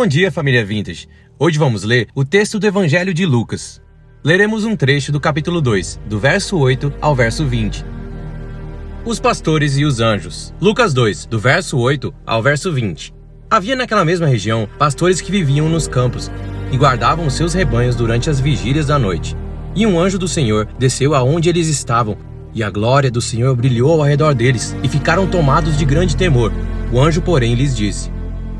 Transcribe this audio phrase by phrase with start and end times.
[0.00, 1.06] bom dia, família Vintage.
[1.38, 3.82] Hoje vamos ler o texto do Evangelho de Lucas.
[4.24, 7.84] Leremos um trecho do capítulo 2, do verso 8 ao verso 20.
[9.04, 10.54] Os pastores e os anjos.
[10.58, 13.12] Lucas 2, do verso 8 ao verso 20.
[13.50, 16.30] Havia naquela mesma região pastores que viviam nos campos
[16.72, 19.36] e guardavam seus rebanhos durante as vigílias da noite.
[19.76, 22.16] E um anjo do Senhor desceu aonde eles estavam,
[22.54, 26.50] e a glória do Senhor brilhou ao redor deles, e ficaram tomados de grande temor.
[26.90, 28.10] O anjo, porém, lhes disse: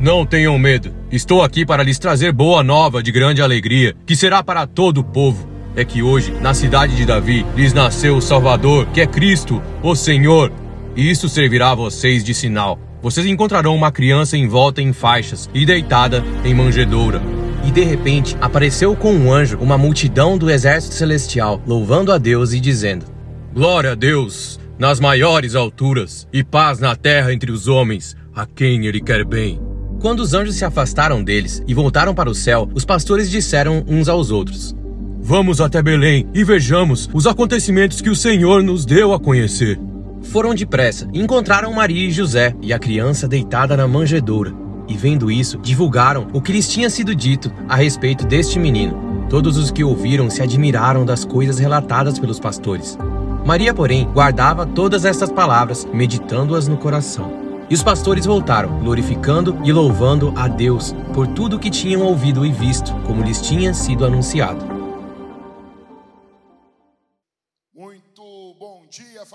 [0.00, 0.92] Não tenham medo.
[1.12, 5.04] Estou aqui para lhes trazer boa nova de grande alegria, que será para todo o
[5.04, 5.48] povo.
[5.76, 9.94] É que hoje, na cidade de Davi, lhes nasceu o Salvador, que é Cristo, o
[9.94, 10.50] Senhor.
[10.96, 15.64] E isso servirá a vocês de sinal vocês encontrarão uma criança envolta em faixas e
[15.64, 17.22] deitada em manjedoura.
[17.66, 22.52] E de repente apareceu com um anjo uma multidão do exército celestial, louvando a Deus
[22.52, 23.06] e dizendo:
[23.52, 28.86] Glória a Deus nas maiores alturas e paz na terra entre os homens, a quem
[28.86, 29.69] ele quer bem.
[30.00, 34.08] Quando os anjos se afastaram deles e voltaram para o céu, os pastores disseram uns
[34.08, 34.74] aos outros:
[35.20, 39.78] Vamos até Belém e vejamos os acontecimentos que o Senhor nos deu a conhecer.
[40.22, 44.54] Foram depressa e encontraram Maria e José e a criança deitada na manjedoura.
[44.88, 49.26] E vendo isso, divulgaram o que lhes tinha sido dito a respeito deste menino.
[49.28, 52.98] Todos os que ouviram se admiraram das coisas relatadas pelos pastores.
[53.44, 57.39] Maria, porém, guardava todas estas palavras, meditando-as no coração.
[57.70, 62.52] E os pastores voltaram, glorificando e louvando a Deus por tudo que tinham ouvido e
[62.52, 64.80] visto, como lhes tinha sido anunciado.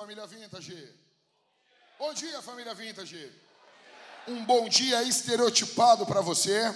[0.06, 0.94] família Vintage.
[1.98, 3.32] Bom dia, família Vintage.
[4.28, 6.74] Um bom dia estereotipado para você.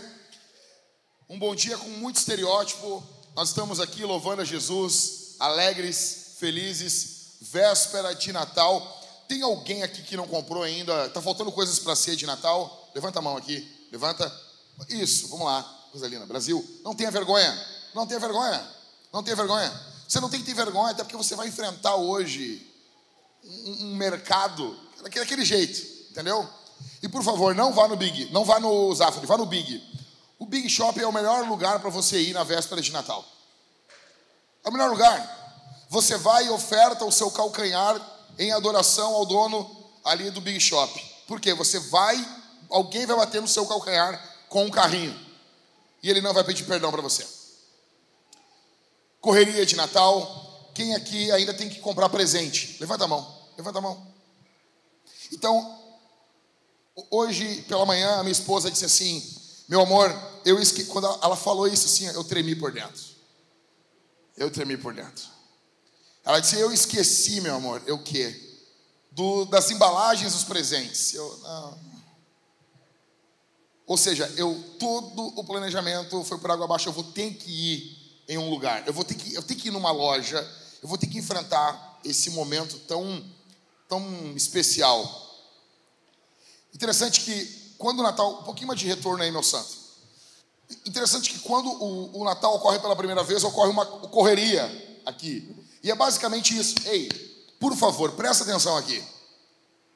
[1.29, 3.03] Um bom dia com muito estereótipo.
[3.35, 8.98] Nós estamos aqui louvando a Jesus, alegres, felizes, véspera de Natal.
[9.29, 11.07] Tem alguém aqui que não comprou ainda?
[11.09, 12.89] Tá faltando coisas para ser de Natal?
[12.95, 13.87] Levanta a mão aqui.
[13.91, 14.27] Levanta.
[14.89, 15.61] Isso, vamos lá.
[15.91, 16.25] Coisa.
[16.25, 17.67] Brasil, não tenha vergonha.
[17.93, 18.67] Não tenha vergonha.
[19.13, 19.71] Não tenha vergonha.
[20.07, 22.67] Você não tem que ter vergonha, até porque você vai enfrentar hoje
[23.43, 26.49] um, mercado daquele jeito, entendeu?
[27.03, 29.83] E por favor, não vá no Big, não vá no Zafari, vá no Big.
[30.39, 33.23] O Big Shop é o melhor lugar para você ir na véspera de Natal.
[34.63, 35.85] É o melhor lugar.
[35.89, 39.69] Você vai e oferta o seu calcanhar em adoração ao dono
[40.03, 40.99] ali do Big Shop.
[41.27, 41.53] Por quê?
[41.53, 42.17] Você vai,
[42.69, 44.19] alguém vai bater no seu calcanhar
[44.49, 45.17] com um carrinho.
[46.01, 47.25] E ele não vai pedir perdão para você.
[49.21, 50.71] Correria de Natal.
[50.73, 52.77] Quem aqui ainda tem que comprar presente?
[52.79, 53.39] Levanta a mão.
[53.57, 54.07] Levanta a mão.
[55.31, 55.77] Então,
[57.11, 59.21] hoje pela manhã, a minha esposa disse assim:
[59.67, 60.85] Meu amor, eu esque...
[60.85, 63.03] quando ela falou isso assim, eu tremi por dentro.
[64.37, 65.38] Eu tremi por dentro.
[66.23, 67.81] Ela disse: Eu esqueci, meu amor.
[67.85, 68.47] Eu o quê?
[69.11, 71.13] Do, das embalagens dos presentes.
[71.13, 71.89] Eu, não.
[73.85, 76.89] Ou seja, eu todo o planejamento foi por água abaixo.
[76.89, 78.87] Eu vou ter que ir em um lugar.
[78.87, 80.39] Eu vou ter que, eu tenho que ir numa loja.
[80.81, 83.23] Eu vou ter que enfrentar esse momento tão
[83.89, 84.05] tão
[84.35, 85.27] especial.
[86.73, 89.79] Interessante que quando o Natal, um pouquinho mais de retorno aí, meu santo.
[90.85, 95.58] Interessante que quando o, o Natal ocorre pela primeira vez, ocorre uma correria aqui.
[95.83, 96.75] E é basicamente isso.
[96.85, 97.09] Ei,
[97.59, 99.03] por favor, presta atenção aqui.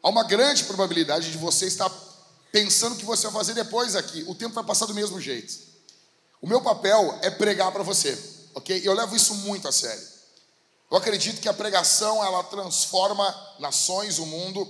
[0.02, 1.90] Há uma grande probabilidade de você estar
[2.52, 4.24] pensando o que você vai fazer depois aqui.
[4.28, 5.54] O tempo vai passar do mesmo jeito.
[6.42, 8.18] O meu papel é pregar para você,
[8.54, 8.82] ok?
[8.84, 10.14] Eu levo isso muito a sério.
[10.92, 14.70] Eu acredito que a pregação ela transforma nações, o mundo,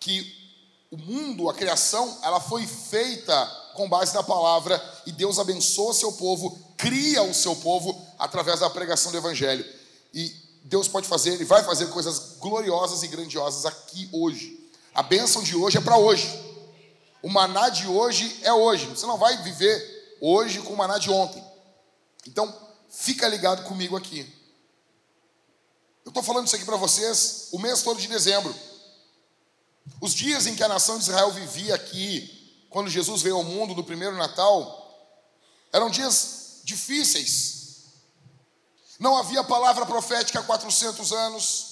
[0.00, 0.42] que
[0.90, 6.12] o mundo, a criação, ela foi feita com base na palavra e Deus abençoa seu
[6.12, 9.64] povo, cria o seu povo através da pregação do evangelho.
[10.12, 10.34] E
[10.72, 14.58] Deus pode fazer, Ele vai fazer coisas gloriosas e grandiosas aqui hoje.
[14.94, 16.26] A bênção de hoje é para hoje.
[17.22, 18.86] O maná de hoje é hoje.
[18.86, 21.44] Você não vai viver hoje com o maná de ontem.
[22.26, 22.50] Então,
[22.88, 24.20] fica ligado comigo aqui.
[26.06, 28.54] Eu estou falando isso aqui para vocês o mês todo de dezembro.
[30.00, 33.74] Os dias em que a nação de Israel vivia aqui, quando Jesus veio ao mundo
[33.74, 35.20] do primeiro Natal,
[35.70, 37.61] eram dias difíceis.
[39.02, 41.66] Não havia palavra profética há 400 anos,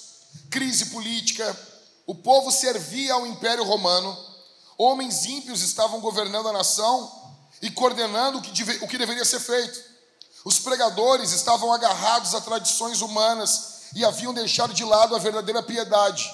[0.49, 1.57] crise política,
[2.05, 4.17] o povo servia ao Império Romano,
[4.77, 7.09] homens ímpios estavam governando a nação
[7.61, 9.81] e coordenando o que, o que deveria ser feito.
[10.43, 16.29] Os pregadores estavam agarrados a tradições humanas e haviam deixado de lado a verdadeira piedade.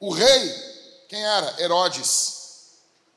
[0.00, 1.60] O rei, quem era?
[1.60, 2.36] Herodes,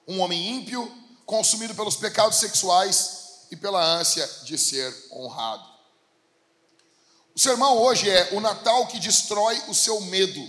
[0.05, 0.93] um homem ímpio,
[1.25, 5.72] consumido pelos pecados sexuais e pela ânsia de ser honrado.
[7.35, 10.39] O sermão hoje é o Natal que destrói o seu medo.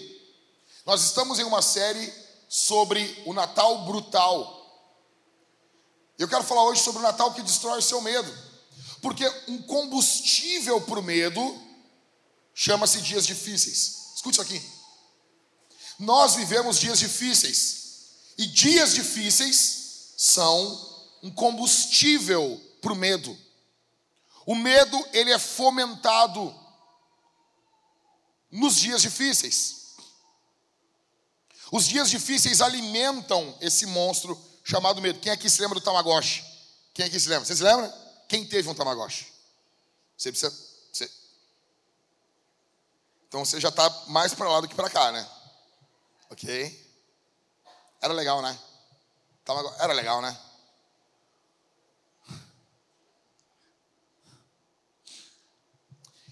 [0.84, 2.12] Nós estamos em uma série
[2.46, 4.62] sobre o Natal brutal.
[6.18, 8.30] Eu quero falar hoje sobre o Natal que destrói o seu medo.
[9.00, 11.58] Porque um combustível para o medo
[12.54, 14.12] chama-se dias difíceis.
[14.16, 14.62] Escute isso aqui.
[15.98, 17.82] Nós vivemos dias difíceis.
[18.36, 23.36] E dias difíceis são um combustível para o medo.
[24.44, 26.54] O medo, ele é fomentado
[28.54, 29.96] nos dias difíceis.
[31.72, 35.18] Os dias difíceis alimentam esse monstro chamado medo.
[35.18, 36.44] Quem aqui se lembra do Tamagotchi?
[36.94, 37.44] Quem aqui se lembra?
[37.44, 37.88] Você se lembra?
[38.28, 39.26] Quem teve um Tamagotchi?
[40.16, 40.52] Você precisa.
[40.92, 41.10] Você...
[43.26, 45.28] Então você já está mais para lá do que para cá, né?
[46.30, 46.84] Ok?
[48.00, 48.56] Era legal, né?
[49.80, 50.40] Era legal, né?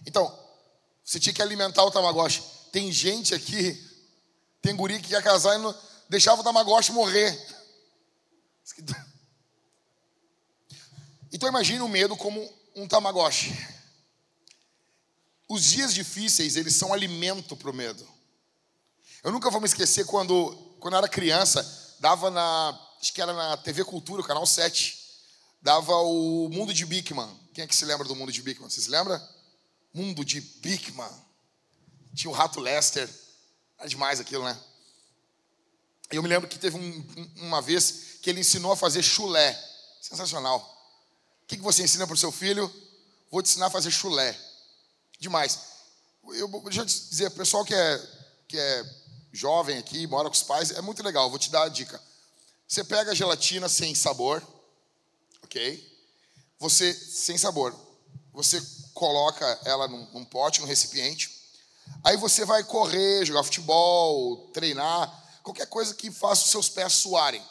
[0.07, 0.42] Então,
[1.13, 2.43] você tinha que alimentar o Tamagotchi.
[2.73, 3.79] Tem gente aqui,
[4.63, 5.79] tem guri que ia casar e não
[6.09, 7.39] deixava o Tamagotchi morrer.
[11.31, 13.53] Então imagine o medo como um Tamagotchi.
[15.51, 18.09] Os dias difíceis, eles são alimento para o medo.
[19.23, 23.35] Eu nunca vou me esquecer quando, quando eu era criança, dava na, acho que era
[23.35, 24.99] na TV Cultura, canal 7,
[25.61, 27.39] dava o Mundo de Bigman.
[27.53, 28.71] Quem é que se lembra do Mundo de Bigman?
[28.71, 29.23] Você se lembra?
[29.93, 31.11] Mundo de Bigman.
[32.15, 33.09] Tinha o Rato Lester.
[33.79, 34.59] Era demais aquilo, né?
[36.11, 39.53] Eu me lembro que teve um, uma vez que ele ensinou a fazer chulé.
[40.01, 40.61] Sensacional.
[41.45, 42.73] O que, que você ensina para o seu filho?
[43.31, 44.39] Vou te ensinar a fazer chulé.
[45.19, 45.59] Demais.
[46.35, 48.11] Eu, deixa eu te dizer, pessoal que é,
[48.47, 48.85] que é
[49.33, 51.31] jovem aqui, mora com os pais, é muito legal.
[51.31, 52.01] Vou te dar a dica.
[52.69, 54.43] Você pega a gelatina sem sabor,
[55.43, 55.93] ok?
[56.59, 57.75] Você, sem sabor,
[58.33, 58.63] você
[59.03, 61.29] coloca ela num, num pote, num recipiente.
[62.05, 67.43] Aí você vai correr, jogar futebol, treinar, qualquer coisa que faça os seus pés suarem.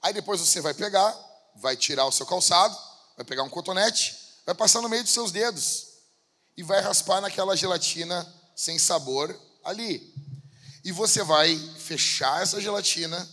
[0.00, 1.14] Aí depois você vai pegar,
[1.56, 2.74] vai tirar o seu calçado,
[3.18, 4.16] vai pegar um cotonete,
[4.46, 5.88] vai passar no meio dos seus dedos
[6.56, 10.10] e vai raspar naquela gelatina sem sabor ali.
[10.82, 13.28] E você vai fechar essa gelatina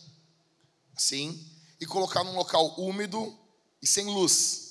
[0.94, 1.42] assim
[1.80, 3.34] e colocar num local úmido
[3.82, 4.71] e sem luz.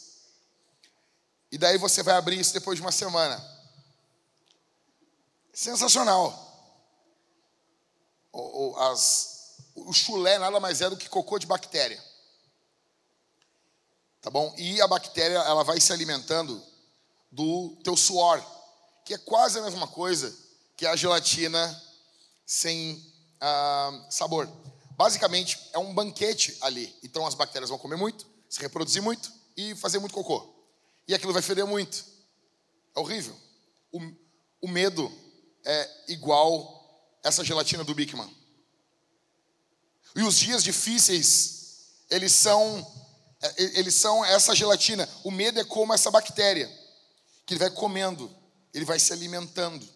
[1.50, 3.42] E daí você vai abrir isso depois de uma semana.
[5.52, 6.46] Sensacional.
[8.32, 12.00] O, o, as, o chulé nada mais é do que cocô de bactéria.
[14.20, 14.54] Tá bom?
[14.56, 16.62] E a bactéria ela vai se alimentando
[17.32, 18.44] do teu suor,
[19.04, 20.36] que é quase a mesma coisa
[20.76, 21.82] que a gelatina
[22.46, 23.04] sem
[23.40, 24.48] ah, sabor.
[24.92, 26.94] Basicamente é um banquete ali.
[27.02, 30.59] Então as bactérias vão comer muito, se reproduzir muito e fazer muito cocô
[31.10, 32.04] e aquilo vai feder muito.
[32.94, 33.36] É horrível.
[33.90, 34.00] O,
[34.62, 35.12] o medo
[35.64, 38.32] é igual essa gelatina do Bigman.
[40.14, 42.86] E os dias difíceis, eles são
[43.42, 45.08] é, eles são essa gelatina.
[45.24, 46.70] O medo é como essa bactéria
[47.44, 48.32] que ele vai comendo,
[48.72, 49.88] ele vai se alimentando.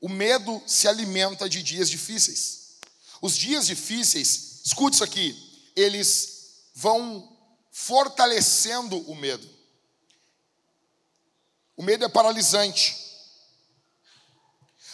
[0.00, 2.76] O medo se alimenta de dias difíceis.
[3.20, 5.36] Os dias difíceis, escute isso aqui,
[5.74, 7.31] eles vão
[7.72, 9.48] fortalecendo o medo.
[11.74, 12.96] O medo é paralisante.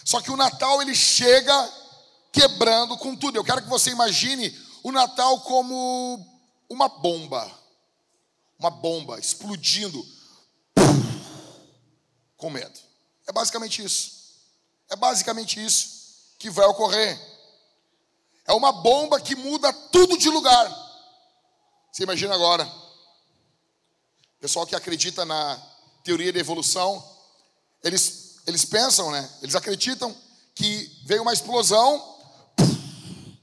[0.04, 1.52] Só que o Natal ele chega
[2.32, 3.36] quebrando com tudo.
[3.36, 6.24] Eu quero que você imagine o Natal como
[6.70, 7.50] uma bomba.
[8.58, 10.06] Uma bomba explodindo
[12.36, 12.78] com medo.
[13.26, 14.12] É basicamente isso.
[14.88, 15.98] É basicamente isso
[16.38, 17.20] que vai ocorrer.
[18.46, 20.87] É uma bomba que muda tudo de lugar.
[21.98, 22.64] Você imagina agora,
[24.38, 25.60] pessoal que acredita na
[26.04, 27.04] teoria da evolução,
[27.82, 29.28] eles, eles pensam, né?
[29.42, 30.16] Eles acreditam
[30.54, 32.16] que veio uma explosão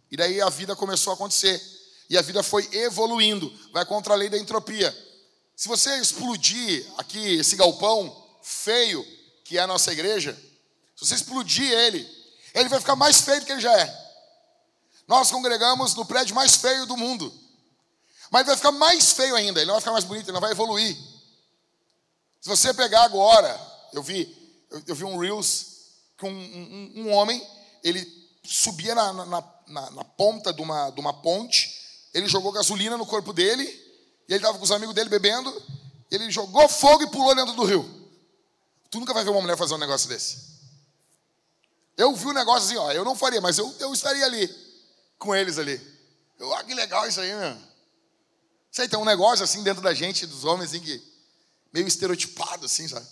[0.10, 1.62] e daí a vida começou a acontecer.
[2.10, 4.90] E a vida foi evoluindo, vai contra a lei da entropia.
[5.54, 9.06] Se você explodir aqui esse galpão feio
[9.44, 10.34] que é a nossa igreja,
[10.96, 12.10] se você explodir ele,
[12.54, 14.14] ele vai ficar mais feio do que ele já é.
[15.10, 17.44] Nós congregamos no prédio mais feio do mundo.
[18.32, 20.52] Mas vai ficar mais feio ainda, ele não vai ficar mais bonito, ele não vai
[20.52, 20.96] evoluir.
[22.42, 23.60] Se você pegar agora,
[23.94, 24.36] eu vi,
[24.70, 25.66] eu, eu vi um Reels
[26.20, 26.34] com um,
[26.96, 27.46] um, um, homem,
[27.84, 28.06] ele
[28.44, 29.26] subia na, na,
[29.68, 31.74] na, na, ponta de uma, de uma ponte,
[32.14, 35.52] ele jogou gasolina no corpo dele, e ele estava com os amigos dele bebendo,
[36.10, 37.84] ele jogou fogo e pulou dentro do rio.
[38.90, 40.56] Tu nunca vai ver uma mulher fazer um negócio desse.
[41.98, 44.48] Eu vi um negócio assim, ó, eu não faria, mas eu, eu estaria ali,
[45.18, 45.82] com eles ali.
[46.38, 47.75] Eu, ah, que legal isso aí, meu.
[48.76, 51.02] Sei, tem um negócio assim dentro da gente, dos homens, assim, que
[51.72, 53.08] meio estereotipado, assim, sabe?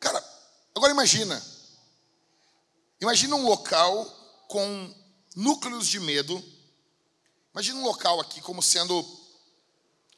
[0.00, 0.24] Cara,
[0.74, 1.44] agora imagina.
[3.02, 4.06] Imagina um local
[4.48, 4.94] com
[5.34, 6.42] núcleos de medo.
[7.52, 9.04] Imagina um local aqui como sendo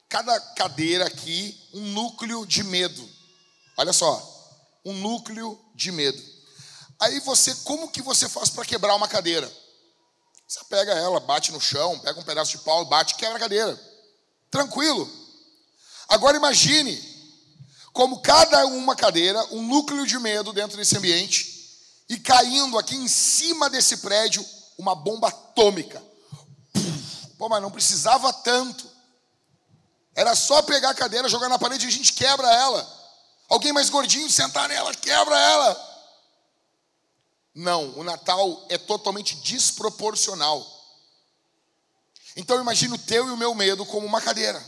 [0.08, 3.10] cada cadeira aqui um núcleo de medo.
[3.76, 4.22] Olha só,
[4.84, 6.22] um núcleo de medo.
[7.00, 9.52] Aí você, como que você faz para quebrar uma cadeira?
[10.48, 13.78] Você pega ela, bate no chão, pega um pedaço de pau, bate, quebra a cadeira.
[14.50, 15.06] Tranquilo.
[16.08, 16.96] Agora imagine
[17.92, 21.58] como cada uma cadeira, um núcleo de medo dentro desse ambiente,
[22.08, 24.44] e caindo aqui em cima desse prédio
[24.78, 26.02] uma bomba atômica.
[27.36, 28.88] Pô, mas não precisava tanto.
[30.14, 32.98] Era só pegar a cadeira, jogar na parede e a gente quebra ela.
[33.50, 35.87] Alguém mais gordinho sentar nela, quebra ela.
[37.58, 40.64] Não, o Natal é totalmente desproporcional.
[42.36, 44.64] Então imagina o teu e o meu medo como uma cadeira.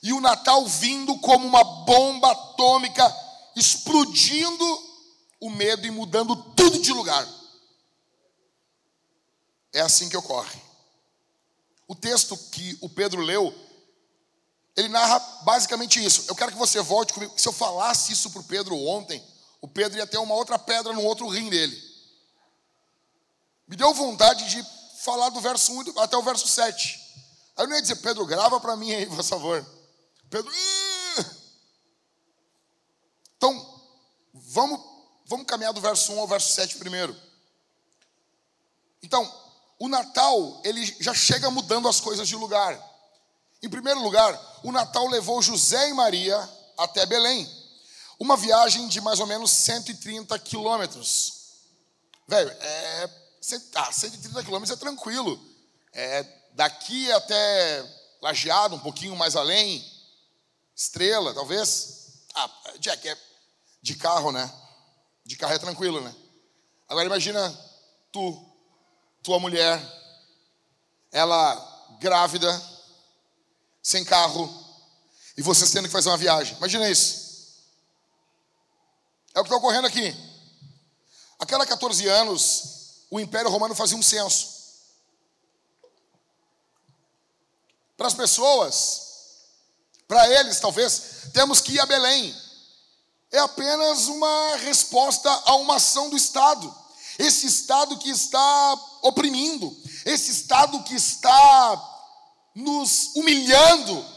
[0.00, 3.04] E o Natal vindo como uma bomba atômica,
[3.56, 4.64] explodindo
[5.40, 7.26] o medo e mudando tudo de lugar.
[9.72, 10.62] É assim que ocorre.
[11.88, 13.52] O texto que o Pedro leu,
[14.76, 16.26] ele narra basicamente isso.
[16.28, 17.36] Eu quero que você volte comigo.
[17.36, 19.20] Se eu falasse isso para o Pedro ontem,
[19.66, 21.76] o Pedro ia ter uma outra pedra no outro rim dele.
[23.66, 24.64] Me deu vontade de
[25.00, 27.00] falar do verso 1 até o verso 7.
[27.56, 29.66] Aí eu não ia dizer, Pedro, grava para mim aí, por favor.
[30.30, 30.52] Pedro.
[33.36, 33.82] Então,
[34.32, 34.80] vamos,
[35.26, 37.16] vamos caminhar do verso 1 ao verso 7 primeiro.
[39.02, 39.28] Então,
[39.80, 42.80] o Natal, ele já chega mudando as coisas de lugar.
[43.60, 46.38] Em primeiro lugar, o Natal levou José e Maria
[46.78, 47.65] até Belém.
[48.18, 51.34] Uma viagem de mais ou menos 130 quilômetros.
[52.26, 53.10] Velho, é.
[53.74, 55.40] Ah, 130 quilômetros é tranquilo.
[55.92, 57.84] É, daqui até
[58.20, 59.84] Lajeado, um pouquinho mais além.
[60.74, 62.24] Estrela, talvez.
[62.34, 63.16] Ah, Jack, é
[63.80, 64.52] de carro, né?
[65.24, 66.14] De carro é tranquilo, né?
[66.88, 67.50] Agora imagina
[68.12, 68.56] tu,
[69.22, 69.80] tua mulher,
[71.12, 72.62] ela grávida,
[73.82, 74.48] sem carro,
[75.36, 76.56] e vocês tendo que fazer uma viagem.
[76.56, 77.25] Imagina isso.
[79.36, 80.16] É o que está ocorrendo aqui.
[81.38, 84.48] Aquela 14 anos, o Império Romano fazia um censo.
[87.98, 89.02] Para as pessoas,
[90.08, 92.34] para eles talvez, temos que ir a Belém.
[93.30, 96.74] É apenas uma resposta a uma ação do Estado.
[97.18, 99.76] Esse Estado que está oprimindo,
[100.06, 102.08] esse Estado que está
[102.54, 104.15] nos humilhando,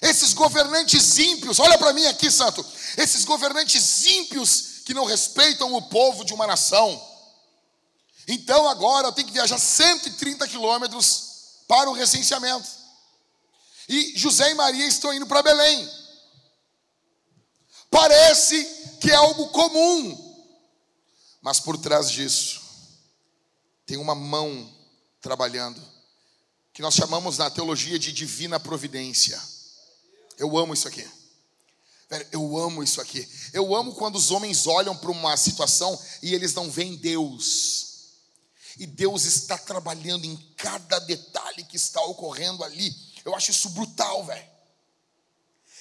[0.00, 2.64] esses governantes ímpios, olha para mim aqui, santo.
[2.96, 7.02] Esses governantes ímpios que não respeitam o povo de uma nação.
[8.26, 12.68] Então agora eu tenho que viajar 130 quilômetros para o recenseamento.
[13.88, 15.90] E José e Maria estão indo para Belém.
[17.90, 18.64] Parece
[19.00, 20.36] que é algo comum,
[21.40, 22.60] mas por trás disso
[23.86, 24.70] tem uma mão
[25.20, 25.82] trabalhando,
[26.74, 29.42] que nós chamamos na teologia de divina providência.
[30.38, 31.06] Eu amo isso aqui.
[32.32, 33.28] Eu amo isso aqui.
[33.52, 37.88] Eu amo quando os homens olham para uma situação e eles não veem Deus.
[38.78, 42.94] E Deus está trabalhando em cada detalhe que está ocorrendo ali.
[43.24, 44.46] Eu acho isso brutal, velho.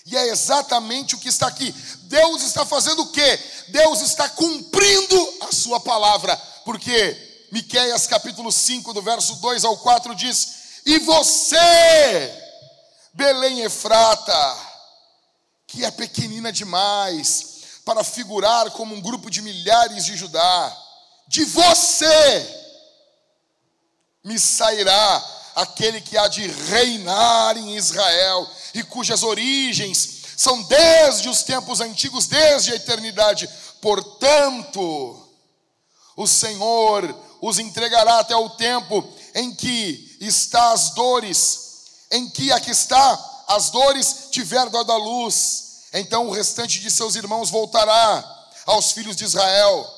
[0.05, 1.71] E é exatamente o que está aqui.
[2.03, 3.39] Deus está fazendo o quê?
[3.67, 6.35] Deus está cumprindo a sua palavra.
[6.65, 10.49] Porque Miqueias capítulo 5, do verso 2 ao 4 diz:
[10.85, 11.57] "E você,
[13.17, 14.57] Belém Efrata,
[15.65, 20.77] que é pequenina demais para figurar como um grupo de milhares de Judá,
[21.27, 22.63] de você
[24.23, 31.41] me sairá aquele que há de reinar em Israel e cujas origens são desde os
[31.41, 33.49] tempos antigos, desde a eternidade.
[33.81, 35.27] Portanto,
[36.15, 41.66] o Senhor os entregará até o tempo em que está as dores
[42.11, 47.15] em que aqui está as dores tiver dado a luz, então o restante de seus
[47.15, 49.93] irmãos voltará aos filhos de Israel.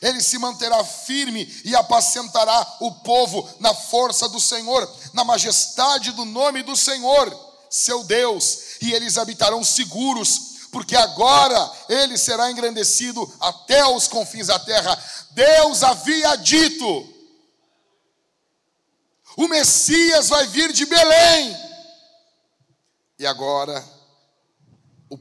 [0.00, 6.24] Ele se manterá firme e apacentará o povo na força do Senhor, na majestade do
[6.24, 13.84] nome do Senhor, seu Deus, e eles habitarão seguros, porque agora ele será engrandecido até
[13.86, 14.98] os confins da terra.
[15.30, 17.11] Deus havia dito:
[19.36, 21.56] o Messias vai vir de Belém.
[23.18, 23.82] E agora,
[25.08, 25.18] o,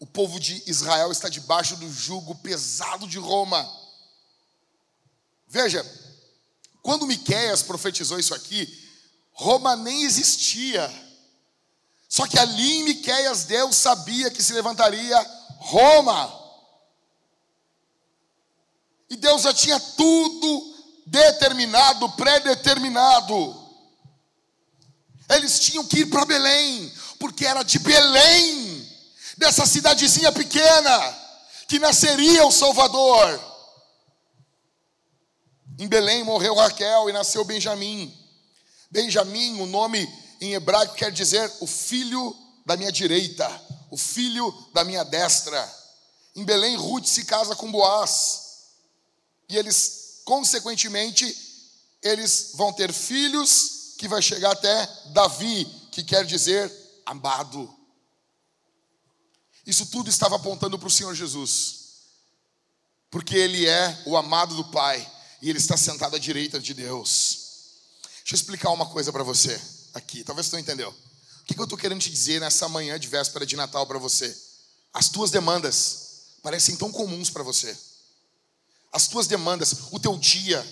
[0.00, 3.68] o povo de Israel está debaixo do jugo pesado de Roma.
[5.48, 5.84] Veja,
[6.82, 8.66] quando Miqueias profetizou isso aqui,
[9.32, 10.88] Roma nem existia.
[12.08, 15.18] Só que ali em Miqueias Deus sabia que se levantaria
[15.58, 16.32] Roma.
[19.10, 20.75] E Deus já tinha tudo
[21.06, 23.64] determinado, pré-determinado.
[25.30, 28.86] Eles tinham que ir para Belém, porque era de Belém,
[29.38, 31.18] dessa cidadezinha pequena,
[31.68, 33.40] que nasceria o Salvador.
[35.78, 38.12] Em Belém morreu Raquel e nasceu Benjamim.
[38.90, 40.08] Benjamim, o nome
[40.40, 42.34] em hebraico quer dizer o filho
[42.64, 43.48] da minha direita,
[43.90, 45.74] o filho da minha destra.
[46.34, 48.42] Em Belém, Ruth se casa com Boaz.
[49.48, 49.95] E eles,
[50.26, 51.24] consequentemente,
[52.02, 56.70] eles vão ter filhos que vai chegar até Davi, que quer dizer
[57.06, 57.72] amado.
[59.64, 61.76] Isso tudo estava apontando para o Senhor Jesus.
[63.08, 67.38] Porque ele é o amado do Pai e ele está sentado à direita de Deus.
[68.18, 69.60] Deixa eu explicar uma coisa para você
[69.94, 70.90] aqui, talvez você não entendeu.
[70.90, 74.36] O que eu estou querendo te dizer nessa manhã de véspera de Natal para você?
[74.92, 77.78] As tuas demandas parecem tão comuns para você.
[78.96, 80.66] As tuas demandas, o teu dia,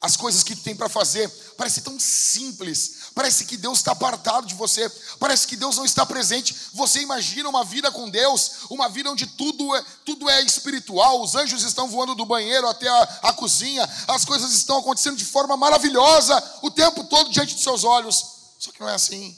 [0.00, 3.10] as coisas que tu tem para fazer, parece tão simples.
[3.12, 4.88] Parece que Deus está apartado de você.
[5.18, 6.54] Parece que Deus não está presente.
[6.74, 11.20] Você imagina uma vida com Deus, uma vida onde tudo é, tudo é espiritual.
[11.20, 13.82] Os anjos estão voando do banheiro até a, a cozinha.
[14.06, 18.24] As coisas estão acontecendo de forma maravilhosa o tempo todo diante dos seus olhos.
[18.60, 19.36] Só que não é assim.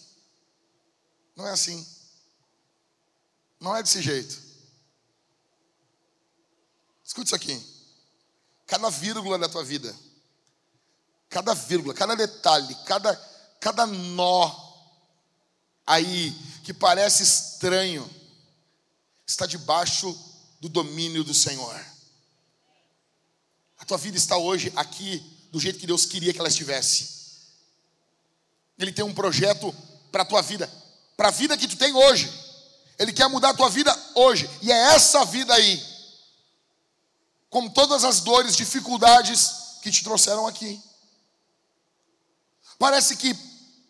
[1.35, 1.87] Não é assim.
[3.59, 4.39] Não é desse jeito.
[7.03, 7.72] Escute isso aqui.
[8.73, 9.95] Cada vírgula da tua vida
[11.33, 13.17] cada vírgula, cada detalhe, cada,
[13.59, 14.55] cada nó
[15.87, 16.31] aí
[16.63, 18.09] que parece estranho,
[19.27, 20.17] está debaixo
[20.61, 21.75] do domínio do Senhor.
[23.79, 27.23] A tua vida está hoje aqui do jeito que Deus queria que ela estivesse.
[28.79, 29.75] Ele tem um projeto
[30.13, 30.71] para a tua vida,
[31.17, 32.31] para a vida que tu tem hoje.
[32.99, 35.83] Ele quer mudar a tua vida hoje, e é essa vida aí,
[37.53, 40.83] com todas as dores, dificuldades que te trouxeram aqui.
[42.79, 43.37] Parece que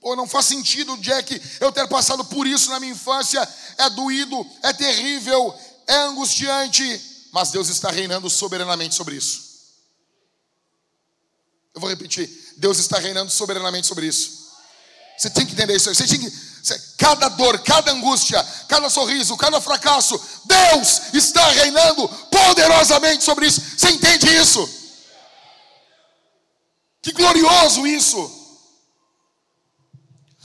[0.01, 3.41] ou não faz sentido, Jack, eu ter passado por isso na minha infância.
[3.79, 5.55] É doído, é terrível,
[5.87, 9.53] é angustiante, mas Deus está reinando soberanamente sobre isso.
[11.73, 14.51] Eu vou repetir: Deus está reinando soberanamente sobre isso.
[15.17, 15.95] Você tem que entender isso.
[15.95, 16.31] Você tem que,
[16.97, 23.61] cada dor, cada angústia, cada sorriso, cada fracasso, Deus está reinando poderosamente sobre isso.
[23.61, 24.69] Você entende isso?
[27.03, 28.43] Que glorioso isso!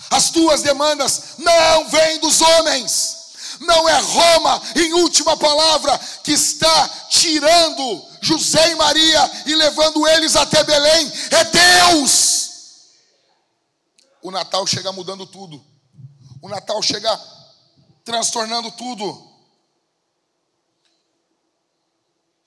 [0.09, 3.17] As tuas demandas não vêm dos homens.
[3.59, 10.35] Não é Roma, em última palavra, que está tirando José e Maria e levando eles
[10.35, 11.11] até Belém.
[11.31, 12.49] É Deus.
[14.21, 15.63] O Natal chega mudando tudo.
[16.47, 17.13] O Natal chega
[18.05, 19.27] transtornando tudo.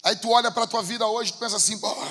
[0.03, 2.07] Aí tu olha para a tua vida hoje e pensa assim: oh,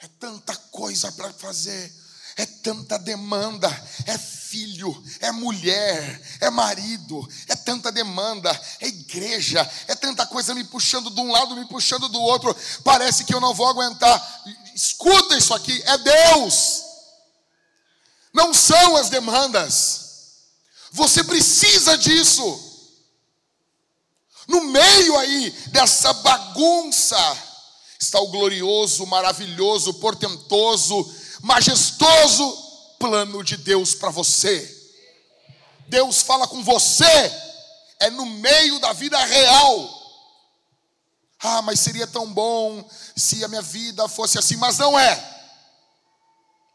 [0.00, 2.02] é tanta coisa para fazer
[2.36, 3.68] é tanta demanda,
[4.06, 4.90] é filho,
[5.20, 11.20] é mulher, é marido, é tanta demanda, é igreja, é tanta coisa me puxando de
[11.20, 14.42] um lado, me puxando do outro, parece que eu não vou aguentar.
[14.74, 16.82] Escuta isso aqui, é Deus,
[18.32, 20.01] não são as demandas,
[20.92, 22.70] você precisa disso.
[24.46, 27.16] No meio aí dessa bagunça,
[27.98, 32.52] está o glorioso, maravilhoso, portentoso, majestoso
[32.98, 34.80] plano de Deus para você.
[35.88, 37.32] Deus fala com você,
[38.00, 40.02] é no meio da vida real.
[41.40, 45.31] Ah, mas seria tão bom se a minha vida fosse assim, mas não é.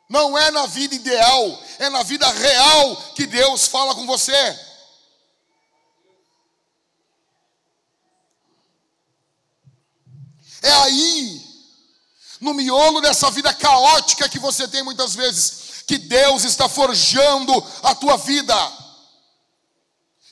[0.09, 4.33] Não é na vida ideal, é na vida real que Deus fala com você.
[10.61, 11.47] É aí
[12.39, 17.95] no miolo dessa vida caótica que você tem muitas vezes, que Deus está forjando a
[17.95, 18.55] tua vida,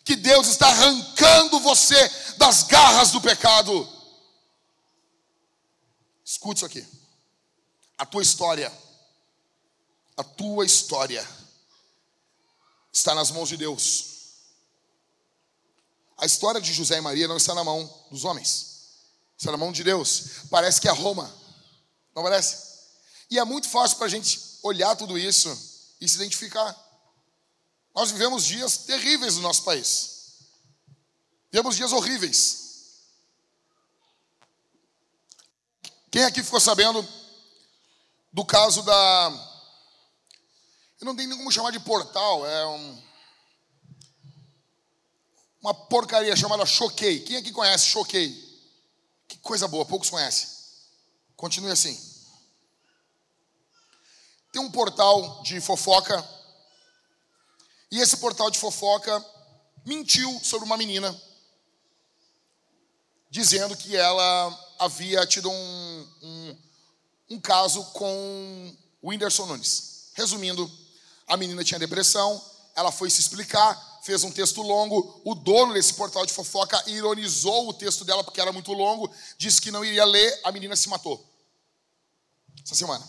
[0.03, 3.89] que Deus está arrancando você das garras do pecado.
[6.23, 6.85] Escute isso aqui.
[7.97, 8.71] A tua história,
[10.17, 11.27] a tua história
[12.91, 14.13] está nas mãos de Deus.
[16.17, 19.01] A história de José e Maria não está na mão dos homens,
[19.37, 20.47] está na mão de Deus.
[20.49, 21.45] Parece que é Roma
[22.15, 22.63] não parece?
[23.29, 25.49] E é muito fácil para a gente olhar tudo isso
[25.99, 26.73] e se identificar.
[27.93, 30.39] Nós vivemos dias terríveis no nosso país.
[31.51, 32.63] Vivemos dias horríveis.
[36.09, 37.05] Quem aqui ficou sabendo
[38.31, 39.54] do caso da.
[40.99, 43.03] Eu não tenho nem como chamar de portal, é um.
[45.61, 47.19] uma porcaria chamada Choquei.
[47.19, 48.33] Quem aqui conhece Choquei?
[49.27, 50.47] Que coisa boa, poucos conhecem.
[51.35, 51.99] Continue assim.
[54.53, 56.25] Tem um portal de fofoca.
[57.91, 59.23] E esse portal de fofoca
[59.85, 61.13] mentiu sobre uma menina,
[63.29, 66.57] dizendo que ela havia tido um, um,
[67.31, 70.09] um caso com o Whindersson Nunes.
[70.13, 70.69] Resumindo,
[71.27, 72.41] a menina tinha depressão,
[72.75, 75.21] ela foi se explicar, fez um texto longo.
[75.23, 79.61] O dono desse portal de fofoca ironizou o texto dela porque era muito longo, disse
[79.61, 81.25] que não iria ler, a menina se matou.
[82.63, 83.07] Essa semana.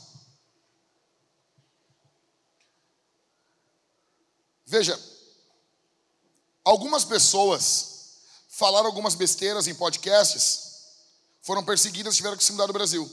[4.64, 4.98] Veja,
[6.64, 10.66] algumas pessoas falaram algumas besteiras em podcasts,
[11.42, 13.08] foram perseguidas e tiveram que se mudar do Brasil.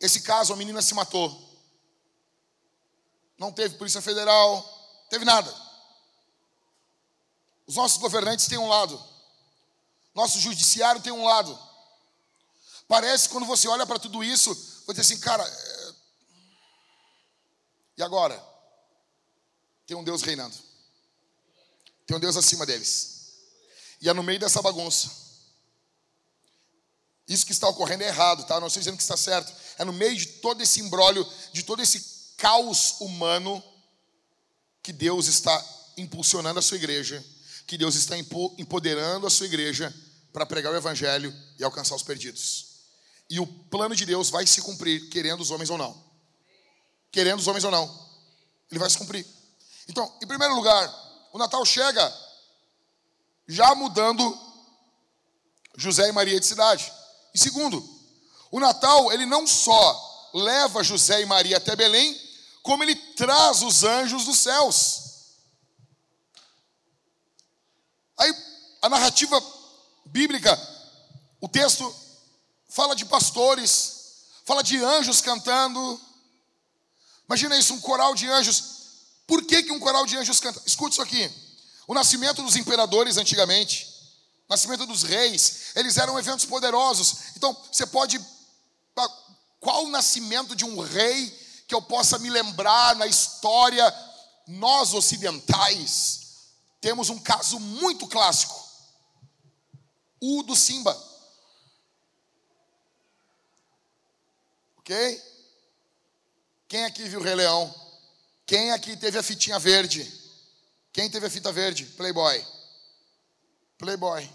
[0.00, 1.53] Esse caso, a menina se matou.
[3.38, 4.62] Não teve Polícia Federal,
[5.10, 5.52] teve nada.
[7.66, 9.02] Os nossos governantes têm um lado.
[10.14, 11.58] Nosso judiciário tem um lado.
[12.86, 14.54] Parece quando você olha para tudo isso,
[14.86, 15.94] você diz assim, cara, é...
[17.98, 18.42] e agora?
[19.86, 20.54] Tem um Deus reinando.
[22.06, 23.14] Tem um Deus acima deles.
[24.00, 25.10] E é no meio dessa bagunça.
[27.26, 28.60] Isso que está ocorrendo é errado, tá?
[28.60, 29.52] Não estou dizendo que está certo.
[29.78, 31.98] É no meio de todo esse embrólio, de todo esse
[32.36, 33.62] caos humano
[34.82, 35.64] que Deus está
[35.96, 37.24] impulsionando a sua igreja,
[37.66, 39.94] que Deus está empoderando a sua igreja
[40.32, 42.74] para pregar o evangelho e alcançar os perdidos.
[43.30, 46.04] E o plano de Deus vai se cumprir, querendo os homens ou não.
[47.10, 47.84] Querendo os homens ou não.
[48.70, 49.26] Ele vai se cumprir.
[49.88, 50.92] Então, em primeiro lugar,
[51.32, 52.12] o Natal chega
[53.46, 54.38] já mudando
[55.76, 56.92] José e Maria de cidade.
[57.34, 57.82] E segundo,
[58.50, 62.20] o Natal, ele não só leva José e Maria até Belém,
[62.64, 65.02] como ele traz os anjos dos céus.
[68.16, 68.34] Aí,
[68.80, 69.38] a narrativa
[70.06, 70.58] bíblica,
[71.42, 71.94] o texto
[72.70, 76.00] fala de pastores, fala de anjos cantando.
[77.28, 78.64] Imagina isso, um coral de anjos.
[79.26, 80.62] Por que, que um coral de anjos canta?
[80.64, 81.30] Escute isso aqui.
[81.86, 83.86] O nascimento dos imperadores antigamente,
[84.48, 87.36] nascimento dos reis, eles eram eventos poderosos.
[87.36, 88.18] Então, você pode.
[89.60, 93.84] Qual o nascimento de um rei que eu possa me lembrar na história,
[94.46, 96.24] nós ocidentais
[96.84, 98.62] temos um caso muito clássico.
[100.20, 100.94] O do Simba.
[104.76, 105.22] Ok?
[106.68, 107.74] Quem aqui viu o Rei Leão?
[108.44, 110.12] Quem aqui teve a fitinha verde?
[110.92, 111.86] Quem teve a fita verde?
[111.86, 112.46] Playboy.
[113.78, 114.30] Playboy.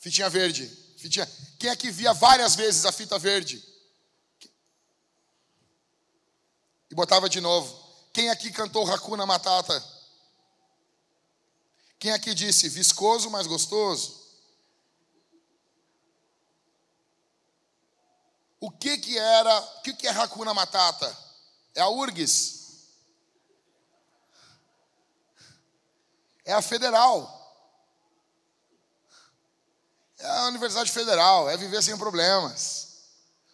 [0.00, 0.66] Fitinha verde.
[0.98, 1.30] Fitinha.
[1.58, 3.62] Quem aqui via várias vezes a fita verde?
[6.94, 7.76] E botava de novo.
[8.12, 9.84] Quem aqui cantou Hakuna Matata?
[11.98, 14.22] Quem aqui disse viscoso, mas gostoso?
[18.60, 21.18] O que que era, o que que é Hakuna Matata?
[21.74, 22.62] É a URGS.
[26.44, 27.42] É a federal.
[30.16, 33.02] É a Universidade Federal, é viver sem problemas.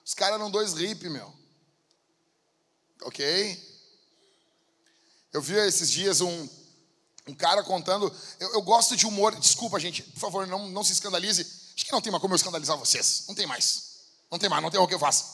[0.04, 1.39] Os caras eram dois hip, meu.
[3.02, 3.70] Ok?
[5.32, 6.48] Eu vi esses dias um,
[7.26, 8.14] um cara contando.
[8.38, 9.34] Eu, eu, gosto de humor.
[9.36, 11.42] Desculpa, gente, por favor, não, não se escandalize.
[11.74, 13.24] Acho que não tem mais como eu escandalizar vocês.
[13.28, 13.90] Não tem mais.
[14.30, 15.24] Não tem mais, não tem o que eu faça.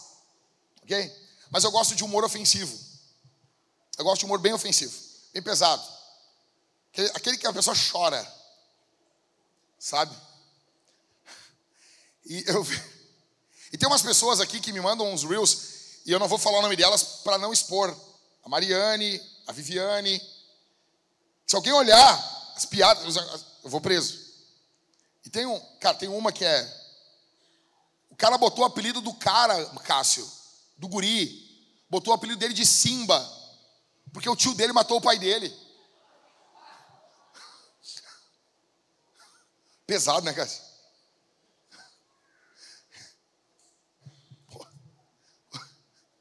[0.82, 1.12] Ok?
[1.50, 2.78] Mas eu gosto de humor ofensivo.
[3.98, 4.94] Eu gosto de humor bem ofensivo,
[5.32, 5.82] bem pesado.
[6.92, 8.34] Aquele, aquele que a pessoa chora.
[9.78, 10.14] Sabe?
[12.26, 12.64] E eu
[13.72, 15.75] E tem umas pessoas aqui que me mandam uns reels
[16.06, 17.94] e eu não vou falar o nome delas para não expor.
[18.44, 20.22] A Mariane, a Viviane.
[21.44, 23.16] Se alguém olhar as piadas,
[23.64, 24.24] eu vou preso.
[25.24, 26.86] E tem um, cara, tem uma que é.
[28.08, 30.30] O cara botou o apelido do cara, Cássio,
[30.78, 31.44] do guri.
[31.90, 33.18] Botou o apelido dele de Simba.
[34.12, 35.52] Porque o tio dele matou o pai dele.
[39.84, 40.65] Pesado, né, Cássio?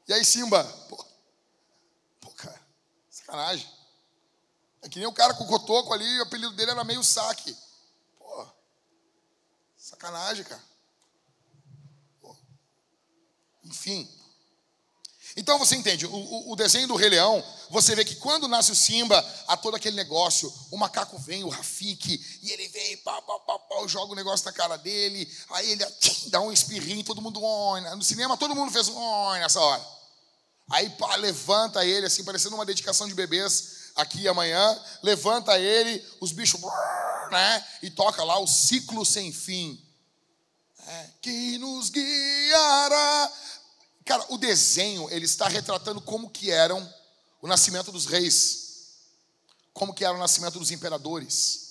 [0.08, 0.62] E aí, Simba?
[0.88, 1.04] Pô,
[2.20, 2.60] pô cara,
[3.10, 3.68] sacanagem.
[4.82, 7.56] É que nem o cara com o cotoco ali, o apelido dele era meio saque.
[8.16, 8.46] Pô,
[9.76, 10.62] sacanagem, cara.
[12.20, 12.36] Pô.
[13.64, 14.08] Enfim.
[15.36, 18.76] Então você entende, o, o, desenho do Rei Leão, você vê que quando nasce o
[18.76, 23.38] Simba, há todo aquele negócio, o macaco vem, o Rafik, e ele vem, pá, pá,
[23.40, 25.84] pá, pá, joga o negócio na cara dele, aí ele
[26.28, 27.38] dá um espirrinho, todo mundo,
[27.96, 29.95] no cinema todo mundo fez um nessa hora.
[30.68, 33.92] Aí pá, levanta ele, assim, parecendo uma dedicação de bebês.
[33.94, 36.60] aqui amanhã, levanta ele, os bichos,
[37.30, 37.66] né?
[37.82, 39.82] E toca lá o ciclo sem fim.
[40.86, 43.32] É, que nos guiará.
[44.04, 46.94] Cara, o desenho, ele está retratando como que eram
[47.40, 48.98] o nascimento dos reis,
[49.72, 51.66] como que era o nascimento dos imperadores.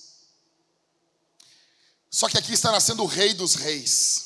[2.10, 4.24] Só que aqui está nascendo o rei dos reis.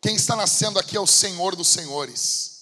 [0.00, 2.59] Quem está nascendo aqui é o Senhor dos senhores.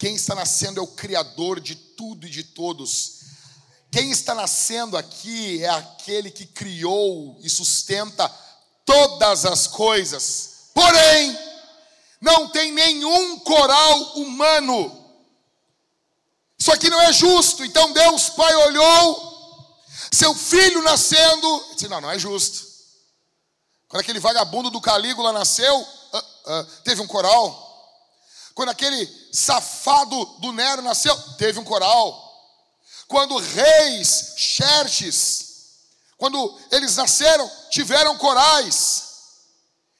[0.00, 3.20] Quem está nascendo é o Criador de tudo e de todos.
[3.92, 8.26] Quem está nascendo aqui é aquele que criou e sustenta
[8.86, 10.70] todas as coisas.
[10.72, 11.38] Porém,
[12.18, 15.04] não tem nenhum coral humano.
[16.58, 17.62] Isso aqui não é justo.
[17.62, 19.78] Então Deus Pai olhou,
[20.10, 22.66] seu filho nascendo, disse: Não, não é justo.
[23.86, 27.68] Quando aquele vagabundo do Calígula nasceu, uh, uh, teve um coral.
[28.54, 32.28] Quando aquele safado do Nero nasceu, teve um coral.
[33.06, 35.50] Quando reis, Xerxes,
[36.16, 39.04] quando eles nasceram, tiveram corais.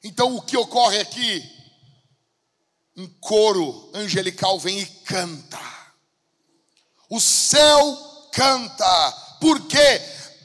[0.05, 1.43] Então o que ocorre aqui?
[2.97, 5.61] Um coro angelical vem e canta.
[7.09, 9.13] O céu canta.
[9.41, 10.03] Porque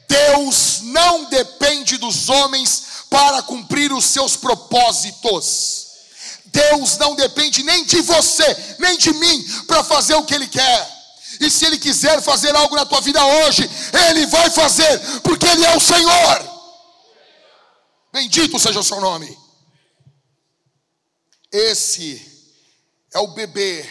[0.08, 5.85] Deus não depende dos homens para cumprir os seus propósitos.
[6.56, 10.96] Deus não depende nem de você, nem de mim, para fazer o que Ele quer.
[11.38, 13.68] E se Ele quiser fazer algo na tua vida hoje,
[14.08, 16.56] Ele vai fazer, porque Ele é o Senhor.
[18.10, 19.38] Bendito seja o seu nome.
[21.52, 22.24] Esse
[23.12, 23.86] é o bebê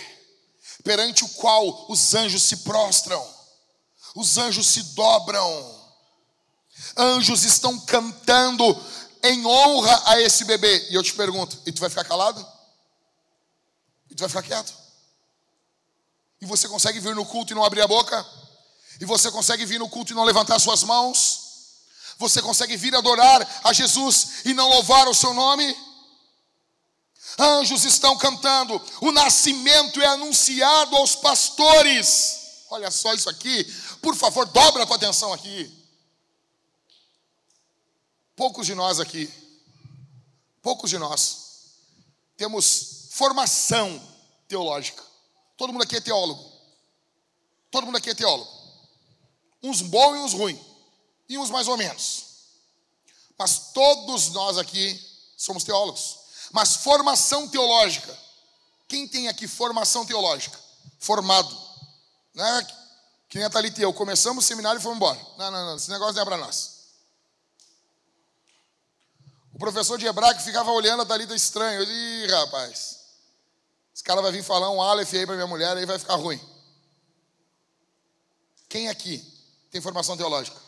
[0.83, 3.23] perante o qual os anjos se prostram,
[4.15, 5.85] os anjos se dobram,
[6.97, 8.65] anjos estão cantando
[9.23, 10.87] em honra a esse bebê.
[10.89, 12.54] E eu te pergunto: e tu vai ficar calado?
[14.15, 14.73] E tu vai ficar quieto?
[16.39, 18.25] E você consegue vir no culto e não abrir a boca?
[19.01, 21.81] E você consegue vir no culto e não levantar suas mãos?
[22.17, 25.75] Você consegue vir adorar a Jesus e não louvar o seu nome?
[27.37, 32.63] Anjos estão cantando, o nascimento é anunciado aos pastores.
[32.69, 33.65] Olha só isso aqui,
[34.01, 35.69] por favor, dobra a tua atenção aqui.
[38.33, 39.29] Poucos de nós aqui,
[40.61, 41.73] poucos de nós,
[42.37, 44.01] temos formação
[44.45, 45.01] teológica.
[45.55, 46.51] Todo mundo aqui é teólogo.
[47.71, 48.51] Todo mundo aqui é teólogo.
[49.63, 50.59] Uns bons e uns ruins.
[51.29, 52.25] E uns mais ou menos.
[53.37, 55.01] Mas todos nós aqui
[55.37, 56.17] somos teólogos.
[56.51, 58.17] Mas formação teológica.
[58.85, 60.59] Quem tem aqui formação teológica?
[60.99, 61.57] Formado.
[62.33, 62.67] Não é
[63.29, 63.93] que nem a Thalita e eu.
[63.93, 65.19] Começamos o seminário e fomos embora.
[65.37, 65.75] Não, não, não.
[65.77, 66.75] Esse negócio não é para nós.
[69.53, 71.81] O professor de hebraico ficava olhando a Thalita estranho.
[71.81, 73.04] Ih, rapaz,
[73.95, 76.37] esse cara vai vir falar um Aleph aí para minha mulher, aí vai ficar ruim.
[78.67, 79.23] Quem aqui
[79.71, 80.61] tem formação teológica?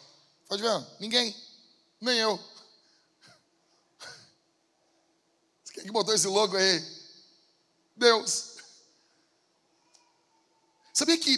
[0.48, 0.88] Pode ver?
[0.98, 1.36] Ninguém.
[2.00, 2.40] Nem eu.
[5.74, 6.82] Quem que botou esse logo aí?
[7.98, 8.56] Deus.
[10.94, 11.38] Sabia que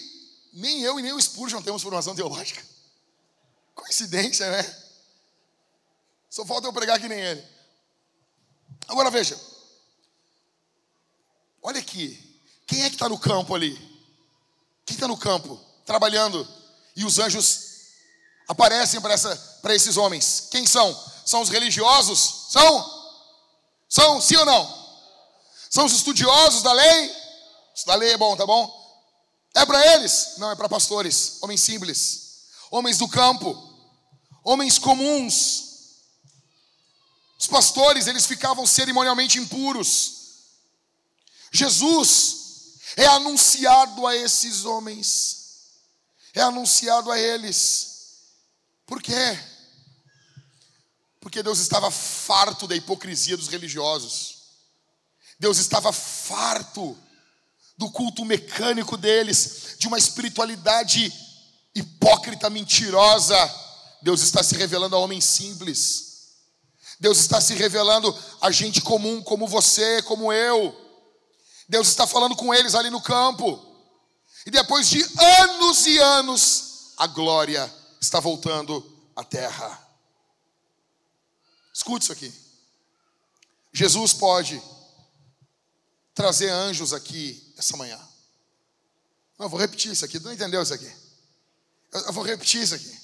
[0.53, 2.63] nem eu e nem o Spurgeon temos formação teológica?
[3.73, 4.85] Coincidência, né?
[6.29, 7.43] Só falta eu pregar que nem ele.
[8.87, 9.48] Agora veja.
[11.61, 12.17] Olha aqui.
[12.67, 13.73] Quem é que está no campo ali?
[14.85, 15.59] Quem está no campo?
[15.85, 16.47] Trabalhando.
[16.95, 17.69] E os anjos
[18.47, 20.47] aparecem para esses homens.
[20.51, 20.97] Quem são?
[21.25, 22.47] São os religiosos?
[22.49, 22.99] São?
[23.87, 24.79] São, sim ou não?
[25.69, 27.15] São os estudiosos da lei?
[27.75, 28.79] Isso da lei é bom, tá bom?
[29.55, 30.33] É para eles?
[30.37, 33.57] Não, é para pastores, homens simples, homens do campo,
[34.43, 35.69] homens comuns,
[37.39, 40.18] os pastores, eles ficavam cerimonialmente impuros.
[41.51, 42.39] Jesus
[42.95, 45.39] é anunciado a esses homens.
[46.33, 47.89] É anunciado a eles.
[48.85, 49.39] Por quê?
[51.19, 54.37] Porque Deus estava farto da hipocrisia dos religiosos.
[55.39, 56.97] Deus estava farto
[57.77, 61.13] do culto mecânico deles, de uma espiritualidade
[61.73, 63.37] hipócrita, mentirosa.
[64.01, 66.09] Deus está se revelando a homens simples.
[66.99, 70.88] Deus está se revelando a gente comum, como você, como eu.
[71.69, 73.63] Deus está falando com eles ali no campo.
[74.43, 78.83] E depois de anos e anos, a glória está voltando
[79.15, 79.87] à terra.
[81.71, 82.33] Escute isso aqui.
[83.71, 84.59] Jesus pode
[86.15, 87.99] trazer anjos aqui essa manhã.
[89.37, 90.19] eu vou repetir isso aqui.
[90.19, 90.91] Tu não entendeu isso aqui?
[91.91, 92.99] eu vou repetir isso aqui.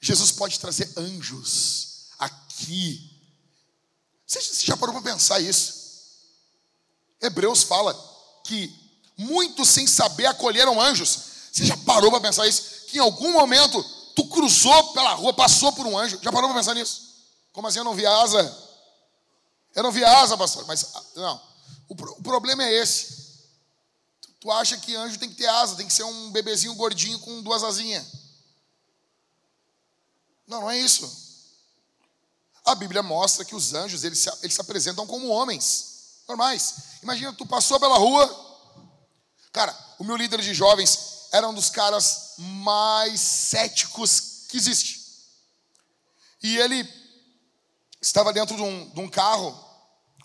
[0.00, 3.20] Jesus pode trazer anjos aqui.
[4.24, 5.81] Você, já parou para pensar isso?
[7.22, 7.94] Hebreus fala
[8.44, 8.74] que
[9.16, 11.18] muitos sem saber acolheram anjos.
[11.52, 12.72] Você já parou para pensar isso?
[12.92, 13.82] que em algum momento
[14.14, 16.18] tu cruzou pela rua, passou por um anjo.
[16.22, 17.10] Já parou para pensar nisso?
[17.50, 18.58] Como assim eu não vi asa?
[19.74, 20.66] Eu não vi asa, pastor.
[20.66, 21.42] Mas não.
[21.88, 23.40] O, o problema é esse.
[24.20, 27.18] Tu, tu acha que anjo tem que ter asa, tem que ser um bebezinho gordinho
[27.20, 28.04] com duas asinhas.
[30.46, 31.10] Não, não é isso.
[32.66, 36.74] A Bíblia mostra que os anjos eles se, eles se apresentam como homens normais.
[37.02, 38.26] Imagina, tu passou pela rua.
[39.52, 45.02] Cara, o meu líder de jovens era um dos caras mais céticos que existe.
[46.42, 46.88] E ele
[48.00, 49.58] estava dentro de um, de um carro,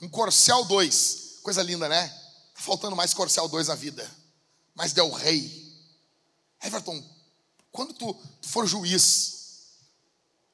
[0.01, 1.39] um Corcel 2.
[1.43, 2.07] Coisa linda, né?
[2.07, 4.09] Tá faltando mais Corcel 2 na vida.
[4.75, 5.65] Mais Del Rey.
[6.61, 7.03] Everton,
[7.71, 9.77] quando tu, tu for juiz,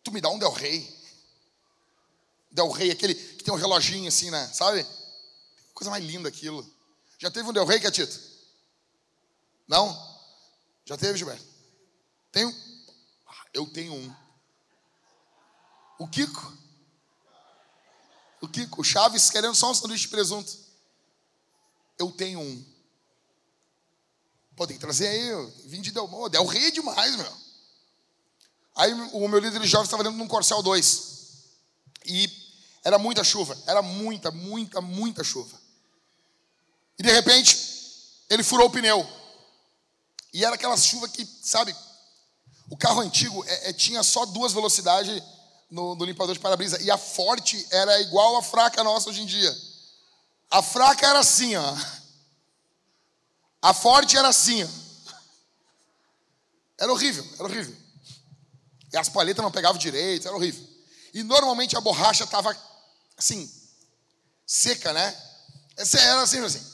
[0.03, 0.87] tu me dá um Del Rey.
[2.51, 4.49] Del Rey, aquele que tem um reloginho assim, né?
[4.53, 4.85] Sabe?
[5.73, 6.65] Coisa mais linda aquilo.
[7.17, 8.19] Já teve um Del Rey, Catito?
[9.67, 10.13] Não?
[10.85, 11.45] Já teve, Gilberto?
[12.35, 12.53] Um?
[13.27, 14.15] Ah, eu tenho um.
[15.99, 16.57] O Kiko?
[18.41, 20.51] O Kiko, o Chaves querendo só um sanduíche de presunto.
[21.97, 22.65] Eu tenho um.
[24.55, 27.33] Pô, tem que trazer aí, vim de Del, oh, Del Rey é demais, meu.
[28.75, 31.13] Aí o meu líder de jovens estava dentro de um Corcel 2.
[32.05, 32.29] E
[32.83, 35.62] era muita chuva, era muita, muita, muita chuva.
[36.97, 37.57] E de repente,
[38.29, 39.07] ele furou o pneu.
[40.33, 41.75] E era aquela chuva que, sabe,
[42.69, 45.21] o carro antigo é, é, tinha só duas velocidades
[45.69, 46.81] no, no limpador de para-brisa.
[46.81, 49.55] E a forte era igual a fraca nossa hoje em dia.
[50.49, 51.75] A fraca era assim, ó.
[53.61, 54.67] A forte era assim, ó.
[56.79, 57.75] Era horrível, era horrível.
[58.91, 60.67] E as palhetas não pegavam direito, era horrível.
[61.13, 62.57] E normalmente a borracha estava
[63.15, 63.51] assim,
[64.45, 65.15] seca, né?
[65.77, 66.72] Era assim, assim.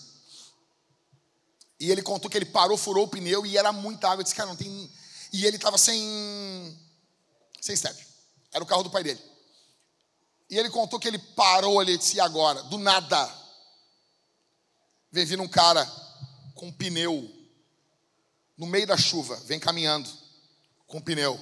[1.79, 4.19] E ele contou que ele parou, furou o pneu e era muita água.
[4.19, 4.91] Eu disse, cara, não tem.
[5.31, 6.77] E ele estava sem.
[7.61, 8.07] Sem step.
[8.51, 9.21] Era o carro do pai dele.
[10.49, 12.61] E ele contou que ele parou ali e disse, e agora?
[12.63, 13.33] Do nada.
[15.11, 15.85] Vem vindo um cara
[16.55, 17.29] com um pneu.
[18.57, 19.35] No meio da chuva.
[19.45, 20.09] Vem caminhando.
[20.87, 21.39] Com pneu.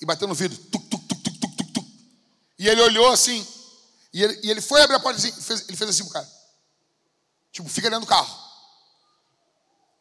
[0.00, 0.56] E bateu no vidro.
[0.56, 1.86] Tuc, tuc, tuc, tuc, tuc, tuc, tuc.
[2.58, 3.46] E ele olhou assim.
[4.12, 6.28] E ele, e ele foi abrir a porta assim, fez, ele fez assim pro cara.
[7.52, 8.49] Tipo, fica dentro do carro.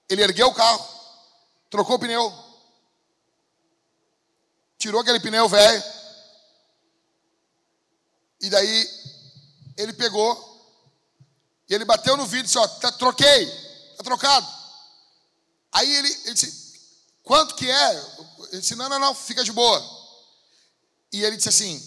[0.10, 0.86] Ele ergueu o carro,
[1.70, 2.34] trocou o pneu,
[4.78, 5.84] tirou aquele pneu velho,
[8.42, 8.90] e daí
[9.78, 10.50] ele pegou,
[11.70, 13.46] e ele bateu no vidro e disse: Ó, tá, troquei,
[13.98, 14.48] tá trocado.
[15.72, 16.80] Aí ele, ele disse:
[17.24, 17.92] Quanto que é?
[18.52, 19.80] Ele disse: Não, não, não, fica de boa.
[21.12, 21.82] E ele disse assim: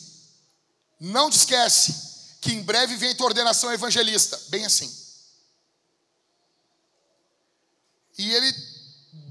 [1.01, 4.41] Não te esquece que em breve vem tua ordenação evangelista.
[4.49, 5.02] Bem assim.
[8.19, 8.55] E ele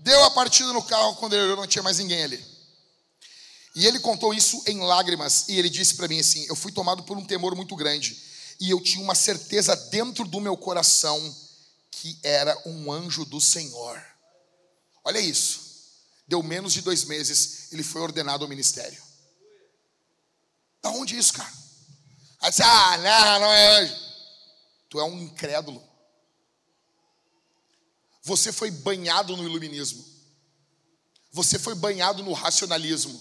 [0.03, 2.51] deu a partida no carro quando ele olhou, não tinha mais ninguém ali.
[3.75, 5.47] E ele contou isso em lágrimas.
[5.47, 8.17] E ele disse para mim assim: Eu fui tomado por um temor muito grande.
[8.59, 11.35] E eu tinha uma certeza dentro do meu coração
[11.89, 14.01] que era um anjo do Senhor.
[15.03, 15.71] Olha isso.
[16.27, 19.01] Deu menos de dois meses, ele foi ordenado ao ministério.
[20.81, 21.51] Da onde isso, cara?
[22.39, 23.95] Aí disse, ah, não, não é anjo.
[24.89, 25.83] Tu é um incrédulo.
[28.23, 30.05] Você foi banhado no iluminismo.
[31.31, 33.19] Você foi banhado no racionalismo.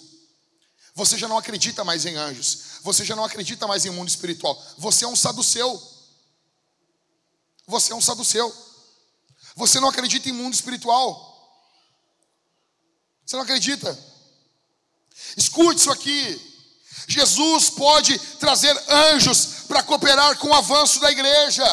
[0.95, 2.81] Você já não acredita mais em anjos.
[2.83, 4.61] Você já não acredita mais em mundo espiritual.
[4.79, 5.81] Você é um saduceu.
[7.67, 8.55] Você é um saduceu.
[9.55, 11.29] Você não acredita em mundo espiritual.
[13.25, 13.97] Você não acredita.
[15.37, 16.51] Escute isso aqui.
[17.07, 21.65] Jesus pode trazer anjos para cooperar com o avanço da igreja.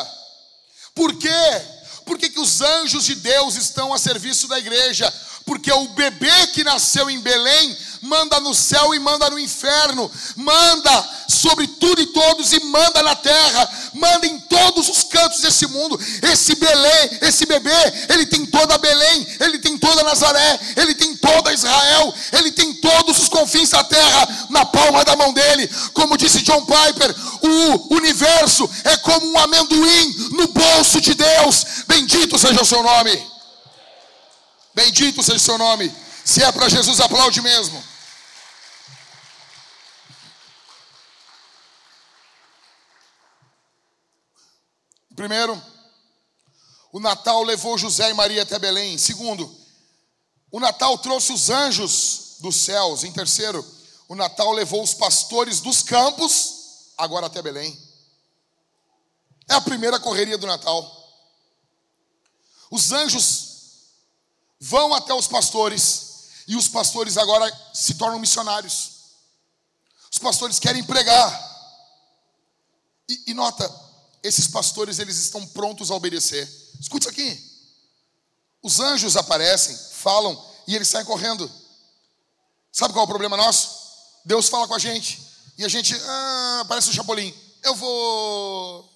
[0.94, 1.77] Por quê?
[2.08, 5.14] Por que, que os anjos de Deus estão a serviço da igreja?
[5.46, 11.10] Porque o bebê que nasceu em Belém manda no céu e manda no inferno, manda
[11.28, 16.00] sobre tudo e todos e manda na terra, manda em todos os cantos desse mundo.
[16.22, 17.72] Esse Belém, esse bebê,
[18.10, 23.20] ele tem toda Belém, ele tem toda Nazaré, ele tem toda Israel, ele tem todos
[23.20, 25.70] os confins da terra na palma da mão dele.
[25.94, 31.66] Como disse John Piper, o universo é como um amendoim no bolso de Deus.
[31.88, 33.32] Bendito seja o seu nome.
[34.74, 35.94] Bendito seja o seu nome.
[36.24, 37.84] Se é para Jesus, aplaude mesmo.
[45.16, 45.60] Primeiro,
[46.92, 48.98] o Natal levou José e Maria até Belém.
[48.98, 49.50] Segundo,
[50.52, 53.04] o Natal trouxe os anjos dos céus.
[53.04, 53.66] Em terceiro,
[54.08, 57.78] o Natal levou os pastores dos campos agora até Belém.
[59.50, 61.07] É a primeira correria do Natal.
[62.70, 63.48] Os anjos
[64.60, 66.06] vão até os pastores
[66.48, 68.92] E os pastores agora se tornam missionários.
[70.10, 71.30] Os pastores querem pregar.
[73.10, 73.70] E, e nota,
[74.24, 76.48] esses pastores eles estão prontos a obedecer.
[76.80, 77.48] Escute isso aqui.
[78.64, 81.52] Os anjos aparecem, falam e eles saem correndo.
[82.72, 83.78] Sabe qual é o problema nosso?
[84.24, 85.22] Deus fala com a gente
[85.58, 87.34] e a gente, ah, parece um chapolim.
[87.64, 88.90] Eu vou.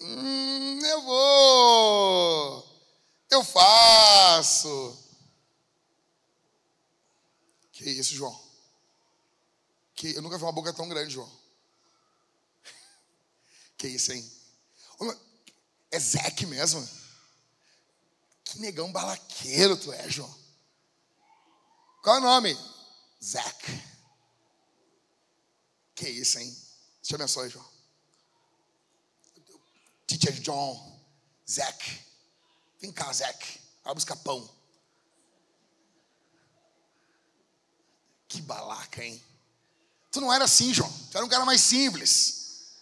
[0.00, 2.63] Hum, eu vou.
[3.30, 4.98] Eu faço.
[7.72, 8.40] Que isso, João?
[9.94, 11.30] Que eu nunca vi uma boca tão grande, João.
[13.76, 14.32] Que isso, hein?
[15.90, 16.88] É Zeke mesmo?
[18.44, 20.32] Que negão balaqueiro tu é, João.
[22.02, 22.58] Qual é o nome?
[23.22, 23.82] Zeke.
[25.94, 26.56] Que isso, hein?
[27.02, 27.68] Te abençoe, João.
[30.06, 31.00] Teacher John,
[31.48, 32.03] Zeke.
[32.84, 33.58] Vem cá, Zeke.
[33.82, 34.46] Vai buscar pão.
[38.28, 39.24] Que balaca, hein?
[40.12, 40.92] Tu não era assim, João.
[41.10, 42.74] Tu era um cara mais simples.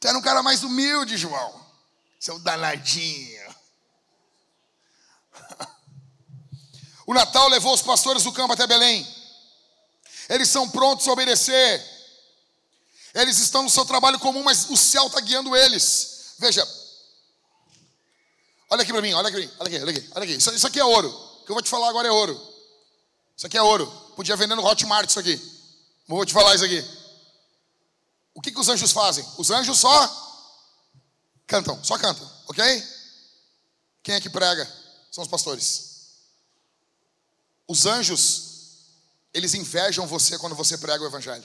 [0.00, 1.66] Tu era um cara mais humilde, João.
[2.18, 3.54] Seu danadinho.
[7.06, 9.04] O Natal levou os pastores do campo até Belém.
[10.28, 11.84] Eles são prontos a obedecer.
[13.12, 16.36] Eles estão no seu trabalho comum, mas o céu está guiando eles.
[16.38, 16.79] Veja.
[18.70, 20.32] Olha aqui para mim, olha aqui, olha aqui, olha aqui, olha aqui.
[20.34, 21.08] Isso, isso aqui é ouro.
[21.10, 22.40] O que eu vou te falar agora é ouro.
[23.36, 23.86] Isso aqui é ouro.
[24.14, 25.40] Podia vender no Hotmart isso aqui.
[26.06, 26.84] Vou te falar isso aqui.
[28.32, 29.26] O que, que os anjos fazem?
[29.36, 30.28] Os anjos só
[31.46, 32.84] cantam, só cantam, ok?
[34.04, 34.64] Quem é que prega?
[35.10, 35.90] São os pastores.
[37.66, 38.42] Os anjos,
[39.34, 41.44] eles invejam você quando você prega o evangelho.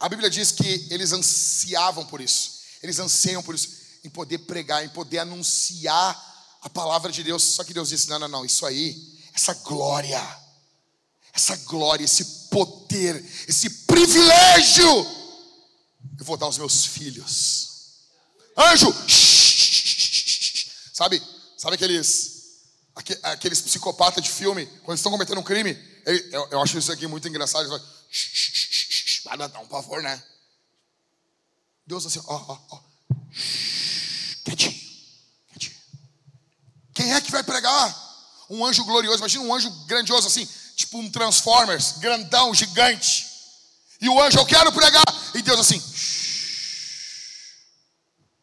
[0.00, 2.58] A Bíblia diz que eles ansiavam por isso.
[2.82, 3.68] Eles anseiam por isso,
[4.08, 7.42] em poder pregar, em poder anunciar a palavra de Deus.
[7.42, 8.96] Só que Deus disse: não, não, não, isso aí,
[9.34, 10.20] essa glória,
[11.32, 14.86] essa glória, esse poder, esse privilégio,
[16.18, 17.68] eu vou dar aos meus filhos.
[18.56, 18.92] Anjo,
[20.92, 21.22] sabe,
[21.56, 22.38] sabe aqueles
[23.22, 27.28] aqueles psicopatas de filme, quando estão cometendo um crime, eu, eu, acho isso aqui muito
[27.28, 27.60] engraçado.
[27.62, 27.80] Eles
[29.22, 30.20] falam, vai dar um pavor, né?
[31.86, 32.80] Deus assim, ó, ó, ó,
[36.98, 37.96] Quem é que vai pregar?
[38.50, 43.24] Um anjo glorioso, imagina um anjo grandioso assim, tipo um Transformers, grandão, gigante.
[44.00, 45.04] E o anjo, eu quero pregar.
[45.32, 45.80] E Deus assim,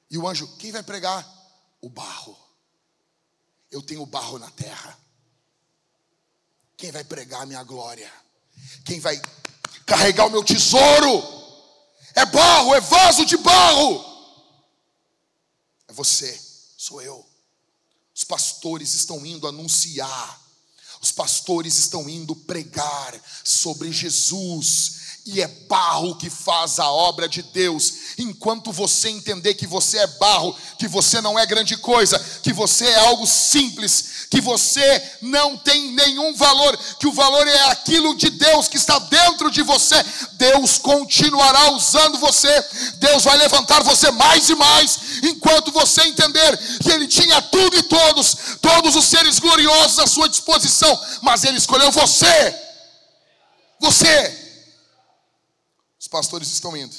[0.09, 1.27] e o anjo, quem vai pregar?
[1.81, 2.37] O barro.
[3.69, 4.97] Eu tenho barro na terra.
[6.77, 8.09] Quem vai pregar a minha glória?
[8.85, 9.21] Quem vai
[9.85, 11.21] carregar o meu tesouro?
[12.15, 14.01] É barro, é vaso de barro.
[15.89, 16.39] É você,
[16.77, 17.34] sou eu.
[18.15, 20.41] Os pastores estão indo anunciar,
[21.01, 27.41] os pastores estão indo pregar sobre Jesus e é barro que faz a obra de
[27.41, 27.93] Deus.
[28.19, 32.85] Enquanto você entender que você é barro, que você não é grande coisa, que você
[32.85, 38.29] é algo simples, que você não tem nenhum valor, que o valor é aquilo de
[38.29, 39.95] Deus que está dentro de você,
[40.33, 42.63] Deus continuará usando você,
[42.97, 47.81] Deus vai levantar você mais e mais, enquanto você entender que Ele tinha tudo e
[47.83, 52.61] todos, todos os seres gloriosos à sua disposição, mas Ele escolheu você.
[53.81, 54.44] Você
[56.05, 56.95] os pastores estão indo.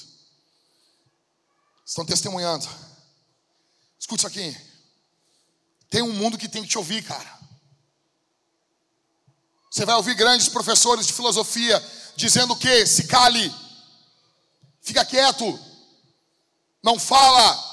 [1.84, 2.68] Estão testemunhando.
[3.96, 4.56] Escute isso aqui.
[5.88, 7.38] Tem um mundo que tem que te ouvir, cara.
[9.70, 11.80] Você vai ouvir grandes professores de filosofia
[12.16, 12.84] dizendo o que?
[12.84, 13.54] Se cale.
[14.80, 15.56] Fica quieto.
[16.82, 17.64] Não fala.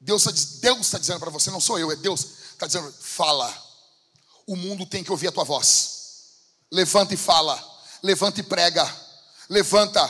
[0.00, 2.24] Deus está tá dizendo para você, não sou eu, é Deus.
[2.52, 3.52] Está dizendo, fala.
[4.46, 5.99] O mundo tem que ouvir a tua voz.
[6.70, 7.62] Levanta e fala.
[8.02, 8.88] Levanta e prega.
[9.48, 10.08] Levanta.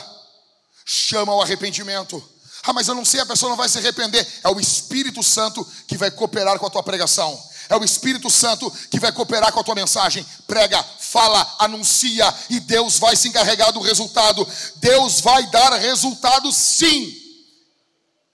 [0.85, 2.23] Chama o arrependimento.
[2.63, 4.27] Ah, mas eu não sei, a pessoa não vai se arrepender.
[4.43, 7.41] É o Espírito Santo que vai cooperar com a tua pregação.
[7.69, 10.25] É o Espírito Santo que vai cooperar com a tua mensagem.
[10.45, 14.47] Prega, fala, anuncia e Deus vai se encarregar do resultado.
[14.75, 17.17] Deus vai dar resultado sim.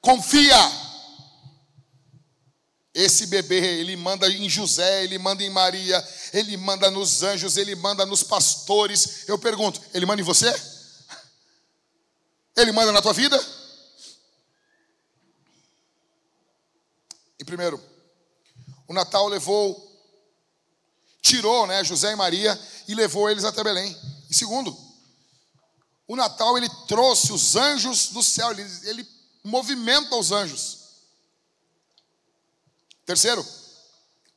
[0.01, 0.86] Confia.
[2.99, 7.75] Esse bebê, ele manda em José, ele manda em Maria, ele manda nos anjos, ele
[7.75, 9.27] manda nos pastores.
[9.27, 10.51] Eu pergunto, ele manda em você?
[12.55, 13.39] Ele manda na tua vida?
[17.37, 17.79] E primeiro,
[18.87, 19.77] o Natal levou,
[21.21, 23.95] tirou, né, José e Maria e levou eles até Belém.
[24.27, 24.75] E segundo,
[26.07, 29.07] o Natal ele trouxe os anjos do céu, ele, ele
[29.43, 30.76] movimenta os anjos.
[33.07, 33.43] Terceiro,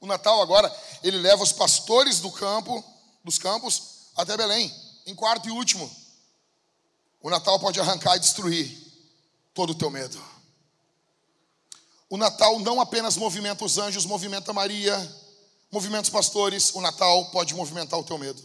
[0.00, 2.82] O Natal agora, ele leva os pastores do campo,
[3.22, 5.90] dos campos, até Belém, em quarto e último.
[7.20, 8.66] O Natal pode arrancar e destruir
[9.52, 10.18] todo o teu medo.
[12.08, 14.96] O Natal não apenas movimenta os anjos, movimenta Maria,
[15.70, 16.74] movimenta os pastores.
[16.74, 18.42] O Natal pode movimentar o teu medo.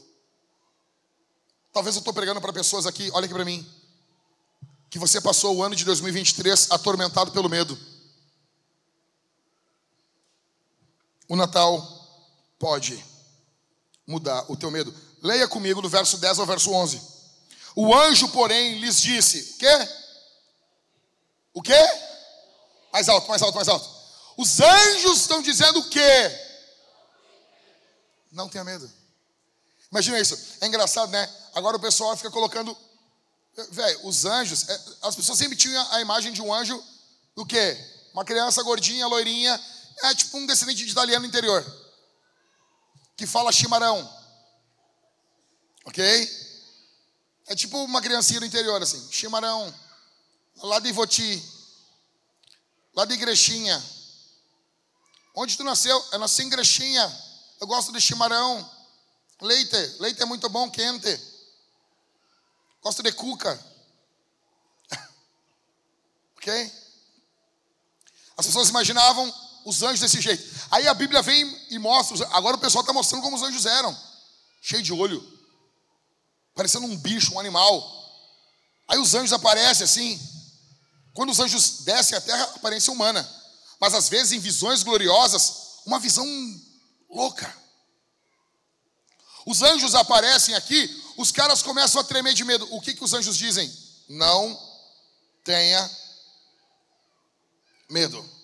[1.71, 3.65] Talvez eu estou pregando para pessoas aqui, olha aqui para mim,
[4.89, 7.94] que você passou o ano de 2023 atormentado pelo medo.
[11.27, 11.81] O Natal
[12.59, 13.03] pode
[14.05, 14.93] mudar o teu medo.
[15.21, 17.01] Leia comigo do verso 10 ao verso 11.
[17.75, 19.89] O anjo, porém, lhes disse: O quê?
[21.53, 21.89] O quê?
[22.93, 23.89] Mais alto, mais alto, mais alto.
[24.37, 26.45] Os anjos estão dizendo o quê?
[28.31, 28.89] Não tenha medo.
[29.91, 30.37] Imagina isso.
[30.61, 31.29] É engraçado, né?
[31.53, 32.75] Agora o pessoal fica colocando.
[33.71, 34.67] Velho, os anjos.
[34.67, 36.81] É, as pessoas sempre tinham a imagem de um anjo
[37.35, 37.77] do quê?
[38.13, 39.59] Uma criança gordinha, loirinha.
[40.03, 41.63] É tipo um descendente de italiano interior.
[43.15, 44.09] Que fala chimarrão.
[45.85, 46.03] Ok?
[47.47, 49.11] É tipo uma criancinha do interior, assim.
[49.11, 49.73] Chimarrão.
[50.57, 51.43] Lá de Ivoti.
[52.93, 53.81] Lá de Igrechinha.
[55.35, 56.03] Onde tu nasceu?
[56.11, 57.23] Eu nasci em Igrechinha.
[57.59, 58.69] Eu gosto de chimarrão.
[59.41, 59.77] Leite.
[59.99, 61.19] Leite é muito bom, quente.
[62.81, 63.53] Gosto de cuca.
[66.37, 66.71] ok?
[68.37, 70.47] As pessoas imaginavam os anjos desse jeito.
[70.69, 72.27] Aí a Bíblia vem e mostra.
[72.31, 73.97] Agora o pessoal está mostrando como os anjos eram:
[74.61, 75.21] cheio de olho,
[76.53, 77.91] parecendo um bicho, um animal.
[78.87, 80.19] Aí os anjos aparecem assim.
[81.13, 83.27] Quando os anjos descem à terra, aparência humana.
[83.79, 86.25] Mas às vezes em visões gloriosas, uma visão
[87.09, 87.53] louca.
[89.45, 92.67] Os anjos aparecem aqui, os caras começam a tremer de medo.
[92.71, 93.71] O que, que os anjos dizem?
[94.09, 94.59] Não
[95.43, 95.89] tenha
[97.89, 98.34] medo.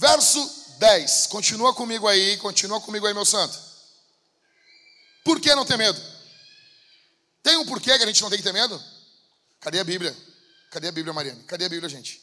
[0.00, 0.40] Verso
[0.78, 1.26] 10.
[1.26, 3.58] Continua comigo aí, continua comigo aí, meu santo.
[5.22, 6.00] Por que não ter medo?
[7.42, 8.82] Tem um porquê que a gente não tem que ter medo?
[9.60, 10.16] Cadê a Bíblia?
[10.70, 11.44] Cadê a Bíblia, Mariana?
[11.46, 12.22] Cadê a Bíblia, gente?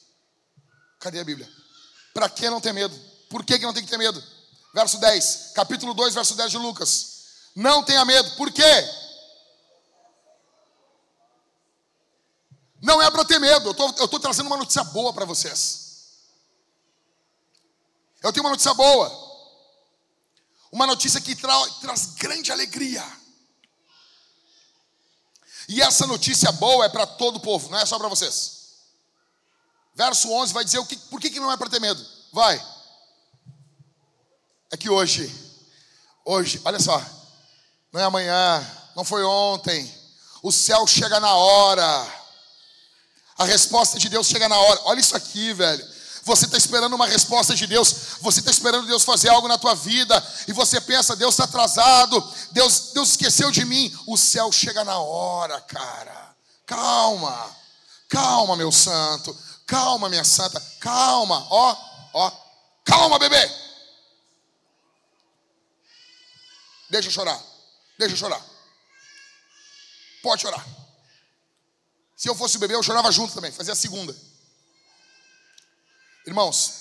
[0.99, 1.47] Cadê a Bíblia?
[2.15, 2.99] Para que não ter medo?
[3.29, 4.23] Por que, que não tem que ter medo?
[4.73, 7.25] Verso 10, capítulo 2, verso 10 de Lucas.
[7.55, 8.63] Não tenha medo, por quê?
[12.81, 15.86] Não é para ter medo, eu estou trazendo uma notícia boa para vocês.
[18.21, 19.27] Eu tenho uma notícia boa.
[20.71, 23.03] Uma notícia que tra traz grande alegria.
[25.67, 28.57] E essa notícia boa é para todo o povo, não é só para vocês.
[29.93, 32.05] Verso 11 vai dizer o que, por que, que não é para ter medo.
[32.31, 32.63] Vai.
[34.71, 35.33] É que hoje,
[36.23, 37.03] hoje, olha só,
[37.91, 39.93] não é amanhã, não foi ontem.
[40.41, 42.13] O céu chega na hora.
[43.37, 44.81] A resposta de Deus chega na hora.
[44.85, 45.96] Olha isso aqui, velho.
[46.27, 49.73] Você está esperando uma resposta de Deus, você está esperando Deus fazer algo na tua
[49.73, 52.21] vida, e você pensa, Deus está atrasado,
[52.51, 53.97] Deus, Deus esqueceu de mim.
[54.05, 56.35] O céu chega na hora, cara.
[56.65, 57.55] Calma,
[58.09, 59.33] calma, meu santo,
[59.65, 61.77] calma, minha santa, calma, ó,
[62.13, 62.31] ó,
[62.83, 63.49] calma, bebê.
[66.89, 67.41] Deixa eu chorar,
[67.97, 68.45] deixa eu chorar.
[70.21, 70.67] Pode chorar.
[72.17, 74.13] Se eu fosse o bebê, eu chorava junto também, fazia a segunda.
[76.27, 76.73] Irmãos,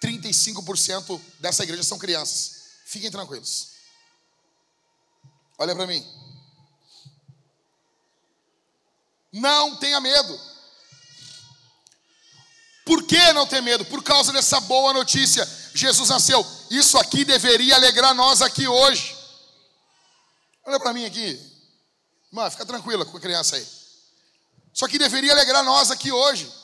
[0.00, 2.62] 35% dessa igreja são crianças.
[2.86, 3.70] Fiquem tranquilos.
[5.58, 6.06] Olha para mim.
[9.32, 10.40] Não tenha medo.
[12.84, 13.84] Por que não ter medo?
[13.86, 15.44] Por causa dessa boa notícia.
[15.74, 16.46] Jesus nasceu.
[16.70, 19.16] Isso aqui deveria alegrar nós aqui hoje.
[20.64, 21.40] Olha para mim aqui.
[22.30, 23.66] Mano, fica tranquila com a criança aí.
[24.72, 26.63] Isso aqui deveria alegrar nós aqui hoje.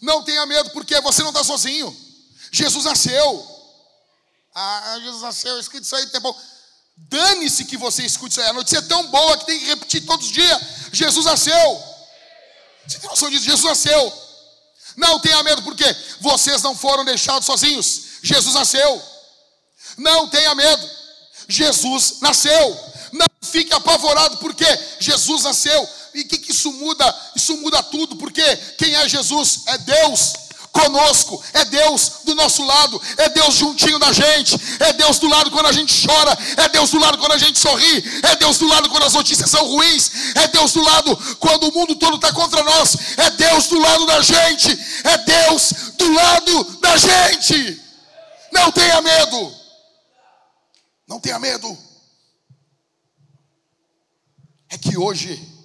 [0.00, 1.94] Não tenha medo, porque você não está sozinho.
[2.52, 3.56] Jesus nasceu.
[4.54, 6.34] Ah, Jesus nasceu, escute isso aí, tempo.
[6.96, 8.48] Dane-se que você escute isso aí.
[8.48, 10.60] A notícia é tão boa que tem que repetir todos os dias.
[10.92, 11.84] Jesus nasceu.
[12.86, 13.44] Você tem noção disso?
[13.44, 14.26] Jesus nasceu.
[14.96, 15.84] Não tenha medo, porque
[16.20, 18.02] vocês não foram deixados sozinhos.
[18.22, 19.02] Jesus nasceu.
[19.98, 20.90] Não tenha medo.
[21.48, 22.80] Jesus nasceu.
[23.12, 24.66] Não fique apavorado, porque
[24.98, 25.88] Jesus nasceu.
[26.16, 27.04] E o que, que isso muda?
[27.36, 28.42] Isso muda tudo, porque
[28.78, 29.64] quem é Jesus?
[29.66, 30.32] É Deus
[30.72, 35.50] conosco, é Deus do nosso lado, é Deus juntinho da gente, é Deus do lado
[35.50, 38.66] quando a gente chora, é Deus do lado quando a gente sorri, é Deus do
[38.66, 42.32] lado quando as notícias são ruins, é Deus do lado quando o mundo todo está
[42.32, 47.82] contra nós, é Deus do lado da gente, é Deus do lado da gente.
[48.52, 49.54] Não tenha medo,
[51.06, 51.76] não tenha medo.
[54.70, 55.55] É que hoje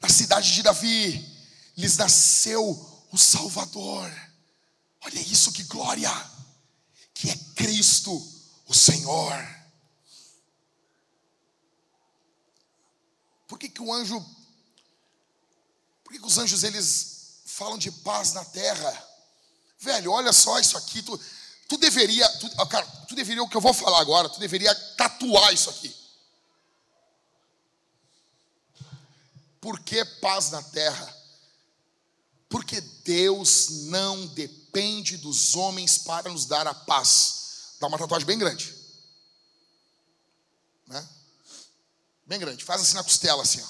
[0.00, 1.36] na cidade de Davi,
[1.76, 4.10] lhes nasceu o Salvador.
[5.00, 6.10] Olha isso, que glória!
[7.18, 8.12] que é Cristo,
[8.66, 9.34] o Senhor.
[13.48, 14.24] Por que, que o anjo,
[16.04, 19.08] por que, que os anjos eles falam de paz na terra?
[19.80, 21.18] Velho, olha só isso aqui, tu,
[21.68, 25.52] tu deveria, tu, cara, tu deveria, o que eu vou falar agora, tu deveria tatuar
[25.52, 25.92] isso aqui.
[29.60, 31.16] Por que paz na terra?
[32.48, 37.76] Porque Deus não depende dos homens para nos dar a paz.
[37.80, 38.74] Dá uma tatuagem bem grande.
[40.86, 41.06] Né?
[42.26, 42.64] Bem grande.
[42.64, 43.66] Faz assim na costela, assim, ó.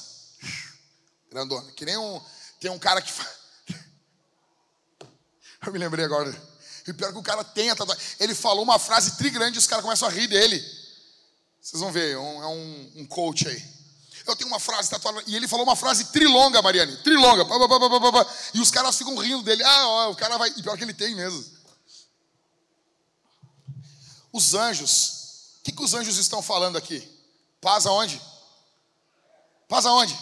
[1.30, 1.72] Grandona.
[1.72, 2.22] Que nem um.
[2.60, 3.28] Tem um cara que faz.
[5.66, 6.30] Eu me lembrei agora.
[6.86, 8.02] E pior que o cara tem a tatuagem.
[8.20, 10.58] Ele falou uma frase tri grande e os caras começam a rir dele.
[11.60, 13.77] Vocês vão ver, é é um, um coach aí
[14.30, 15.22] eu tenho uma frase tatuada.
[15.26, 16.96] E ele falou uma frase trilonga, Mariane.
[16.98, 17.46] Trilonga.
[18.54, 19.62] e os caras ficam rindo dele.
[19.62, 20.50] Ah, ó, o cara vai.
[20.56, 21.44] E pior que ele tem mesmo.
[24.32, 25.58] Os anjos.
[25.60, 27.06] O que, que os anjos estão falando aqui?
[27.60, 28.20] Paz aonde?
[29.68, 30.18] Paz aonde?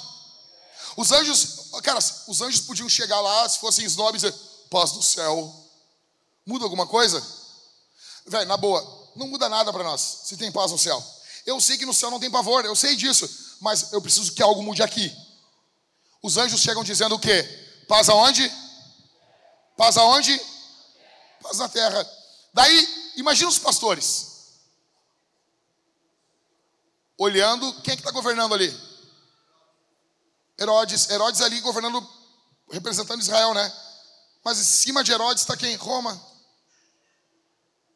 [0.97, 1.71] Os anjos.
[1.83, 4.41] Cara, os anjos podiam chegar lá, se fossem snobs, e dizer:
[4.71, 5.55] paz do céu.
[6.45, 7.23] Muda alguma coisa?
[8.27, 11.03] Velho, na boa, não muda nada para nós se tem paz no céu.
[11.45, 14.43] Eu sei que no céu não tem pavor, eu sei disso mas eu preciso que
[14.43, 15.15] algo mude aqui.
[16.23, 17.43] Os anjos chegam dizendo o quê?
[17.89, 18.51] Paz aonde?
[19.77, 20.41] Paz aonde?
[21.43, 22.05] Paz na terra.
[22.53, 24.35] Daí, imagina os pastores.
[27.19, 28.75] Olhando, quem é que está governando ali?
[30.59, 31.09] Herodes.
[31.09, 32.07] Herodes ali governando,
[32.71, 33.73] representando Israel, né?
[34.45, 35.77] Mas em cima de Herodes está quem?
[35.77, 36.21] Roma.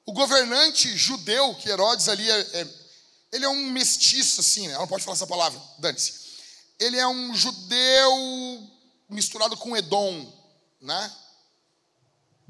[0.06, 2.79] O governante judeu, que Herodes ali é, é
[3.32, 4.74] ele é um mestiço, assim, né?
[4.74, 6.20] Ela não pode falar essa palavra, dane-se.
[6.78, 8.70] Ele é um judeu
[9.08, 10.32] misturado com Edom,
[10.80, 11.16] né?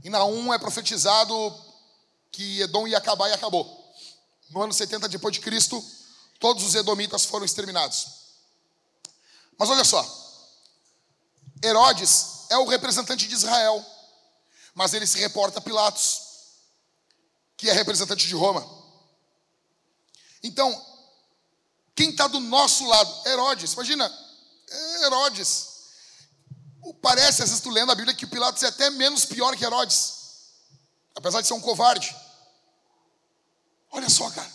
[0.02, 1.34] E Naum é profetizado
[2.32, 3.78] que Edom ia acabar e acabou.
[4.50, 5.84] No ano 70 depois de Cristo,
[6.38, 8.06] todos os edomitas foram exterminados.
[9.58, 10.02] Mas olha só,
[11.62, 13.84] Herodes é o representante de Israel,
[14.74, 16.22] mas ele se reporta a Pilatos,
[17.56, 18.79] que é representante de Roma.
[20.42, 20.86] Então,
[21.94, 23.28] quem está do nosso lado?
[23.28, 23.72] Herodes.
[23.72, 24.10] Imagina,
[24.68, 25.68] é Herodes.
[27.02, 30.14] Parece, às vezes, tu lendo a Bíblia, que Pilatos é até menos pior que Herodes.
[31.14, 32.14] Apesar de ser um covarde.
[33.90, 34.50] Olha só, cara.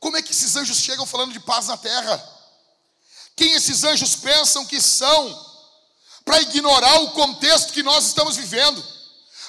[0.00, 2.20] Como é que esses anjos chegam falando de paz na terra?
[3.36, 5.52] Quem esses anjos pensam que são?
[6.24, 8.82] Para ignorar o contexto que nós estamos vivendo,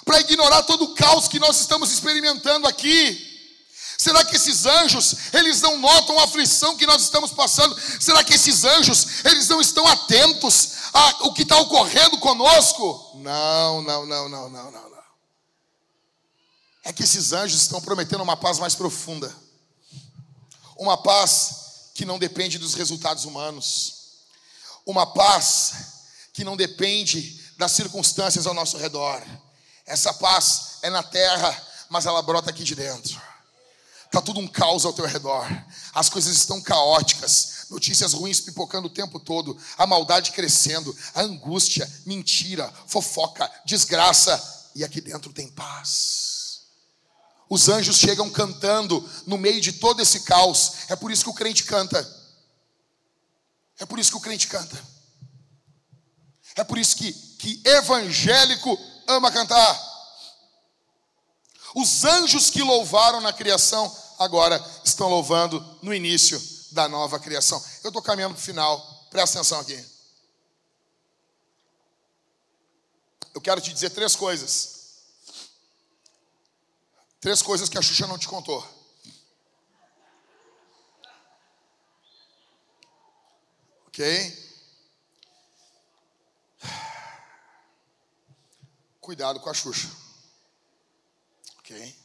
[0.05, 3.32] para ignorar todo o caos que nós estamos experimentando aqui.
[4.03, 7.73] Será que esses anjos, eles não notam a aflição que nós estamos passando?
[8.01, 13.11] Será que esses anjos, eles não estão atentos ao que está ocorrendo conosco?
[13.15, 15.03] Não, não, não, não, não, não, não.
[16.83, 19.33] É que esses anjos estão prometendo uma paz mais profunda.
[20.75, 24.17] Uma paz que não depende dos resultados humanos.
[24.85, 25.75] Uma paz
[26.33, 29.23] que não depende das circunstâncias ao nosso redor.
[29.85, 33.32] Essa paz é na terra, mas ela brota aqui de dentro.
[34.13, 35.43] Está tudo um caos ao teu redor.
[35.91, 37.65] As coisas estão caóticas.
[37.71, 39.57] Notícias ruins pipocando o tempo todo.
[39.75, 40.95] A maldade crescendo.
[41.15, 44.69] A angústia, mentira, fofoca, desgraça.
[44.75, 46.61] E aqui dentro tem paz.
[47.49, 50.73] Os anjos chegam cantando no meio de todo esse caos.
[50.89, 52.07] É por isso que o crente canta.
[53.79, 54.79] É por isso que o crente canta.
[56.55, 59.91] É por isso que, que evangélico ama cantar.
[61.75, 66.41] Os anjos que louvaram na criação agora estão louvando no início
[66.71, 67.63] da nova criação.
[67.83, 69.93] Eu estou caminhando para o final, presta atenção aqui.
[73.33, 74.73] Eu quero te dizer três coisas.
[77.19, 78.63] Três coisas que a Xuxa não te contou.
[83.87, 84.53] Ok?
[88.99, 89.89] Cuidado com a Xuxa.
[91.59, 92.02] Ok?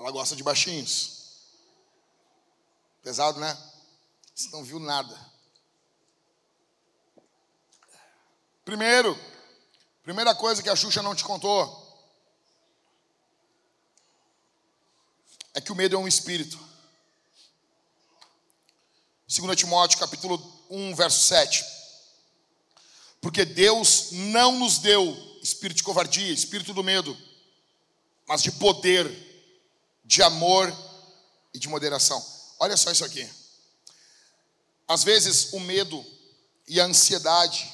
[0.00, 1.20] Ela gosta de baixinhos.
[3.02, 3.54] Pesado, né?
[4.34, 5.14] Você não viu nada.
[8.64, 9.14] Primeiro,
[10.02, 11.78] primeira coisa que a Xuxa não te contou
[15.52, 16.58] é que o medo é um espírito.
[19.28, 21.62] 2 Timóteo capítulo 1, verso 7.
[23.20, 27.14] Porque Deus não nos deu espírito de covardia, espírito do medo,
[28.26, 29.29] mas de poder,
[30.10, 30.76] de amor
[31.54, 32.20] e de moderação.
[32.58, 33.30] Olha só isso aqui.
[34.88, 36.04] Às vezes o medo
[36.66, 37.72] e a ansiedade,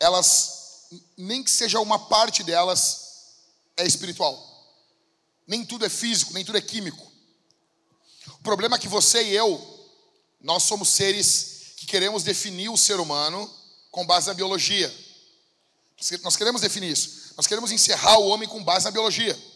[0.00, 3.36] elas, nem que seja uma parte delas,
[3.76, 4.36] é espiritual.
[5.46, 7.12] Nem tudo é físico, nem tudo é químico.
[8.32, 9.88] O problema é que você e eu,
[10.40, 13.48] nós somos seres que queremos definir o ser humano
[13.92, 14.92] com base na biologia.
[16.24, 17.34] Nós queremos definir isso.
[17.36, 19.53] Nós queremos encerrar o homem com base na biologia.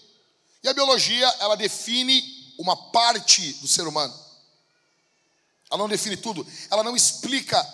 [0.63, 4.15] E a biologia, ela define uma parte do ser humano.
[5.71, 6.47] Ela não define tudo.
[6.71, 7.65] Ela não explica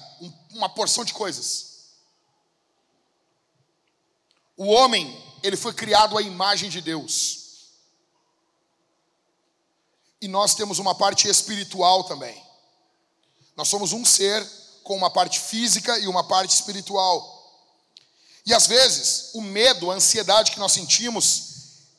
[0.50, 1.74] uma porção de coisas.
[4.56, 7.44] O homem, ele foi criado à imagem de Deus.
[10.20, 12.42] E nós temos uma parte espiritual também.
[13.56, 14.44] Nós somos um ser
[14.82, 17.32] com uma parte física e uma parte espiritual.
[18.46, 21.43] E às vezes, o medo, a ansiedade que nós sentimos,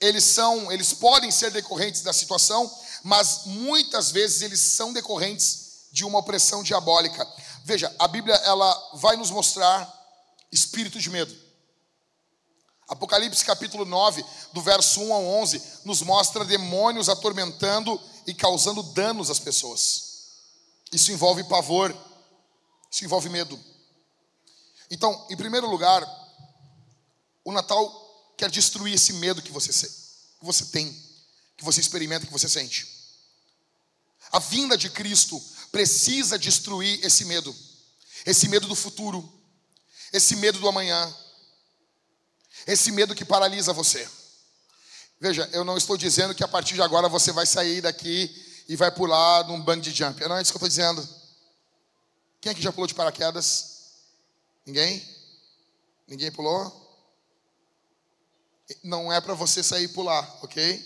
[0.06, 2.72] eles são, eles podem ser decorrentes da situação,
[3.03, 7.28] mas muitas vezes eles são decorrentes de uma opressão diabólica.
[7.64, 9.91] Veja, a Bíblia ela vai nos mostrar
[10.51, 11.36] espírito de medo.
[12.88, 19.32] Apocalipse capítulo 9, do verso 1 ao 11, nos mostra demônios atormentando e causando danos
[19.32, 20.06] às pessoas.
[20.91, 21.95] Isso envolve pavor,
[22.91, 23.60] isso envolve medo.
[24.91, 26.03] Então, em primeiro lugar,
[27.43, 28.05] o Natal
[28.38, 30.92] quer destruir esse medo que você, que você tem,
[31.58, 32.88] que você experimenta, que você sente.
[34.32, 37.56] A vinda de Cristo precisa destruir esse medo,
[38.26, 39.32] esse medo do futuro,
[40.12, 41.16] esse medo do amanhã,
[42.66, 44.10] esse medo que paralisa você.
[45.20, 48.76] Veja, eu não estou dizendo que a partir de agora você vai sair daqui e
[48.76, 50.20] vai pular num bang de jump.
[50.28, 51.08] Não é isso que eu estou dizendo.
[52.42, 53.76] Quem aqui já pulou de paraquedas?
[54.66, 55.04] Ninguém?
[56.08, 56.85] Ninguém pulou?
[58.84, 60.84] Não é para você sair e pular, ok?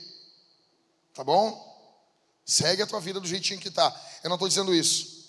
[1.13, 1.67] Tá bom?
[2.45, 3.89] Segue a tua vida do jeitinho que tá.
[4.23, 5.19] Eu não estou dizendo isso.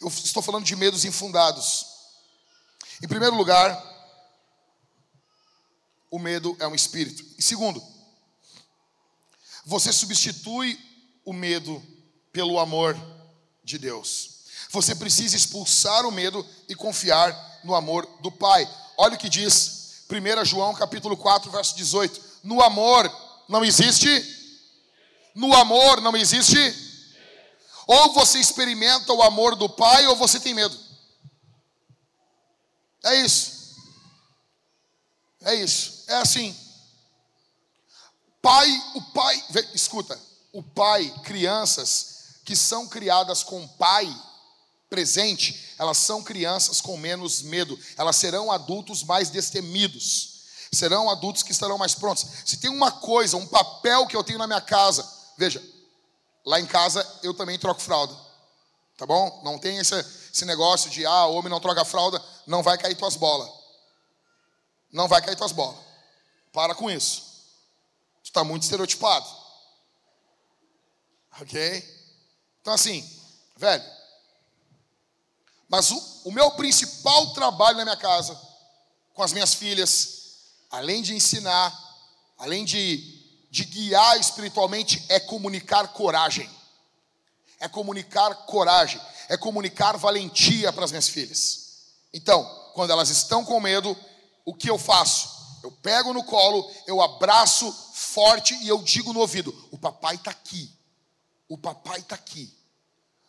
[0.00, 1.86] Eu estou falando de medos infundados.
[3.02, 3.74] Em primeiro lugar,
[6.10, 7.24] o medo é um espírito.
[7.36, 7.82] E segundo,
[9.64, 10.78] você substitui
[11.24, 11.82] o medo
[12.32, 12.96] pelo amor
[13.62, 14.44] de Deus.
[14.70, 18.68] Você precisa expulsar o medo e confiar no amor do Pai.
[18.96, 19.73] Olha o que diz
[20.10, 22.20] 1 João capítulo 4, verso 18.
[22.44, 23.10] No amor
[23.48, 24.34] não existe
[25.34, 26.56] no amor não existe?
[27.86, 30.78] Ou você experimenta o amor do Pai, ou você tem medo.
[33.02, 33.74] É isso.
[35.42, 36.04] É isso.
[36.06, 36.56] É assim.
[38.40, 39.44] Pai, o pai,
[39.74, 40.18] escuta,
[40.52, 44.06] o pai, crianças que são criadas com pai
[44.88, 51.52] presente, elas são crianças com menos medo, elas serão adultos mais destemidos, serão adultos que
[51.52, 52.26] estarão mais prontos.
[52.44, 55.62] Se tem uma coisa, um papel que eu tenho na minha casa, Veja,
[56.44, 58.14] lá em casa eu também troco fralda.
[58.96, 59.40] Tá bom?
[59.44, 59.94] Não tem esse,
[60.32, 63.50] esse negócio de, ah, homem não troca fralda, não vai cair tuas bolas.
[64.92, 65.78] Não vai cair tuas bolas.
[66.52, 67.22] Para com isso.
[68.22, 69.26] Tu está muito estereotipado.
[71.40, 71.84] Ok?
[72.60, 73.04] Então, assim,
[73.56, 73.84] velho.
[75.74, 78.40] Mas o, o meu principal trabalho na minha casa,
[79.12, 80.36] com as minhas filhas,
[80.70, 81.76] além de ensinar,
[82.38, 86.48] além de de guiar espiritualmente é comunicar coragem.
[87.58, 91.82] É comunicar coragem, é comunicar valentia para as minhas filhas.
[92.12, 93.96] Então, quando elas estão com medo,
[94.44, 95.58] o que eu faço?
[95.60, 100.30] Eu pego no colo, eu abraço forte e eu digo no ouvido: O papai está
[100.30, 100.72] aqui.
[101.48, 102.56] O papai está aqui.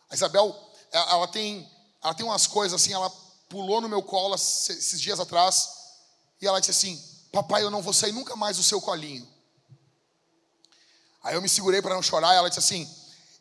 [0.08, 0.54] A Isabel,
[0.92, 1.68] ela tem,
[2.06, 3.10] ela tem umas coisas assim, ela
[3.48, 5.68] pulou no meu colo esses dias atrás
[6.40, 9.26] e ela disse assim: Papai, eu não vou sair nunca mais do seu colinho.
[11.20, 12.88] Aí eu me segurei para não chorar e ela disse assim: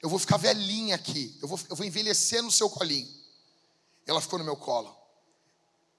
[0.02, 3.08] Eu vou ficar velhinha aqui, eu vou, eu vou envelhecer no seu colinho.
[4.08, 4.98] Ela ficou no meu colo.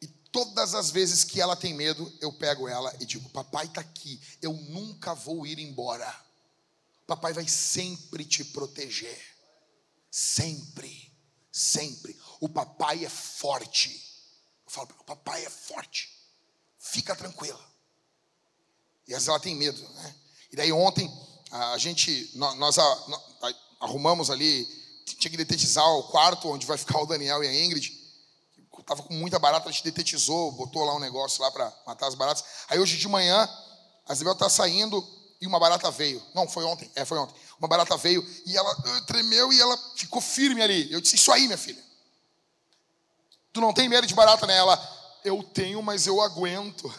[0.03, 3.81] E todas as vezes que ela tem medo, eu pego ela e digo: Papai está
[3.81, 6.13] aqui, eu nunca vou ir embora.
[7.07, 9.37] Papai vai sempre te proteger.
[10.11, 11.06] Sempre,
[11.57, 12.15] sempre.
[12.39, 13.89] O papai é forte.
[14.67, 16.11] Eu falo o papai é forte.
[16.79, 17.59] Fica tranquila.
[19.09, 20.15] E às vezes ela tem medo, né?
[20.53, 21.11] E daí ontem
[21.51, 22.77] a gente, nós
[23.81, 24.67] arrumamos ali,
[25.07, 27.91] tinha que detetizar o quarto onde vai ficar o Daniel e a Ingrid.
[28.85, 32.15] Tava com muita barata, a gente detetizou, botou lá um negócio lá para matar as
[32.15, 32.45] baratas.
[32.69, 33.49] Aí hoje de manhã,
[34.07, 35.03] a Isabel tá saindo
[35.41, 36.23] e uma barata veio.
[36.35, 37.35] Não, foi ontem, é, foi ontem.
[37.59, 40.91] Uma barata veio e ela uh, tremeu e ela ficou firme ali.
[40.93, 41.83] Eu disse: Isso aí, minha filha.
[43.53, 44.57] Tu não tem medo de barata, né?
[45.25, 46.93] Eu tenho, mas eu aguento.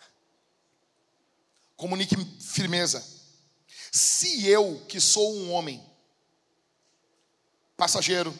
[1.76, 3.04] Comunique firmeza.
[3.92, 5.84] Se eu, que sou um homem
[7.76, 8.36] passageiro,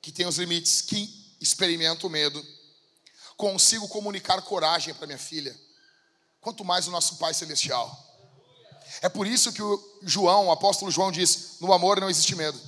[0.00, 2.44] que tem os limites, que experimento o medo,
[3.36, 5.58] consigo comunicar coragem para minha filha,
[6.40, 8.06] quanto mais o nosso Pai Celestial.
[9.02, 12.58] É por isso que o João, o apóstolo João, diz: no amor não existe medo.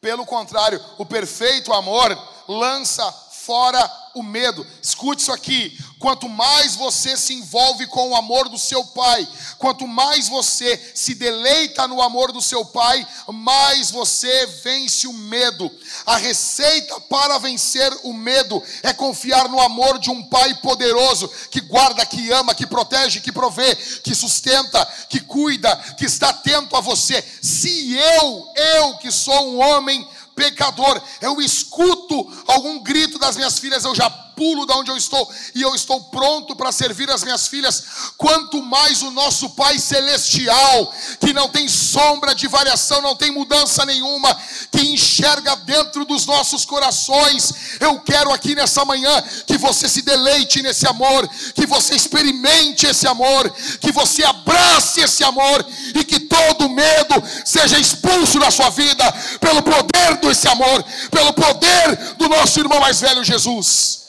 [0.00, 2.10] Pelo contrário, o perfeito amor
[2.48, 4.66] lança fora o medo.
[4.82, 9.26] Escute isso aqui: quanto mais você se envolve com o amor do seu pai,
[9.56, 15.70] quanto mais você se deleita no amor do seu pai, mais você vence o medo.
[16.04, 21.60] A receita para vencer o medo é confiar no amor de um pai poderoso que
[21.60, 26.80] guarda, que ama, que protege, que provê, que sustenta, que cuida, que está atento a
[26.80, 27.24] você.
[27.40, 33.84] Se eu, eu que sou um homem pecador, eu escuto algum grito das minhas filhas,
[33.84, 37.46] eu já pulo da onde eu estou e eu estou pronto para servir as minhas
[37.46, 37.82] filhas.
[38.16, 43.84] Quanto mais o nosso Pai celestial, que não tem sombra de variação, não tem mudança
[43.84, 44.34] nenhuma,
[44.70, 47.78] que enxerga dentro dos nossos corações.
[47.80, 53.06] Eu quero aqui nessa manhã que você se deleite nesse amor, que você experimente esse
[53.06, 55.64] amor, que você abrace esse amor
[55.94, 59.04] e que todo medo seja expulso da sua vida
[59.40, 64.01] pelo poder desse amor, pelo poder do nosso irmão mais velho Jesus.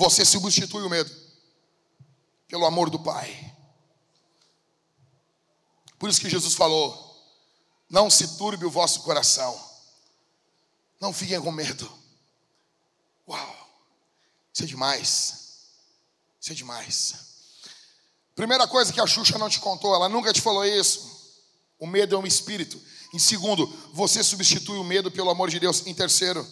[0.00, 1.14] Você substitui o medo
[2.48, 3.54] pelo amor do Pai.
[5.98, 7.22] Por isso que Jesus falou:
[7.86, 9.62] não se turbe o vosso coração,
[10.98, 11.86] não fiquem com medo.
[13.28, 13.70] Uau,
[14.50, 15.68] isso é demais,
[16.40, 17.14] isso é demais.
[18.34, 21.10] Primeira coisa que a Xuxa não te contou, ela nunca te falou isso.
[21.78, 22.80] O medo é um espírito.
[23.12, 25.86] Em segundo, você substitui o medo pelo amor de Deus.
[25.86, 26.46] Em terceiro,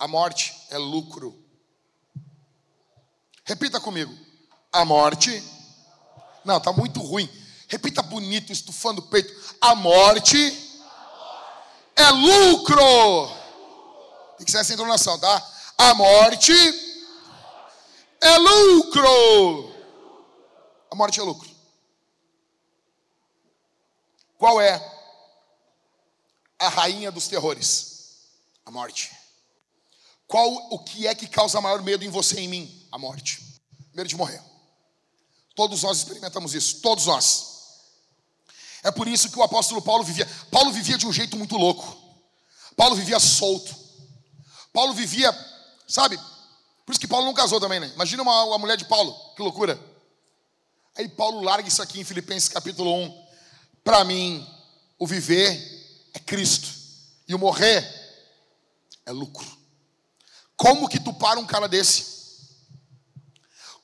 [0.00, 1.43] a morte é lucro.
[3.44, 4.12] Repita comigo.
[4.72, 5.42] A morte.
[6.44, 7.28] Não, tá muito ruim.
[7.68, 9.32] Repita bonito, estufando o peito.
[9.60, 10.36] A morte
[11.96, 13.28] é lucro.
[14.36, 15.50] Tem que ser essa entonação, tá?
[15.78, 16.52] A morte
[18.20, 19.74] é lucro.
[20.90, 21.50] A morte é lucro.
[24.38, 24.80] Qual é
[26.58, 28.28] a rainha dos terrores?
[28.64, 29.10] A morte.
[30.26, 32.83] Qual o que é que causa maior medo em você e em mim?
[32.94, 33.42] A morte.
[33.92, 34.40] Medo de morrer.
[35.56, 37.54] Todos nós experimentamos isso, todos nós.
[38.84, 40.24] É por isso que o apóstolo Paulo vivia.
[40.48, 41.84] Paulo vivia de um jeito muito louco.
[42.76, 43.74] Paulo vivia solto.
[44.72, 45.32] Paulo vivia,
[45.88, 46.16] sabe?
[46.86, 47.90] Por isso que Paulo não casou também, né?
[47.96, 49.76] Imagina uma, uma mulher de Paulo, que loucura.
[50.94, 53.26] Aí Paulo larga isso aqui em Filipenses capítulo 1.
[53.82, 54.46] Para mim,
[55.00, 55.50] o viver
[56.14, 56.68] é Cristo
[57.26, 57.84] e o morrer
[59.04, 59.58] é lucro.
[60.56, 62.13] Como que tu para um cara desse?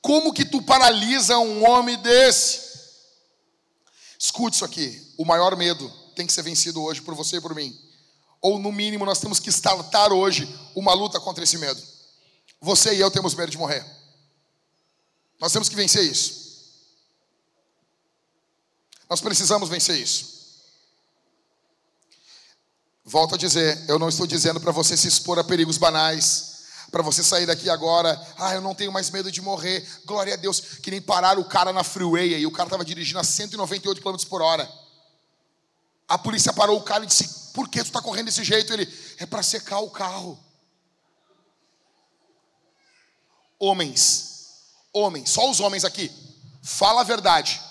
[0.01, 2.71] Como que tu paralisa um homem desse?
[4.17, 5.13] Escute isso aqui.
[5.17, 7.79] O maior medo tem que ser vencido hoje por você e por mim.
[8.41, 11.81] Ou no mínimo nós temos que startar hoje uma luta contra esse medo.
[12.59, 13.85] Você e eu temos medo de morrer.
[15.39, 16.41] Nós temos que vencer isso.
[19.09, 20.31] Nós precisamos vencer isso.
[23.03, 26.50] Volto a dizer, eu não estou dizendo para você se expor a perigos banais
[26.91, 29.87] para você sair daqui agora, ah, eu não tenho mais medo de morrer.
[30.05, 33.17] Glória a Deus, que nem pararam o cara na freeway e o cara estava dirigindo
[33.17, 34.69] a 198 km por hora.
[36.07, 38.73] A polícia parou o cara e disse: Por que tu está correndo desse jeito?
[38.73, 38.85] Ele
[39.17, 40.37] é para secar o carro.
[43.57, 46.11] Homens, homens, só os homens aqui,
[46.61, 47.61] fala a verdade.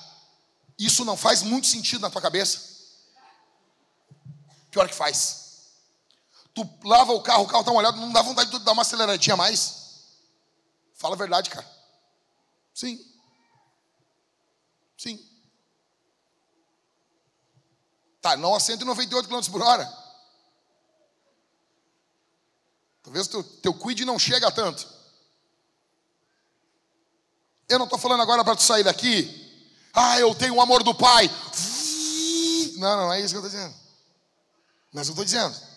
[0.78, 2.58] Isso não faz muito sentido na tua cabeça?
[4.70, 5.39] Pior que faz.
[6.54, 9.34] Tu lava o carro, o carro está molhado, não dá vontade de dar uma aceleradinha
[9.34, 9.80] a mais?
[10.94, 11.66] Fala a verdade, cara.
[12.74, 12.98] Sim.
[14.96, 15.18] Sim.
[18.20, 20.00] Tá, não a 198 km por hora.
[23.02, 24.86] Talvez teu, teu quid não chega tanto.
[27.68, 29.36] Eu não estou falando agora para tu sair daqui.
[29.94, 31.30] Ah, eu tenho o amor do Pai.
[32.76, 33.74] Não, não é isso que eu estou dizendo.
[34.92, 35.69] Mas eu estou dizendo.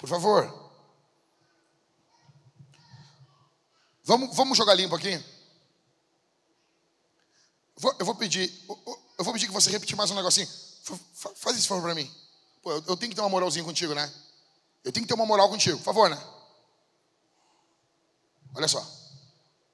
[0.00, 0.70] Por favor.
[4.02, 5.12] Vamos, vamos jogar limpo aqui?
[7.98, 8.50] Eu vou pedir,
[9.18, 10.48] eu vou pedir que você repita mais um negocinho.
[11.36, 12.10] Faz esse favor para mim.
[12.62, 14.10] Pô, eu tenho que ter uma moralzinha contigo, né?
[14.82, 16.18] Eu tenho que ter uma moral contigo, por favor, né?
[18.54, 18.84] Olha só.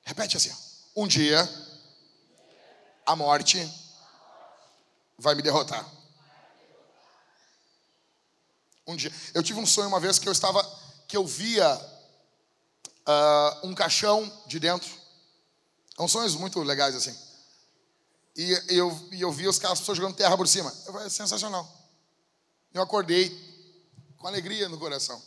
[0.02, 0.52] Repete assim.
[0.96, 1.48] Um dia,
[3.06, 3.58] a morte
[5.18, 5.95] vai me derrotar.
[8.86, 10.62] Um dia, eu tive um sonho uma vez que eu estava,
[11.08, 11.74] que eu via
[13.06, 14.88] uh, um caixão de dentro.
[15.96, 17.16] São sonhos muito legais assim.
[18.36, 20.72] E eu, e eu vi os caras, as pessoas jogando terra por cima.
[20.86, 21.66] Eu falei, é sensacional.
[22.72, 23.30] Eu acordei
[24.18, 25.20] com alegria no coração.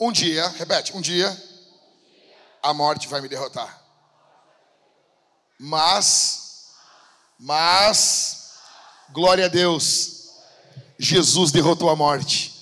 [0.00, 1.30] Um dia, repete, um dia,
[2.62, 3.82] a morte vai me derrotar.
[5.58, 6.72] Mas,
[7.38, 8.54] mas,
[9.10, 10.17] glória a Deus,
[10.98, 12.52] Jesus derrotou a morte.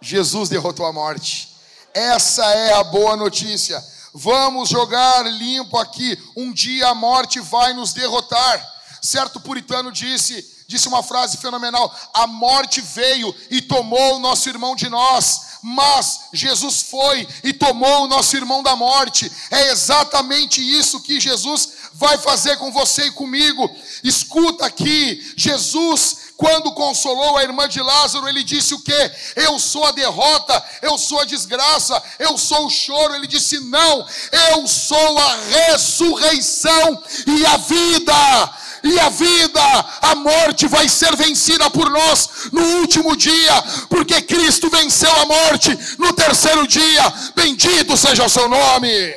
[0.00, 1.50] Jesus derrotou a morte.
[1.92, 3.82] Essa é a boa notícia.
[4.14, 6.18] Vamos jogar limpo aqui.
[6.36, 8.72] Um dia a morte vai nos derrotar.
[9.02, 14.74] Certo puritano disse: disse uma frase fenomenal: A morte veio e tomou o nosso irmão
[14.74, 19.30] de nós, mas Jesus foi e tomou o nosso irmão da morte.
[19.50, 23.70] É exatamente isso que Jesus vai fazer com você e comigo.
[24.02, 29.12] Escuta aqui: Jesus quando consolou a irmã de Lázaro, ele disse o que?
[29.36, 33.14] Eu sou a derrota, eu sou a desgraça, eu sou o choro.
[33.14, 34.06] Ele disse: Não,
[34.50, 38.54] eu sou a ressurreição e a vida
[38.84, 39.60] e a vida,
[40.02, 45.70] a morte vai ser vencida por nós no último dia, porque Cristo venceu a morte
[45.98, 47.02] no terceiro dia.
[47.34, 49.16] Bendito seja o seu nome.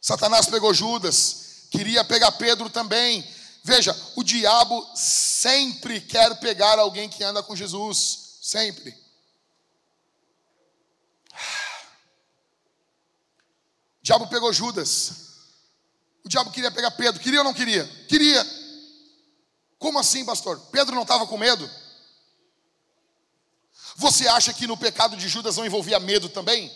[0.00, 3.24] Satanás pegou Judas, queria pegar Pedro também.
[3.66, 8.90] Veja, o diabo sempre quer pegar alguém que anda com Jesus, sempre.
[14.00, 15.12] O diabo pegou Judas.
[16.22, 17.22] O diabo queria pegar Pedro.
[17.22, 17.86] Queria ou não queria?
[18.06, 18.46] Queria.
[19.78, 20.60] Como assim, pastor?
[20.70, 21.68] Pedro não estava com medo?
[23.96, 26.70] Você acha que no pecado de Judas não envolvia medo também?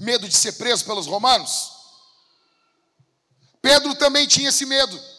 [0.00, 1.70] Medo de ser preso pelos romanos?
[3.60, 5.13] Pedro também tinha esse medo.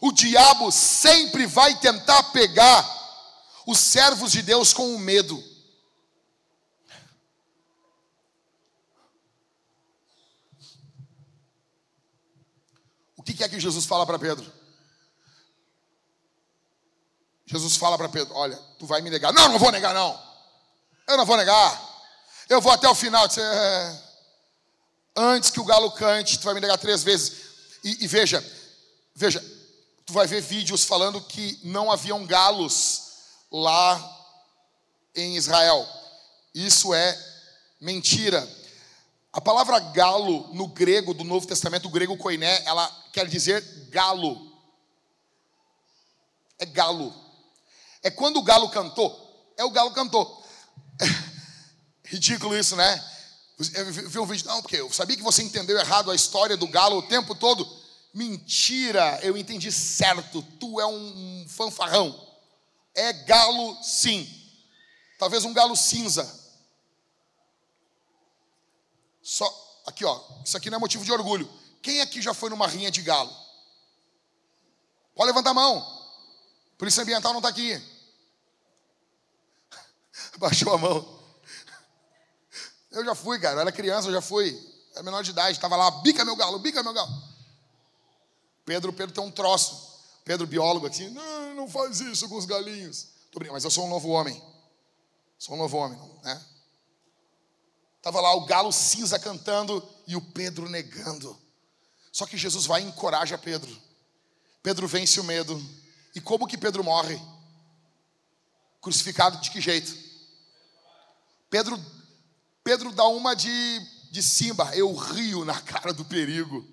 [0.00, 2.84] O diabo sempre vai tentar pegar
[3.66, 5.42] os servos de Deus com o medo.
[13.26, 14.50] que, que é que Jesus fala para Pedro?
[17.44, 19.32] Jesus fala para Pedro: Olha, tu vai me negar.
[19.32, 20.18] Não, não vou negar, não.
[21.08, 21.96] Eu não vou negar.
[22.48, 23.26] Eu vou até o final.
[23.26, 24.02] Dizer, é,
[25.16, 27.32] antes que o galo cante, tu vai me negar três vezes.
[27.82, 28.44] E, e veja,
[29.14, 29.42] veja,
[30.06, 33.02] tu vai ver vídeos falando que não haviam galos
[33.50, 34.00] lá
[35.16, 35.86] em Israel.
[36.54, 37.18] Isso é
[37.80, 38.48] mentira.
[39.32, 44.52] A palavra galo no grego do Novo Testamento, o grego koiné, ela quer dizer galo.
[46.58, 47.12] É galo.
[48.02, 49.52] É quando o galo cantou.
[49.58, 50.44] É o galo cantou.
[52.04, 53.12] Ridículo isso, né?
[53.74, 56.68] Eu vi um vídeo, não, porque eu sabia que você entendeu errado a história do
[56.68, 57.75] galo o tempo todo.
[58.16, 60.40] Mentira, eu entendi certo.
[60.58, 62.18] Tu é um fanfarrão.
[62.94, 64.26] É galo, sim.
[65.18, 66.24] Talvez um galo cinza.
[69.22, 69.46] Só,
[69.84, 71.46] aqui ó, isso aqui não é motivo de orgulho.
[71.82, 73.30] Quem aqui já foi numa rinha de galo?
[75.14, 75.86] Pode levantar a mão.
[76.78, 77.78] Polícia Ambiental não está aqui.
[80.40, 81.20] Baixou a mão.
[82.92, 83.56] Eu já fui, cara.
[83.56, 84.58] Eu era criança, eu já fui.
[84.94, 85.58] Era menor de idade.
[85.58, 87.25] Estava lá, bica meu galo, bica meu galo.
[88.66, 89.94] Pedro, Pedro tem um troço.
[90.24, 91.08] Pedro, biólogo aqui.
[91.08, 93.06] Não, não faz isso com os galinhos.
[93.30, 94.42] Tô brincando, mas eu sou um novo homem.
[95.38, 96.44] Sou um novo homem, né?
[97.98, 101.38] Estava lá o galo cinza cantando e o Pedro negando.
[102.10, 103.70] Só que Jesus vai e encoraja Pedro.
[104.62, 105.64] Pedro vence o medo.
[106.14, 107.20] E como que Pedro morre?
[108.80, 109.94] Crucificado de que jeito?
[111.48, 111.80] Pedro,
[112.64, 114.74] Pedro dá uma de, de Simba.
[114.74, 116.66] Eu rio na cara do perigo.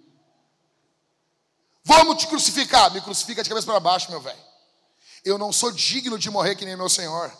[1.83, 2.91] Vamos te crucificar.
[2.91, 4.39] Me crucifica de cabeça para baixo, meu velho.
[5.23, 7.31] Eu não sou digno de morrer que nem meu Senhor.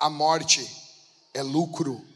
[0.00, 0.68] A morte
[1.34, 2.12] é lucro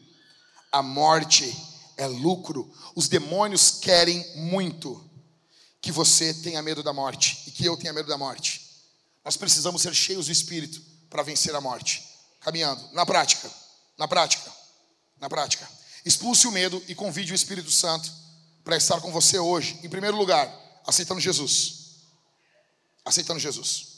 [0.76, 1.56] a morte
[1.96, 2.70] é lucro.
[2.94, 5.02] Os demônios querem muito
[5.80, 8.60] que você tenha medo da morte e que eu tenha medo da morte.
[9.24, 12.04] Nós precisamos ser cheios do Espírito para vencer a morte.
[12.40, 13.50] Caminhando, na prática,
[13.96, 14.52] na prática,
[15.18, 15.66] na prática.
[16.04, 18.12] Expulse o medo e convide o Espírito Santo
[18.62, 19.80] para estar com você hoje.
[19.82, 20.52] Em primeiro lugar,
[20.86, 21.86] aceitando Jesus.
[23.04, 23.96] Aceitando Jesus.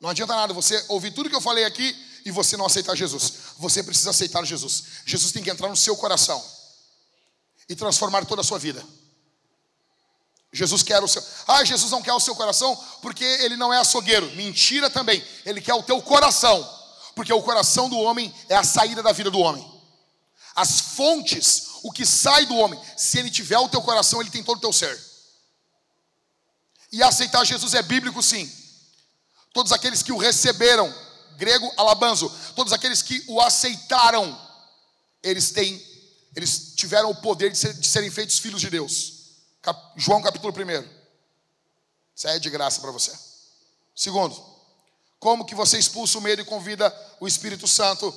[0.00, 3.32] Não adianta nada você ouvir tudo que eu falei aqui e você não aceitar Jesus.
[3.58, 4.84] Você precisa aceitar Jesus.
[5.04, 6.44] Jesus tem que entrar no seu coração
[7.68, 8.84] e transformar toda a sua vida.
[10.52, 11.22] Jesus quer o seu.
[11.46, 14.30] Ah, Jesus não quer o seu coração porque ele não é açougueiro.
[14.34, 15.22] Mentira também.
[15.44, 16.76] Ele quer o teu coração.
[17.14, 19.66] Porque o coração do homem é a saída da vida do homem.
[20.54, 24.42] As fontes, o que sai do homem, se ele tiver o teu coração, ele tem
[24.42, 25.07] todo o teu ser.
[26.90, 28.50] E aceitar Jesus é bíblico, sim.
[29.52, 30.92] Todos aqueles que o receberam
[31.36, 34.38] grego alabanzo, todos aqueles que o aceitaram,
[35.22, 35.80] eles têm,
[36.34, 39.12] eles tiveram o poder de, ser, de serem feitos filhos de Deus.
[39.62, 40.88] Cap, João capítulo 1.
[42.14, 43.16] Isso é de graça para você.
[43.94, 44.36] Segundo,
[45.20, 48.14] como que você expulsa o medo e convida o Espírito Santo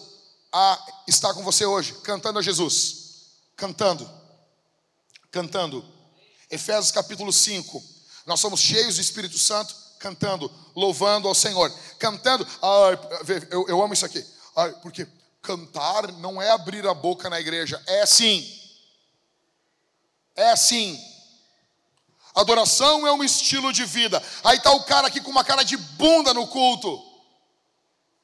[0.51, 3.01] a estar com você hoje, cantando a Jesus.
[3.55, 4.09] Cantando.
[5.31, 5.85] Cantando.
[6.49, 8.00] Efésios capítulo 5.
[8.25, 11.71] Nós somos cheios do Espírito Santo, cantando, louvando ao Senhor.
[11.97, 12.47] Cantando.
[12.61, 12.99] Ai,
[13.49, 14.25] eu, eu amo isso aqui.
[14.55, 15.07] Ai, porque
[15.41, 17.81] cantar não é abrir a boca na igreja.
[17.87, 18.45] É sim.
[20.35, 20.99] É sim.
[22.33, 24.21] Adoração é um estilo de vida.
[24.43, 27.01] Aí está o cara aqui com uma cara de bunda no culto.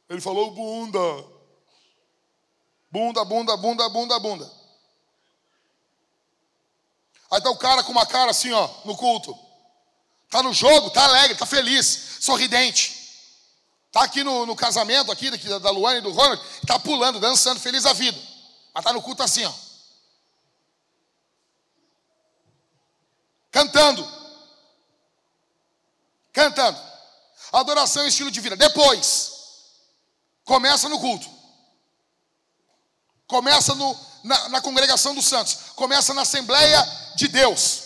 [0.10, 1.00] Ele falou bunda.
[2.89, 4.52] Bunda, bunda, bunda, bunda, bunda.
[7.30, 9.47] Aí está o cara com uma cara assim, ó, no culto.
[10.28, 12.95] Está no jogo, está alegre, está feliz, sorridente.
[13.88, 17.86] Está aqui no, no, casamento aqui, da Luane e do Ronald, está pulando, dançando, feliz
[17.86, 18.19] a vida.
[18.73, 19.53] Mas está no culto assim, ó.
[23.49, 24.07] Cantando.
[26.34, 26.80] Cantando.
[27.53, 28.57] Adoração é estilo de vida.
[28.57, 29.32] Depois,
[30.43, 31.28] começa no culto.
[33.25, 35.57] Começa no, na, na congregação dos santos.
[35.75, 36.84] Começa na Assembleia
[37.15, 37.84] de Deus.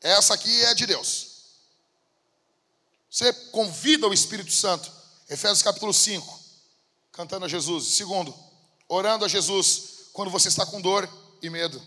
[0.00, 1.31] Essa aqui é de Deus.
[3.12, 4.90] Você convida o Espírito Santo.
[5.28, 6.40] Efésios capítulo 5.
[7.12, 7.88] Cantando a Jesus.
[7.88, 8.34] Segundo,
[8.88, 11.06] orando a Jesus quando você está com dor
[11.42, 11.80] e medo.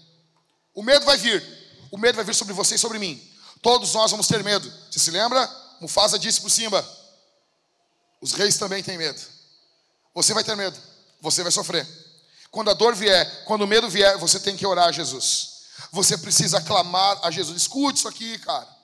[0.76, 1.44] O medo vai vir.
[1.90, 3.20] O medo vai vir sobre você e sobre mim.
[3.64, 4.72] Todos nós vamos ter medo.
[4.92, 5.50] Você se lembra?
[5.82, 6.88] Mufasa disse por Simba:
[8.22, 9.20] Os reis também têm medo.
[10.14, 10.80] Você vai ter medo.
[11.22, 11.88] Você vai sofrer.
[12.52, 15.64] Quando a dor vier, quando o medo vier, você tem que orar a Jesus.
[15.92, 17.60] Você precisa clamar a Jesus.
[17.60, 18.75] Escute isso aqui, cara.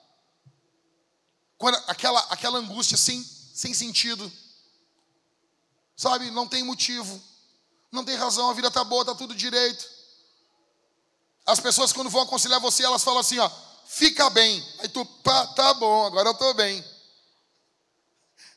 [1.62, 3.22] Quando aquela, aquela angústia sem,
[3.54, 4.32] sem sentido,
[5.96, 6.28] sabe?
[6.32, 7.22] Não tem motivo,
[7.92, 9.88] não tem razão, a vida tá boa, tá tudo direito.
[11.46, 13.48] As pessoas, quando vão aconselhar você, elas falam assim: ó,
[13.86, 14.60] fica bem.
[14.80, 16.84] Aí tu, pá, tá bom, agora eu tô bem.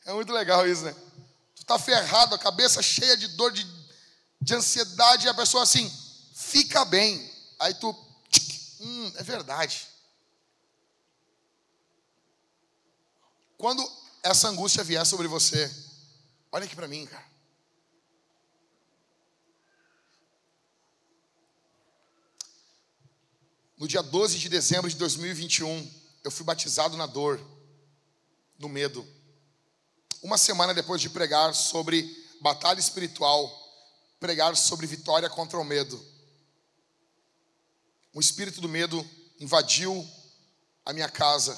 [0.04, 0.96] É muito legal isso, né?
[1.54, 3.64] Tu tá ferrado, a cabeça cheia de dor, de,
[4.40, 5.88] de ansiedade, e a pessoa assim,
[6.34, 7.32] fica bem.
[7.60, 7.94] Aí tu,
[8.80, 9.86] Hum, é verdade.
[13.56, 13.86] Quando
[14.22, 15.70] essa angústia vier sobre você,
[16.52, 17.24] olha aqui para mim, cara.
[23.78, 25.90] No dia 12 de dezembro de 2021,
[26.24, 27.40] eu fui batizado na dor,
[28.58, 29.06] no medo.
[30.22, 32.04] Uma semana depois de pregar sobre
[32.40, 33.50] batalha espiritual,
[34.18, 36.16] pregar sobre vitória contra o medo
[38.16, 39.06] um espírito do medo
[39.38, 40.08] invadiu
[40.86, 41.54] a minha casa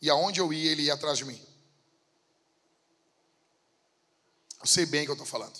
[0.00, 1.40] e aonde eu ia, ele ia atrás de mim.
[4.60, 5.56] Eu sei bem o que eu estou falando.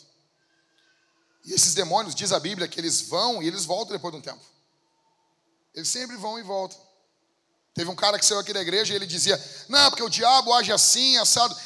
[1.45, 4.23] E esses demônios, diz a Bíblia, que eles vão e eles voltam depois de um
[4.23, 4.45] tempo.
[5.75, 6.79] Eles sempre vão e voltam.
[7.75, 9.39] Teve um cara que saiu aqui da igreja e ele dizia:
[9.69, 11.57] Não, porque o diabo age assim, assado.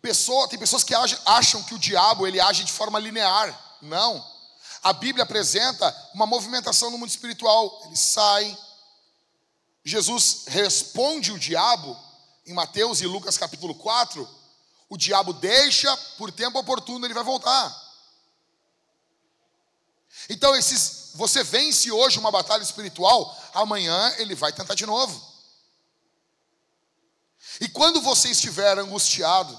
[0.00, 3.78] Pessoa, tem pessoas que acham que o diabo ele age de forma linear.
[3.80, 4.34] Não
[4.84, 7.80] a Bíblia apresenta uma movimentação no mundo espiritual.
[7.86, 8.58] Ele sai.
[9.84, 11.96] Jesus responde o diabo
[12.46, 14.26] em Mateus e Lucas capítulo 4.
[14.88, 17.82] O diabo deixa, por tempo oportuno ele vai voltar.
[20.28, 25.32] Então esses você vence hoje uma batalha espiritual, amanhã ele vai tentar de novo.
[27.60, 29.58] E quando você estiver angustiado,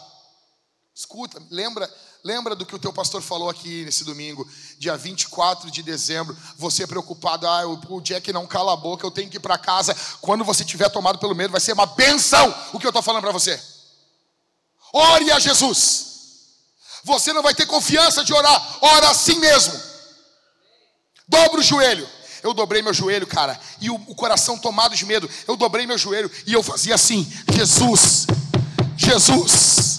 [0.93, 1.91] escuta, lembra,
[2.25, 4.49] Lembra do que o teu pastor falou aqui nesse domingo,
[4.79, 9.29] dia 24 de dezembro, você preocupado, ah, o Jack não cala a boca, eu tenho
[9.29, 9.95] que ir para casa.
[10.21, 13.21] Quando você tiver tomado pelo medo, vai ser uma benção o que eu estou falando
[13.21, 13.61] para você.
[14.91, 16.05] Ore a Jesus.
[17.03, 19.79] Você não vai ter confiança de orar, ora assim mesmo.
[21.27, 22.09] Dobra o joelho.
[22.41, 25.29] Eu dobrei meu joelho, cara, e o, o coração tomado de medo.
[25.47, 28.25] Eu dobrei meu joelho e eu fazia assim: Jesus,
[28.97, 29.94] Jesus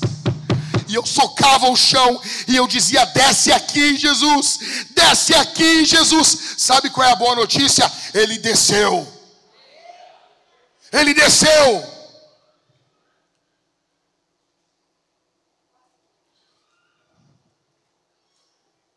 [0.97, 4.59] eu socava o chão e eu dizia: Desce aqui, Jesus,
[4.91, 6.57] desce aqui, Jesus.
[6.59, 7.91] Sabe qual é a boa notícia?
[8.15, 9.07] Ele desceu.
[10.93, 11.97] Ele desceu.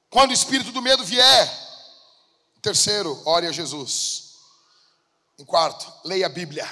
[0.09, 1.51] Quando o espírito do medo vier,
[2.61, 4.29] terceiro, ore a Jesus.
[5.37, 6.67] Em quarto, leia a Bíblia.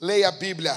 [0.00, 0.74] Leia a Bíblia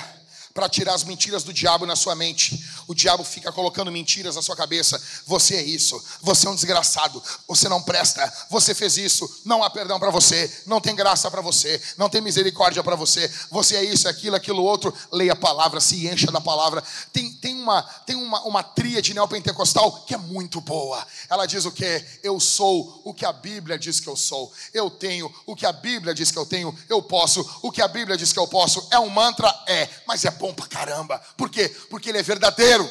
[0.53, 2.63] para tirar as mentiras do diabo na sua mente.
[2.87, 5.01] O diabo fica colocando mentiras na sua cabeça.
[5.25, 9.69] Você é isso, você é um desgraçado, você não presta, você fez isso, não há
[9.69, 13.83] perdão para você, não tem graça para você, não tem misericórdia para você, você é
[13.83, 14.93] isso, aquilo, aquilo outro.
[15.11, 16.83] Leia a palavra, se encha da palavra.
[17.11, 21.05] Tem, tem, uma, tem uma, uma tríade neopentecostal que é muito boa.
[21.29, 22.05] Ela diz o que?
[22.21, 25.71] Eu sou o que a Bíblia diz que eu sou, eu tenho o que a
[25.71, 28.85] Bíblia diz que eu tenho, eu posso o que a Bíblia diz que eu posso.
[28.91, 29.53] É um mantra?
[29.67, 31.21] É, mas é bom pra caramba.
[31.37, 31.69] Por quê?
[31.89, 32.82] Porque ele é verdadeiro.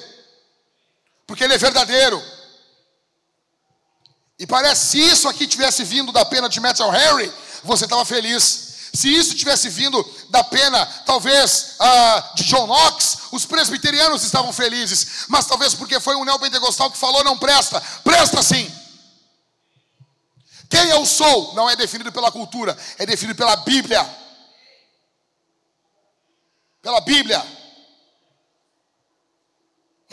[1.26, 2.22] Porque ele é verdadeiro.
[4.38, 7.32] E parece, se isso aqui tivesse vindo da pena de Metal Harry,
[7.62, 8.90] você estava feliz.
[8.92, 15.24] Se isso tivesse vindo da pena, talvez, uh, de John Knox, os presbiterianos estavam felizes.
[15.28, 17.80] Mas talvez porque foi um neopentecostal que falou, não presta.
[18.04, 18.70] Presta sim.
[20.68, 24.04] Quem eu sou não é definido pela cultura, é definido pela Bíblia.
[26.82, 27.61] Pela Bíblia.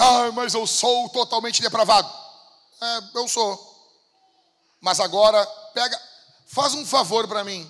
[0.01, 2.09] Ah, mas eu sou totalmente depravado.
[2.81, 3.67] É, eu sou.
[4.79, 6.01] Mas agora, pega,
[6.47, 7.69] faz um favor para mim.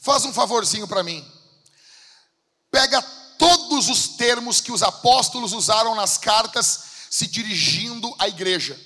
[0.00, 1.22] Faz um favorzinho para mim.
[2.70, 3.02] Pega
[3.38, 8.78] todos os termos que os apóstolos usaram nas cartas se dirigindo à igreja.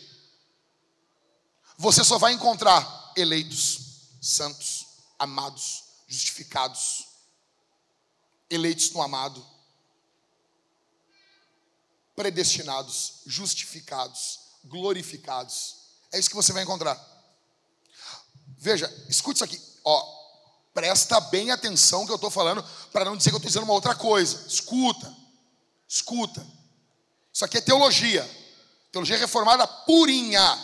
[1.78, 3.78] Você só vai encontrar eleitos,
[4.20, 4.86] santos,
[5.18, 7.06] amados, justificados,
[8.50, 9.44] eleitos no amado,
[12.22, 15.74] predestinados, justificados, glorificados.
[16.12, 16.96] É isso que você vai encontrar.
[18.58, 19.60] Veja, escute isso aqui.
[19.84, 20.06] Ó,
[20.72, 23.72] presta bem atenção que eu estou falando, para não dizer que eu estou dizendo uma
[23.72, 24.46] outra coisa.
[24.46, 25.12] Escuta,
[25.88, 26.46] escuta.
[27.32, 28.22] Isso aqui é teologia.
[28.92, 30.58] Teologia reformada purinha.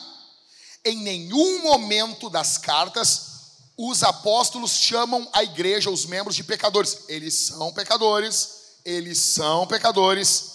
[0.84, 6.98] Em nenhum momento das cartas, os apóstolos chamam a igreja, os membros, de pecadores.
[7.08, 10.47] Eles são pecadores, eles são pecadores.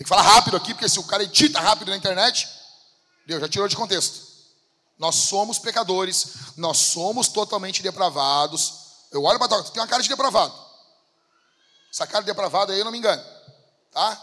[0.00, 2.48] Tem que falar rápido aqui, porque se o cara edita rápido na internet,
[3.26, 4.18] Deus já tirou de contexto.
[4.96, 8.72] Nós somos pecadores, nós somos totalmente depravados.
[9.12, 10.54] Eu olho para tu tem uma cara de depravado.
[11.92, 13.22] Essa cara de depravado aí eu não me engano,
[13.92, 14.16] tá?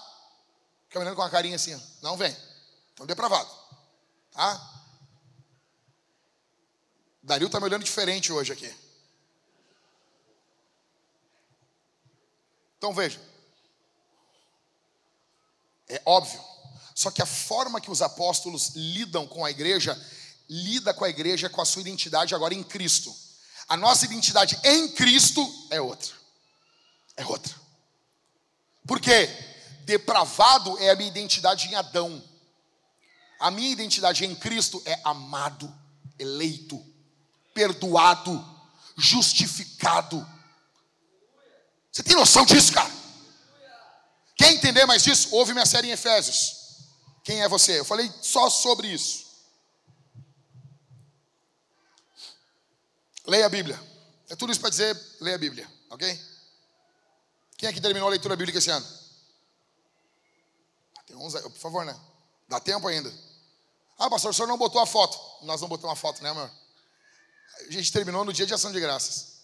[0.87, 2.35] Fica olhando com uma carinha assim, não vem.
[2.93, 3.47] Então depravado,
[4.31, 4.81] tá?
[7.21, 8.75] Dario está me olhando diferente hoje aqui.
[12.79, 13.26] Então veja.
[15.89, 16.41] É óbvio.
[16.93, 19.97] Só que a forma que os apóstolos lidam com a igreja
[20.49, 23.13] lida com a igreja com a sua identidade agora em Cristo.
[23.67, 26.13] A nossa identidade em Cristo é outra.
[27.17, 27.53] É outra.
[28.85, 29.27] Por quê?
[29.83, 32.23] Depravado é a minha identidade em Adão.
[33.39, 35.73] A minha identidade em Cristo é amado,
[36.17, 36.83] eleito,
[37.53, 38.43] perdoado,
[38.95, 40.25] justificado.
[41.91, 42.96] Você tem noção disso, cara?
[44.37, 45.29] Quer entender mais disso?
[45.35, 46.57] Ouve minha série em Efésios.
[47.23, 47.79] Quem é você?
[47.79, 49.25] Eu falei só sobre isso.
[53.25, 53.77] Leia a Bíblia.
[54.29, 56.19] É tudo isso para dizer, leia a Bíblia, ok?
[57.57, 58.85] Quem é que terminou a leitura bíblica esse ano?
[61.05, 61.99] Tem uns aí, por favor, né?
[62.47, 63.11] Dá tempo ainda.
[63.97, 65.19] Ah, pastor, o senhor não botou a foto.
[65.45, 66.51] Nós não botamos a foto, né, amor?
[67.67, 69.37] A gente terminou no dia de ação de graças.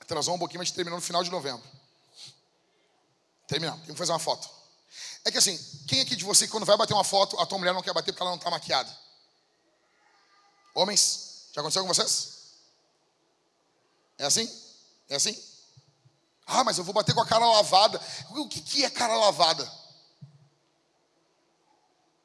[0.00, 1.68] Atrasou um pouquinho, mas a gente terminou no final de novembro.
[3.50, 4.48] Terminamos, tem que fazer uma foto.
[5.24, 5.58] É que assim,
[5.88, 8.12] quem aqui de você, quando vai bater uma foto, a tua mulher não quer bater
[8.12, 8.96] porque ela não está maquiada?
[10.72, 12.28] Homens, já aconteceu com vocês?
[14.16, 14.48] É assim?
[15.08, 15.36] É assim?
[16.46, 18.00] Ah, mas eu vou bater com a cara lavada.
[18.36, 19.68] O que, que é cara lavada?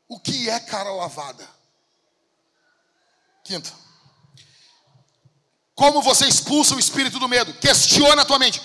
[0.07, 1.49] O que é cara lavada?
[3.43, 3.73] Quinto.
[5.73, 7.51] Como você expulsa o espírito do medo?
[7.55, 8.61] Questiona a tua mente.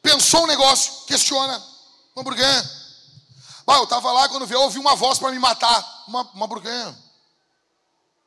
[0.00, 1.71] Pensou um negócio, questiona.
[2.14, 2.82] Uma burguinha.
[3.66, 6.04] Ah, eu estava lá quando veio, ouvi uma voz para me matar.
[6.06, 6.98] Uma, uma burguinha.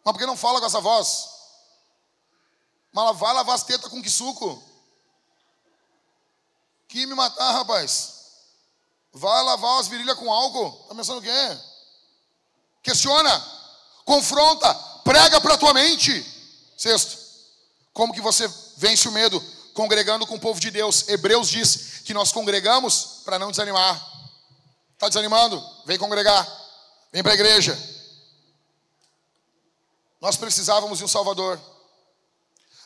[0.03, 1.29] Mas por que não fala com essa voz?
[2.91, 4.63] Mas vai lavar as tetas com que suco?
[6.87, 8.13] Que me matar, rapaz?
[9.13, 10.71] Vai lavar as virilhas com álcool?
[10.87, 11.57] Tá pensando o quê?
[12.81, 13.45] Questiona,
[14.03, 16.25] confronta, prega para tua mente.
[16.77, 17.17] Sexto,
[17.93, 18.47] como que você
[18.77, 19.41] vence o medo?
[19.73, 21.07] Congregando com o povo de Deus.
[21.07, 23.95] Hebreus diz que nós congregamos para não desanimar.
[24.93, 25.61] Está desanimando?
[25.85, 26.47] Vem congregar.
[27.11, 27.77] Vem para a igreja.
[30.21, 31.59] Nós precisávamos de um Salvador.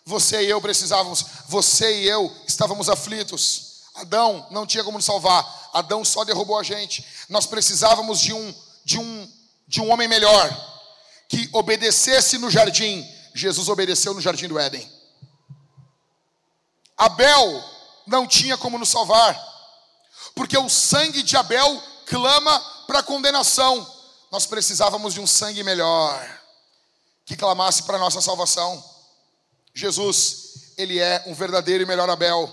[0.06, 3.84] Você e eu precisávamos, você e eu estávamos aflitos.
[3.94, 5.70] Adão não tinha como nos salvar.
[5.74, 7.06] Adão só derrubou a gente.
[7.28, 10.49] Nós precisávamos de um de um de um homem melhor
[11.28, 13.07] que obedecesse no jardim.
[13.36, 14.90] Jesus obedeceu no jardim do Éden.
[16.98, 17.64] Abel
[18.07, 19.34] não tinha como nos salvar,
[20.35, 23.85] porque o sangue de Abel clama para condenação.
[24.31, 26.39] Nós precisávamos de um sangue melhor
[27.25, 28.83] que clamasse para nossa salvação.
[29.73, 32.51] Jesus, ele é um verdadeiro e melhor Abel.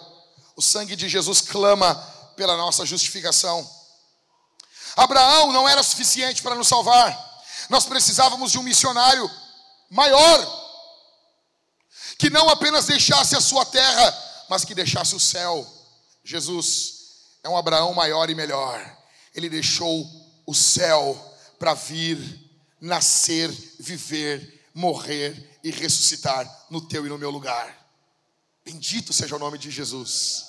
[0.54, 1.94] O sangue de Jesus clama
[2.36, 3.68] pela nossa justificação.
[4.96, 7.42] Abraão não era suficiente para nos salvar.
[7.68, 9.30] Nós precisávamos de um missionário
[9.90, 10.66] maior,
[12.18, 15.66] que não apenas deixasse a sua terra, mas que deixasse o céu.
[16.24, 16.95] Jesus
[17.46, 18.80] é um Abraão maior e melhor.
[19.32, 20.04] Ele deixou
[20.44, 21.16] o céu
[21.58, 22.18] para vir,
[22.80, 27.74] nascer, viver morrer e ressuscitar no teu e no meu lugar.
[28.62, 30.44] Bendito seja o nome de Jesus.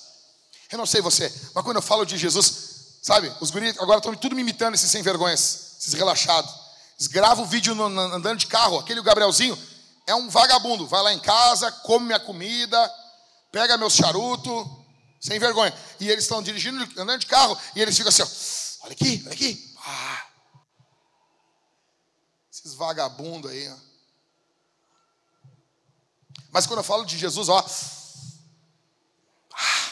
[0.70, 4.14] Eu não sei você, mas quando eu falo de Jesus, sabe, os guris agora estão
[4.16, 6.52] tudo me imitando esses sem vergonhas, esses relaxados.
[7.00, 9.58] Eles gravam o vídeo no, no, andando de carro, aquele Gabrielzinho
[10.06, 12.94] é um vagabundo, vai lá em casa, come minha comida,
[13.50, 14.68] pega meus charutos,
[15.20, 15.74] sem vergonha.
[16.00, 19.34] E eles estão dirigindo, andando de carro, e eles ficam assim, ó, olha aqui, olha
[19.34, 19.76] aqui.
[19.86, 20.26] Ah.
[22.52, 23.78] Esses vagabundos aí, ó.
[26.52, 27.66] Mas quando eu falo de Jesus, ó.
[29.54, 29.92] Ah.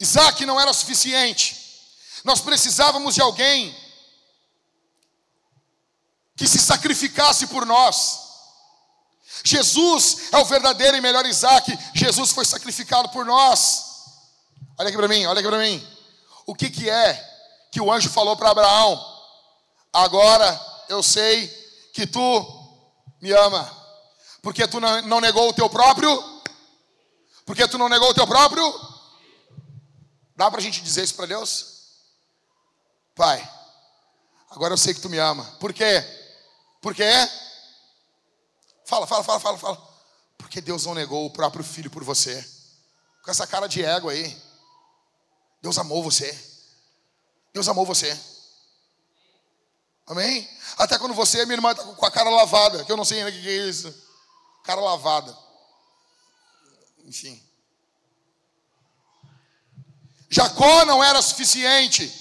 [0.00, 1.64] Isaac não era suficiente.
[2.24, 3.74] Nós precisávamos de alguém
[6.36, 8.25] que se sacrificasse por nós.
[9.44, 11.76] Jesus é o verdadeiro e melhor Isaac.
[11.94, 13.84] Jesus foi sacrificado por nós.
[14.78, 15.86] Olha aqui para mim, olha aqui para mim.
[16.46, 17.36] O que, que é
[17.72, 19.16] que o anjo falou para Abraão?
[19.92, 21.48] Agora eu sei
[21.92, 22.20] que tu
[23.20, 23.70] me ama,
[24.42, 26.42] porque tu não negou o teu próprio,
[27.44, 28.64] porque tu não negou o teu próprio.
[30.36, 31.76] Dá para a gente dizer isso para Deus?
[33.14, 33.50] Pai,
[34.50, 35.44] agora eu sei que tu me ama.
[35.58, 36.04] Por quê?
[36.82, 37.10] Por quê?
[38.86, 39.96] Fala, fala, fala, fala, fala.
[40.38, 42.42] Porque Deus não negou o próprio filho por você.
[43.22, 44.40] Com essa cara de ego aí.
[45.60, 46.32] Deus amou você.
[47.52, 48.16] Deus amou você.
[50.06, 50.48] Amém?
[50.78, 53.30] Até quando você, minha irmã, está com a cara lavada, que eu não sei ainda
[53.30, 53.92] o que é isso.
[54.62, 55.36] Cara lavada.
[57.04, 57.42] Enfim.
[60.30, 62.12] Jacó não era suficiente.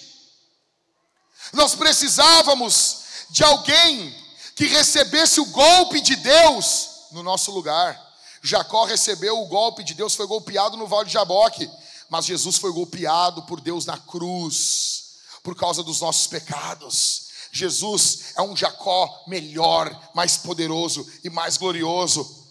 [1.54, 4.25] Nós precisávamos de alguém
[4.56, 8.02] que recebesse o golpe de Deus no nosso lugar.
[8.41, 11.69] Jacó recebeu o golpe de Deus, foi golpeado no Vale de Jaboque,
[12.10, 17.26] mas Jesus foi golpeado por Deus na cruz, por causa dos nossos pecados.
[17.52, 22.45] Jesus é um Jacó melhor, mais poderoso e mais glorioso.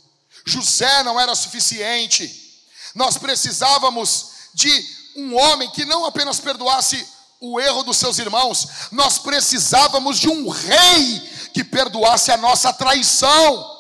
[0.45, 2.63] José não era suficiente,
[2.95, 4.71] nós precisávamos de
[5.17, 7.07] um homem que não apenas perdoasse
[7.41, 13.71] o erro dos seus irmãos, nós precisávamos de um rei que perdoasse a nossa traição.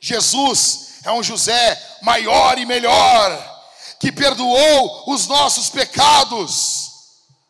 [0.00, 3.60] Jesus é um José maior e melhor,
[3.98, 6.90] que perdoou os nossos pecados.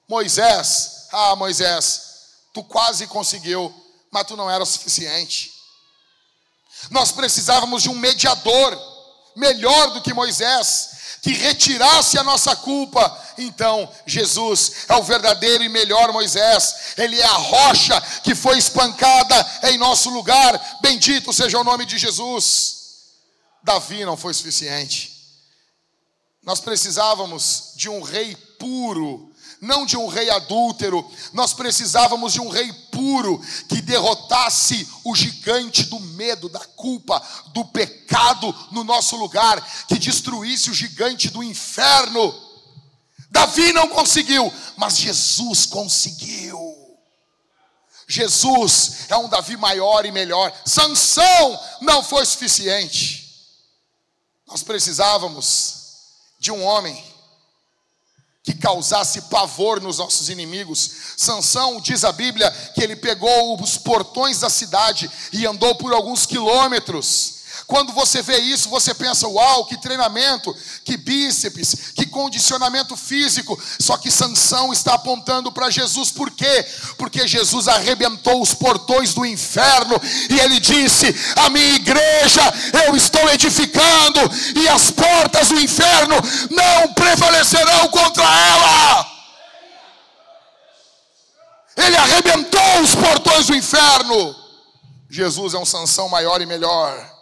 [0.08, 2.02] Moisés, ah, Moisés,
[2.54, 3.72] tu quase conseguiu,
[4.10, 5.52] mas tu não era o suficiente.
[6.90, 8.76] Nós precisávamos de um mediador
[9.36, 10.89] melhor do que Moisés,
[11.22, 13.18] que retirasse a nossa culpa.
[13.38, 19.34] Então, Jesus é o verdadeiro e melhor Moisés, ele é a rocha que foi espancada
[19.64, 20.78] em nosso lugar.
[20.80, 22.78] Bendito seja o nome de Jesus.
[23.62, 25.18] Davi não foi suficiente.
[26.42, 29.30] Nós precisávamos de um rei puro,
[29.60, 31.08] não de um rei adúltero.
[31.32, 32.89] Nós precisávamos de um rei puro
[33.68, 40.70] que derrotasse o gigante do medo, da culpa, do pecado no nosso lugar, que destruísse
[40.70, 42.34] o gigante do inferno.
[43.30, 46.80] Davi não conseguiu, mas Jesus conseguiu.
[48.06, 50.52] Jesus é um Davi maior e melhor.
[50.64, 53.20] Sansão não foi suficiente.
[54.46, 55.76] Nós precisávamos
[56.40, 57.09] de um homem
[58.42, 60.90] que causasse pavor nos nossos inimigos.
[61.16, 66.24] Sansão diz a Bíblia que ele pegou os portões da cidade e andou por alguns
[66.24, 67.39] quilômetros.
[67.66, 70.54] Quando você vê isso, você pensa: uau, que treinamento,
[70.84, 73.60] que bíceps, que condicionamento físico.
[73.78, 76.66] Só que Sansão está apontando para Jesus, por quê?
[76.96, 82.42] Porque Jesus arrebentou os portões do inferno e ele disse: A minha igreja
[82.86, 84.20] eu estou edificando,
[84.56, 86.16] e as portas do inferno
[86.50, 89.06] não prevalecerão contra ela.
[91.76, 94.36] Ele arrebentou os portões do inferno.
[95.08, 97.19] Jesus é um Sansão maior e melhor.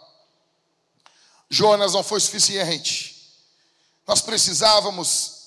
[1.49, 3.33] Jonas não foi suficiente.
[4.07, 5.39] Nós precisávamos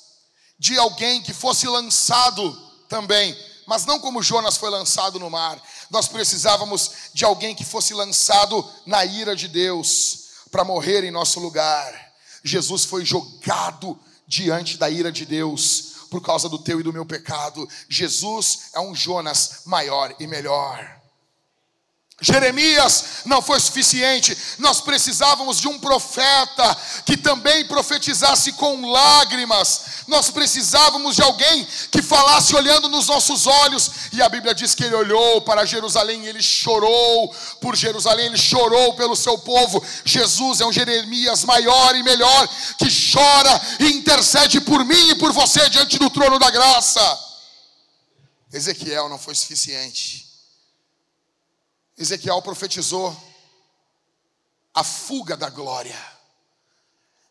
[0.58, 2.52] de alguém que fosse lançado
[2.88, 5.60] também, mas não como Jonas foi lançado no mar.
[5.90, 11.40] Nós precisávamos de alguém que fosse lançado na ira de Deus para morrer em nosso
[11.40, 12.12] lugar.
[12.44, 17.06] Jesus foi jogado diante da ira de Deus por causa do teu e do meu
[17.06, 17.68] pecado.
[17.88, 21.01] Jesus é um Jonas maior e melhor.
[22.22, 30.30] Jeremias não foi suficiente, nós precisávamos de um profeta que também profetizasse com lágrimas, nós
[30.30, 34.94] precisávamos de alguém que falasse olhando nos nossos olhos, e a Bíblia diz que ele
[34.94, 39.84] olhou para Jerusalém, ele chorou por Jerusalém, ele chorou pelo seu povo.
[40.04, 45.32] Jesus é um Jeremias maior e melhor que chora e intercede por mim e por
[45.32, 47.18] você diante do trono da graça.
[48.52, 50.31] Ezequiel não foi suficiente.
[52.02, 53.16] Ezequiel profetizou
[54.74, 55.96] a fuga da glória.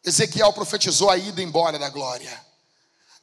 [0.04, 2.46] Ezequiel profetizou a ida embora da glória.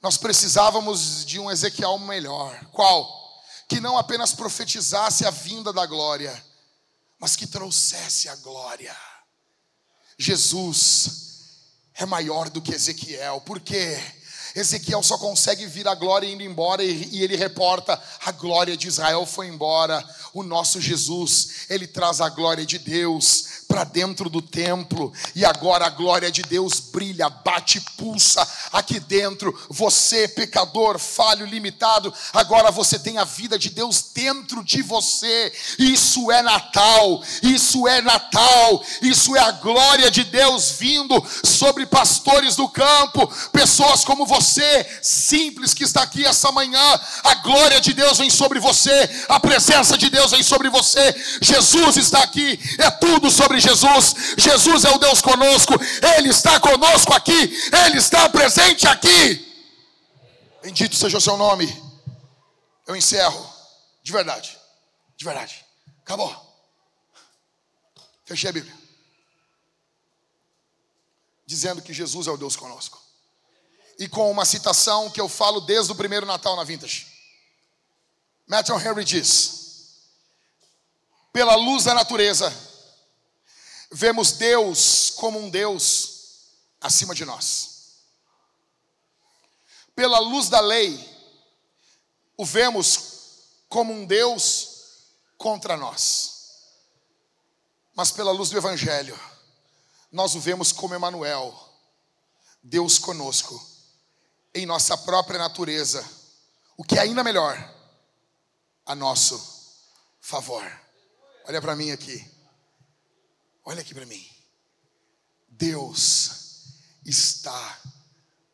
[0.00, 2.54] Nós precisávamos de um Ezequiel melhor.
[2.66, 3.42] Qual?
[3.68, 6.44] Que não apenas profetizasse a vinda da glória,
[7.18, 8.96] mas que trouxesse a glória.
[10.18, 11.28] Jesus
[11.94, 13.40] é maior do que Ezequiel.
[13.40, 13.98] Por quê?
[14.59, 19.24] Ezequiel só consegue vir a glória indo embora e, ele reporta: a glória de Israel
[19.24, 20.05] foi embora.
[20.35, 25.85] O nosso Jesus, ele traz a glória de Deus para dentro do templo e agora
[25.85, 29.57] a glória de Deus brilha, bate, pulsa aqui dentro.
[29.69, 35.53] Você, pecador, falho, limitado, agora você tem a vida de Deus dentro de você.
[35.78, 42.57] Isso é Natal, isso é Natal, isso é a glória de Deus vindo sobre pastores
[42.57, 47.01] do campo, pessoas como você, simples que está aqui essa manhã.
[47.23, 51.15] A glória de Deus vem sobre você, a presença de Deus vem sobre você.
[51.43, 54.14] Jesus está aqui, é tudo sobre Jesus.
[54.36, 55.74] Jesus é o Deus conosco,
[56.16, 59.47] Ele está conosco aqui, Ele está presente aqui.
[60.62, 61.66] Bendito seja o seu nome.
[62.86, 63.55] Eu encerro,
[64.02, 64.59] de verdade,
[65.16, 65.64] de verdade.
[66.02, 66.35] Acabou.
[68.24, 68.76] Fechei a Bíblia.
[71.47, 73.02] Dizendo que Jesus é o Deus conosco.
[73.98, 77.06] E com uma citação que eu falo desde o primeiro Natal na Vintage.
[78.47, 80.01] Matthew Henry diz:
[81.32, 82.51] Pela luz da natureza,
[83.90, 86.19] vemos Deus como um Deus
[86.81, 87.78] acima de nós.
[89.94, 90.97] Pela luz da lei,
[92.36, 93.01] o vemos
[93.69, 94.78] como um Deus
[95.36, 96.39] contra nós.
[97.94, 99.19] Mas pela luz do Evangelho,
[100.12, 101.52] nós o vemos como Emanuel,
[102.62, 103.60] Deus conosco,
[104.55, 106.09] em nossa própria natureza,
[106.77, 107.56] o que é ainda melhor,
[108.86, 109.59] a nosso
[110.20, 110.65] favor.
[111.47, 112.38] Olha para mim aqui.
[113.69, 114.27] Olha aqui para mim.
[115.47, 116.31] Deus
[117.05, 117.81] está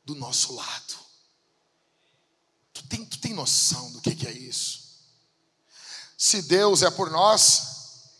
[0.04, 0.94] do nosso lado.
[2.72, 5.04] Tu tem, tu tem noção do que, que é isso?
[6.18, 8.10] Se Deus é por nós,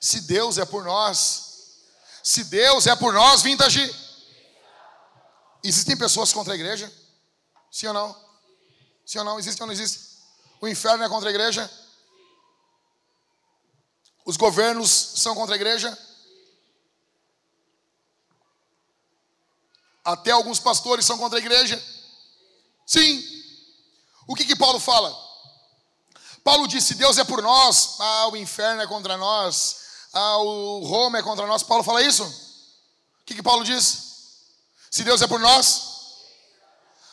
[0.00, 1.76] se Deus é por nós,
[2.24, 3.94] se Deus é por nós, vintage.
[5.62, 6.92] Existem pessoas contra a igreja?
[7.70, 8.28] Sim ou não?
[9.04, 9.38] Sim ou não?
[9.38, 10.00] Existe ou não existe?
[10.60, 11.70] O inferno é contra a igreja?
[14.24, 16.05] Os governos são contra a igreja?
[20.06, 21.82] Até alguns pastores são contra a igreja.
[22.86, 23.24] Sim.
[24.24, 25.10] O que que Paulo fala?
[26.44, 29.80] Paulo disse: Deus é por nós, ah, o inferno é contra nós,
[30.12, 31.64] ah, o Roma é contra nós.
[31.64, 32.22] Paulo fala isso?
[32.22, 34.44] O que que Paulo diz?
[34.92, 35.96] Se Deus é por nós.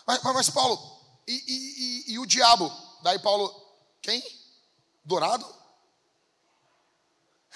[0.05, 0.79] Mas, mas, Paulo,
[1.27, 2.71] e, e, e, e o diabo?
[3.01, 3.51] Daí Paulo,
[4.03, 4.23] quem?
[5.03, 5.47] Dourado?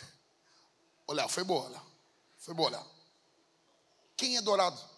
[1.07, 1.81] Olha, foi boa, Léo.
[2.39, 2.85] Foi boa, Léo.
[4.15, 4.96] Quem é dourado?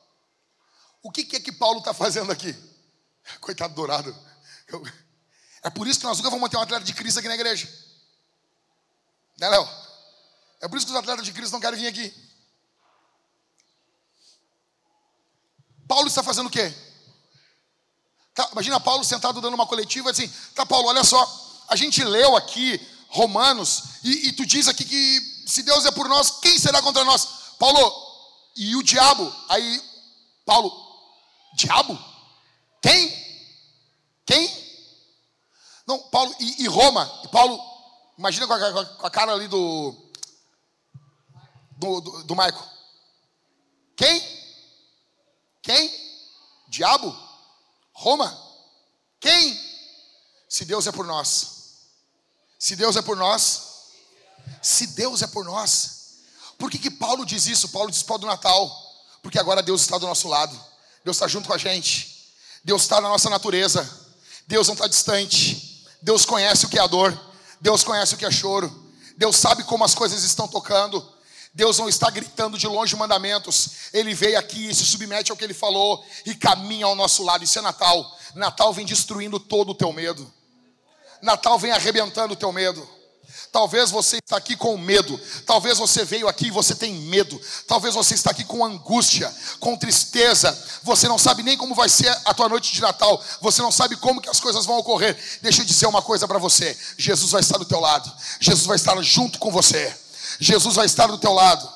[1.01, 2.55] O que, é que Paulo está fazendo aqui?
[3.39, 4.15] Coitado dourado.
[4.67, 4.83] Eu...
[5.61, 7.67] É por isso que nós nunca vamos ter um atleta de Cristo aqui na igreja.
[9.37, 9.67] Né, Léo?
[10.61, 12.13] É por isso que os atletas de Cristo não querem vir aqui.
[15.87, 16.73] Paulo está fazendo o quê?
[18.35, 22.35] Tá, imagina Paulo sentado dando uma coletiva assim: tá, Paulo, olha só, a gente leu
[22.35, 26.81] aqui Romanos e, e tu diz aqui que se Deus é por nós, quem será
[26.81, 27.27] contra nós?
[27.57, 28.07] Paulo,
[28.55, 29.33] e o diabo?
[29.49, 29.81] Aí,
[30.45, 30.88] Paulo,
[31.53, 31.97] Diabo?
[32.81, 33.09] Quem?
[34.25, 34.69] Quem?
[35.87, 37.21] Não, Paulo, e, e Roma?
[37.23, 37.59] E Paulo,
[38.17, 39.95] imagina com a, com a, cara ali do,
[41.71, 42.63] do, do, do Maico.
[43.95, 44.21] Quem?
[45.61, 45.91] Quem?
[46.67, 47.15] Diabo?
[47.91, 48.37] Roma?
[49.19, 49.59] Quem?
[50.47, 51.87] Se Deus é por nós.
[52.57, 53.93] Se Deus é por nós.
[54.61, 56.19] Se Deus é por nós.
[56.57, 57.69] Por que, que Paulo diz isso?
[57.69, 58.69] Paulo diz para do Natal.
[59.21, 60.69] Porque agora Deus está do nosso lado.
[61.09, 62.29] Deus está junto com a gente.
[62.63, 63.89] Deus está na nossa natureza.
[64.45, 65.87] Deus não está distante.
[66.03, 67.19] Deus conhece o que é dor.
[67.59, 68.71] Deus conhece o que é choro.
[69.17, 71.03] Deus sabe como as coisas estão tocando.
[71.51, 73.89] Deus não está gritando de longe mandamentos.
[73.91, 77.43] Ele veio aqui, se submete ao que ele falou e caminha ao nosso lado.
[77.43, 78.15] Isso é Natal.
[78.35, 80.31] Natal vem destruindo todo o teu medo.
[81.23, 82.87] Natal vem arrebentando o teu medo.
[83.51, 85.19] Talvez você está aqui com medo.
[85.45, 87.39] Talvez você veio aqui e você tem medo.
[87.67, 90.51] Talvez você está aqui com angústia, com tristeza.
[90.83, 93.23] Você não sabe nem como vai ser a tua noite de Natal.
[93.41, 95.17] Você não sabe como que as coisas vão ocorrer.
[95.41, 96.77] Deixa eu dizer uma coisa para você.
[96.97, 98.11] Jesus vai estar do teu lado.
[98.39, 99.95] Jesus vai estar junto com você.
[100.39, 101.67] Jesus vai estar do teu lado.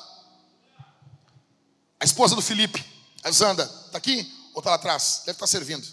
[1.98, 2.84] A esposa do Felipe,
[3.22, 5.22] a Zanda, está aqui ou está lá atrás?
[5.24, 5.86] Deve estar servindo.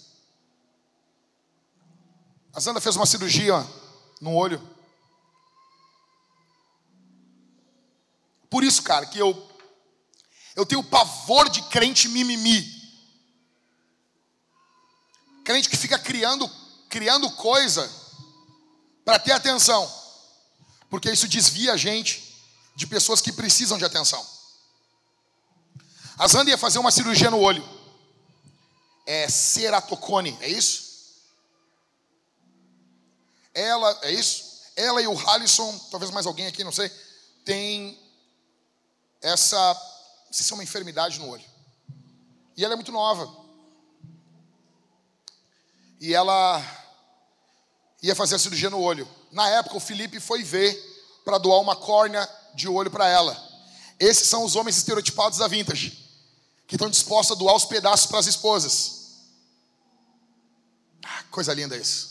[2.54, 3.66] A Zanda fez uma cirurgia
[4.20, 4.62] no olho.
[8.52, 9.50] Por isso, cara, que eu
[10.54, 12.62] eu tenho pavor de crente mimimi.
[15.46, 16.48] Crente que fica criando
[16.90, 17.90] criando coisa
[19.06, 19.90] para ter atenção.
[20.90, 22.38] Porque isso desvia a gente
[22.76, 24.24] de pessoas que precisam de atenção.
[26.18, 27.68] A Zanda ia fazer uma cirurgia no olho.
[29.06, 30.92] É ceratocone, é isso?
[33.54, 34.44] Ela, é isso?
[34.76, 36.90] Ela e o Halisson, talvez mais alguém aqui, não sei,
[37.46, 37.98] tem
[39.22, 39.58] essa,
[40.26, 41.46] não sei se é uma enfermidade no olho.
[42.58, 43.32] E ela é muito nova.
[46.00, 46.62] E ela
[48.02, 49.08] ia fazer a cirurgia no olho.
[49.32, 50.76] Na época, o Felipe foi ver
[51.24, 53.50] para doar uma córnea de olho para ela.
[54.00, 56.10] Esses são os homens estereotipados da vintage,
[56.68, 59.02] que estão dispostos a doar os pedaços para as esposas.
[61.04, 62.10] Ah, coisa linda isso.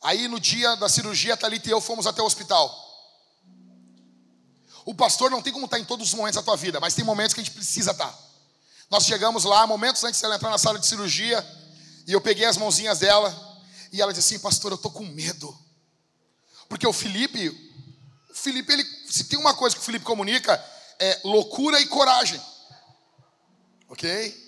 [0.00, 2.85] Aí no dia da cirurgia, Thalita e eu fomos até o hospital.
[4.86, 7.04] O pastor não tem como estar em todos os momentos da tua vida, mas tem
[7.04, 8.16] momentos que a gente precisa estar.
[8.88, 11.44] Nós chegamos lá, momentos antes dela entrar na sala de cirurgia,
[12.06, 13.34] e eu peguei as mãozinhas dela,
[13.92, 15.58] e ela disse assim: Pastor, eu estou com medo.
[16.68, 17.48] Porque o Felipe,
[18.30, 20.54] o Felipe, ele, se tem uma coisa que o Felipe comunica,
[21.00, 22.40] é loucura e coragem.
[23.88, 24.46] Ok?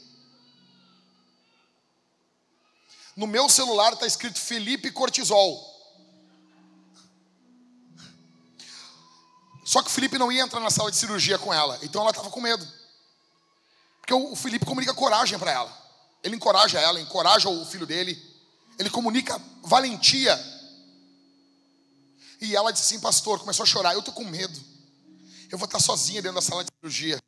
[3.16, 5.77] No meu celular está escrito Felipe Cortisol.
[9.68, 12.10] Só que o Felipe não ia entrar na sala de cirurgia com ela, então ela
[12.10, 12.66] estava com medo.
[14.00, 15.70] Porque o Felipe comunica coragem para ela.
[16.22, 18.16] Ele encoraja ela, encoraja o filho dele.
[18.78, 20.34] Ele comunica valentia.
[22.40, 23.92] E ela disse assim, pastor, começou a chorar.
[23.92, 24.58] Eu estou com medo.
[25.50, 27.22] Eu vou estar sozinha dentro da sala de cirurgia.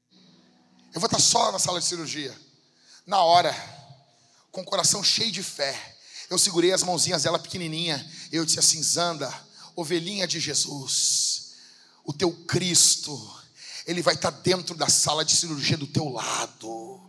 [0.94, 2.34] Eu vou estar só na sala de cirurgia.
[3.04, 3.54] Na hora,
[4.50, 5.78] com o coração cheio de fé.
[6.30, 8.02] Eu segurei as mãozinhas dela pequenininha.
[8.32, 9.30] Eu disse assim: Zanda,
[9.76, 11.29] ovelhinha de Jesus,
[12.10, 13.16] o teu Cristo,
[13.86, 17.00] ele vai estar dentro da sala de cirurgia do teu lado.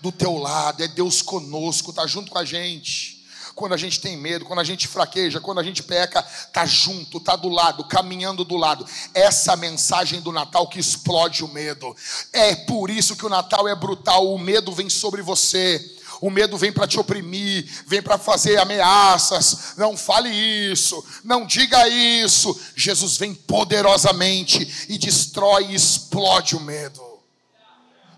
[0.00, 3.14] Do teu lado, é Deus conosco, está junto com a gente
[3.54, 6.20] quando a gente tem medo, quando a gente fraqueja, quando a gente peca,
[6.52, 8.84] tá junto, tá do lado, caminhando do lado.
[9.14, 11.94] Essa mensagem do Natal que explode o medo.
[12.32, 14.32] É por isso que o Natal é brutal.
[14.32, 15.96] O medo vem sobre você.
[16.24, 19.74] O medo vem para te oprimir, vem para fazer ameaças.
[19.76, 22.58] Não fale isso, não diga isso.
[22.74, 27.20] Jesus vem poderosamente e destrói e explode o medo.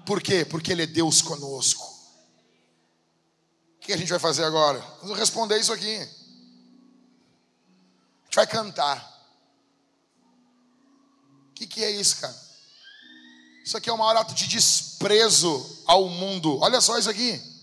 [0.04, 0.44] Por quê?
[0.44, 1.82] Porque Ele é Deus conosco.
[3.74, 4.78] O que a gente vai fazer agora?
[5.02, 5.96] Vamos responder isso aqui.
[5.96, 6.04] A
[8.26, 9.04] gente vai cantar.
[11.50, 12.36] O que, que é isso, cara?
[13.64, 16.56] Isso aqui é um maior ato de desprezo ao mundo.
[16.60, 17.55] Olha só isso aqui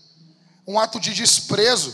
[0.66, 1.90] um ato de desprezo.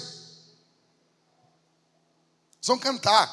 [2.57, 3.29] Eles vão cantar.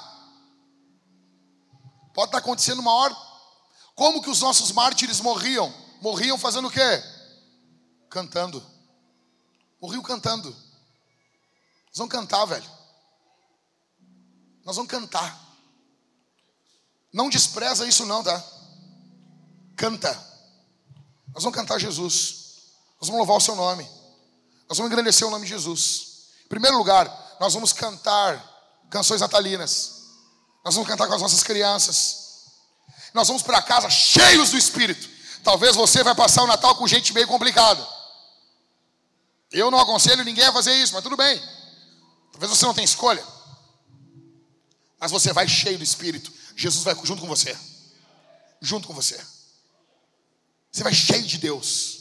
[2.13, 3.15] Pode estar acontecendo uma hora.
[3.93, 5.73] Como que os nossos mártires morriam?
[6.01, 7.03] Morriam fazendo o quê?
[8.09, 8.63] Cantando.
[9.81, 10.49] Morriam cantando.
[10.49, 12.69] Nós vamos cantar, velho.
[14.63, 15.47] Nós vamos cantar.
[17.11, 18.43] Não despreza isso não, tá?
[19.75, 20.11] Canta.
[21.33, 22.73] Nós vamos cantar Jesus.
[22.99, 23.96] Nós vamos louvar o seu nome.
[24.67, 26.07] Nós vamos engrandecer o nome de Jesus.
[26.45, 28.43] Em primeiro lugar, nós vamos cantar
[28.89, 30.03] canções natalinas.
[30.63, 32.27] Nós vamos cantar com as nossas crianças.
[33.13, 35.07] Nós vamos para casa cheios do Espírito.
[35.43, 37.85] Talvez você vai passar o Natal com gente meio complicada.
[39.51, 41.41] Eu não aconselho ninguém a fazer isso, mas tudo bem.
[42.31, 43.23] Talvez você não tenha escolha.
[44.99, 46.31] Mas você vai cheio do Espírito.
[46.55, 47.57] Jesus vai junto com você.
[48.61, 49.19] Junto com você.
[50.71, 51.96] Você vai cheio de Deus.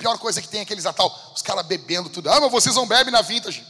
[0.00, 2.30] Pior coisa que tem é aqueles Natal, os caras bebendo tudo.
[2.30, 3.62] Ah, mas vocês não bebem na vintage.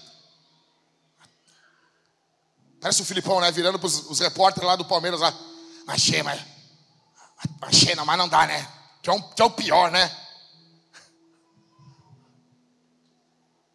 [2.81, 3.51] Parece o Filipão, né?
[3.51, 5.37] Virando para os repórteres lá do Palmeiras lá.
[5.89, 6.41] Achei, mas.
[7.63, 8.65] Achei, não, mas não dá, né?
[9.03, 10.17] Que é, um, que é o pior, né?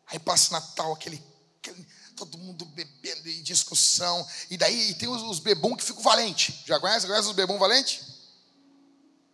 [0.08, 1.22] Aí passa o Natal, aquele,
[1.60, 4.26] aquele, Todo mundo bebendo e discussão.
[4.50, 6.64] E daí e tem os, os bebum que ficam valente.
[6.66, 7.06] Já conhece?
[7.06, 8.02] Conhece os bebum valente?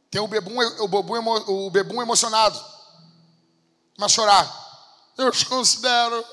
[0.09, 1.35] Tem o bebum, o bebum,
[1.67, 2.70] o bebum emocionado
[4.01, 5.13] mas chorar.
[5.15, 6.25] Eu te considero.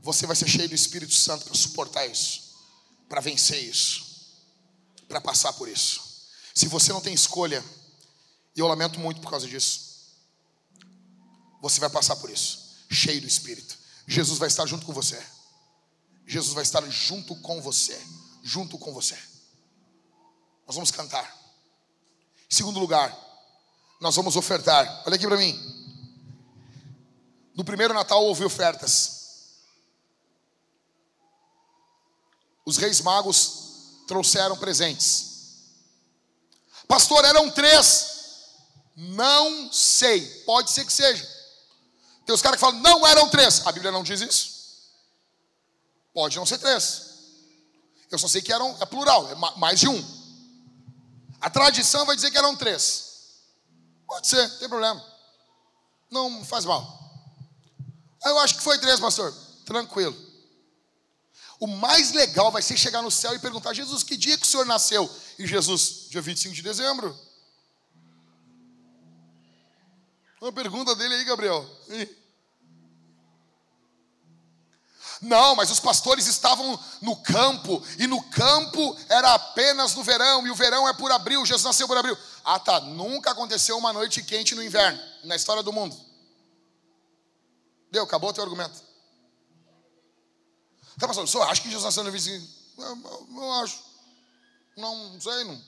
[0.00, 2.54] Você vai ser cheio do Espírito Santo para suportar isso,
[3.06, 4.02] para vencer isso,
[5.06, 6.00] para passar por isso.
[6.54, 7.62] Se você não tem escolha,
[8.56, 10.14] e eu lamento muito por causa disso,
[11.60, 13.76] você vai passar por isso, cheio do Espírito.
[14.06, 15.22] Jesus vai estar junto com você.
[16.26, 18.00] Jesus vai estar junto com você,
[18.42, 19.18] junto com você.
[20.66, 21.30] Nós vamos cantar.
[22.50, 23.23] Em segundo lugar,
[24.00, 25.02] nós vamos ofertar.
[25.06, 25.58] Olha aqui para mim.
[27.54, 29.14] No primeiro Natal houve ofertas.
[32.64, 33.52] os reis magos
[34.06, 35.32] trouxeram presentes.
[36.88, 38.12] Pastor, eram três.
[38.96, 41.28] Não sei, pode ser que seja.
[42.24, 43.66] Tem os caras que falam, não eram três.
[43.66, 44.54] A Bíblia não diz isso.
[46.12, 47.14] Pode não ser três.
[48.10, 50.24] Eu só sei que eram, é plural, é mais de um.
[51.40, 53.13] A tradição vai dizer que eram três.
[54.14, 55.04] Pode ser, não tem problema.
[56.08, 57.00] Não faz mal.
[58.24, 59.34] Eu acho que foi três, pastor.
[59.66, 60.16] Tranquilo.
[61.58, 64.48] O mais legal vai ser chegar no céu e perguntar: Jesus, que dia que o
[64.48, 65.10] senhor nasceu?
[65.36, 67.18] E Jesus, dia 25 de dezembro.
[70.40, 71.68] Uma pergunta dele aí, Gabriel.
[75.20, 80.50] Não, mas os pastores estavam no campo, e no campo era apenas no verão, e
[80.50, 82.16] o verão é por abril, Jesus nasceu por abril.
[82.44, 85.96] Ah, tá, nunca aconteceu uma noite quente no inverno, na história do mundo.
[87.90, 88.82] Deu, acabou o teu argumento.
[90.98, 92.46] Tá, pastor, o senhor acha que Jesus nasceu no 25?
[92.78, 92.96] Eu,
[93.30, 93.82] não acho.
[94.76, 95.60] Não, não sei, não.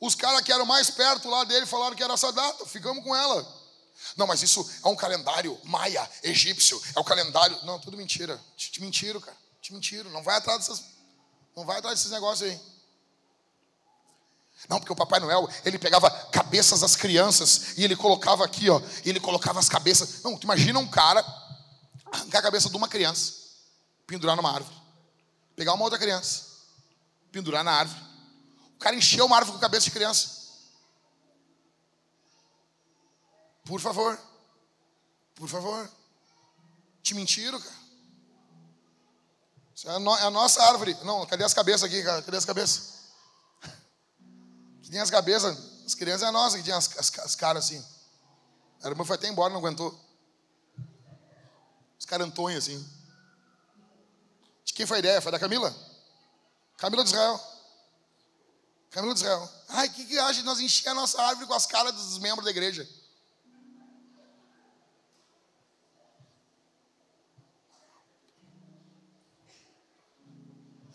[0.00, 3.14] Os caras que eram mais perto lá dele falaram que era essa data, ficamos com
[3.14, 3.59] ela.
[4.16, 7.58] Não, mas isso é um calendário maia, egípcio, é o calendário.
[7.64, 8.40] Não, tudo mentira.
[8.56, 9.36] Te, te mentiram, cara.
[9.60, 10.10] Te mentiram.
[10.10, 10.84] Não vai atrás dessas.
[11.56, 12.60] Não vai atrás desses negócios aí.
[14.68, 18.80] Não, porque o Papai Noel, ele pegava cabeças das crianças e ele colocava aqui, ó,
[19.04, 20.22] ele colocava as cabeças.
[20.22, 21.24] Não, tu imagina um cara
[22.12, 23.32] arrancar a cabeça de uma criança,
[24.06, 24.76] pendurar numa árvore.
[25.56, 26.46] Pegar uma outra criança,
[27.32, 28.00] pendurar na árvore.
[28.76, 30.39] O cara encheu uma árvore com cabeça de criança.
[33.64, 34.18] Por favor.
[35.34, 35.90] Por favor.
[37.02, 37.80] Te mentiram, cara.
[39.74, 40.94] Isso é a, no, é a nossa árvore.
[41.04, 42.20] Não, cadê as cabeças aqui, cara?
[42.22, 43.00] Cadê as cabeças?
[44.82, 45.56] Que tem as cabeças.
[45.86, 47.84] As crianças é nossa que tinha as, as, as caras assim.
[48.82, 49.98] A irmã foi até embora, não aguentou.
[51.98, 52.86] Os carantões assim.
[54.64, 55.20] De quem foi a ideia?
[55.20, 55.74] Foi da Camila?
[56.76, 57.40] Camila de Israel.
[58.90, 59.50] Camila de Israel.
[59.68, 62.18] Ai, o que, que acha de nós encher a nossa árvore com as caras dos
[62.18, 62.88] membros da igreja?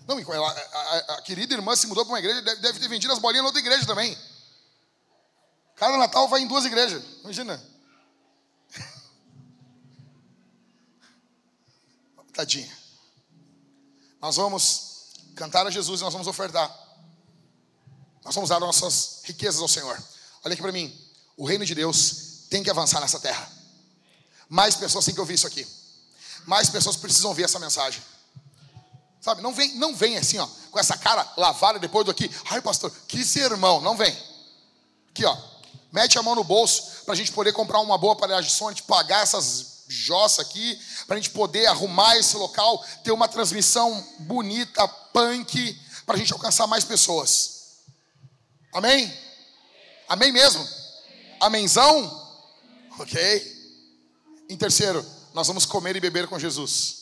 [0.08, 3.12] Não, a, a, a, querida irmã se mudou para uma igreja, deve, deve, ter vendido
[3.12, 4.16] as bolinhas na outra igreja também.
[5.76, 7.60] Cada Natal vai em duas igrejas, imagina.
[12.34, 12.72] Tadinha.
[14.22, 16.70] Nós vamos cantar a Jesus e nós vamos ofertar.
[18.24, 20.02] Nós vamos dar nossas riquezas ao Senhor.
[20.44, 20.96] Olha aqui para mim.
[21.36, 23.52] O reino de Deus tem que avançar nessa terra.
[24.48, 25.68] Mais pessoas têm que ouvir isso aqui.
[26.46, 28.02] Mais pessoas precisam ouvir essa mensagem.
[29.26, 32.30] Sabe, não vem, não vem assim, ó, com essa cara lavada depois do aqui.
[32.46, 33.82] Ai, pastor, que sermão.
[33.82, 34.16] Não vem.
[35.10, 35.36] Aqui, ó.
[35.92, 38.68] Mete a mão no bolso para a gente poder comprar uma boa aparelhagem de som,
[38.68, 43.28] a gente pagar essas jossa aqui, para a gente poder arrumar esse local, ter uma
[43.28, 45.76] transmissão bonita, punk,
[46.06, 47.80] para a gente alcançar mais pessoas.
[48.72, 49.12] Amém?
[50.08, 50.64] Amém mesmo?
[51.40, 52.30] Amenzão?
[53.00, 53.74] Ok.
[54.48, 55.04] Em terceiro,
[55.34, 56.98] nós vamos comer e beber com Jesus.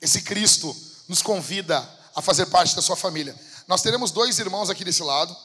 [0.00, 1.76] Esse Cristo nos convida
[2.14, 3.36] a fazer parte da sua família.
[3.66, 5.36] Nós teremos dois irmãos aqui desse lado.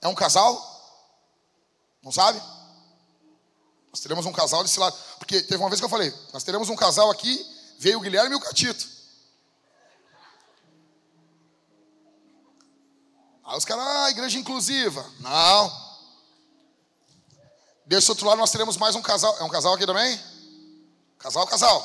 [0.00, 0.56] É um casal?
[2.00, 2.40] Não sabe?
[3.90, 4.96] Nós teremos um casal desse lado.
[5.18, 7.44] Porque teve uma vez que eu falei: nós teremos um casal aqui,
[7.80, 8.88] veio o Guilherme e o Catito.
[13.44, 15.04] Aí os caras, ah, igreja inclusiva.
[15.18, 15.92] Não.
[17.84, 19.36] Desse outro lado nós teremos mais um casal.
[19.38, 20.20] É um casal aqui também?
[21.18, 21.82] Casal, casal.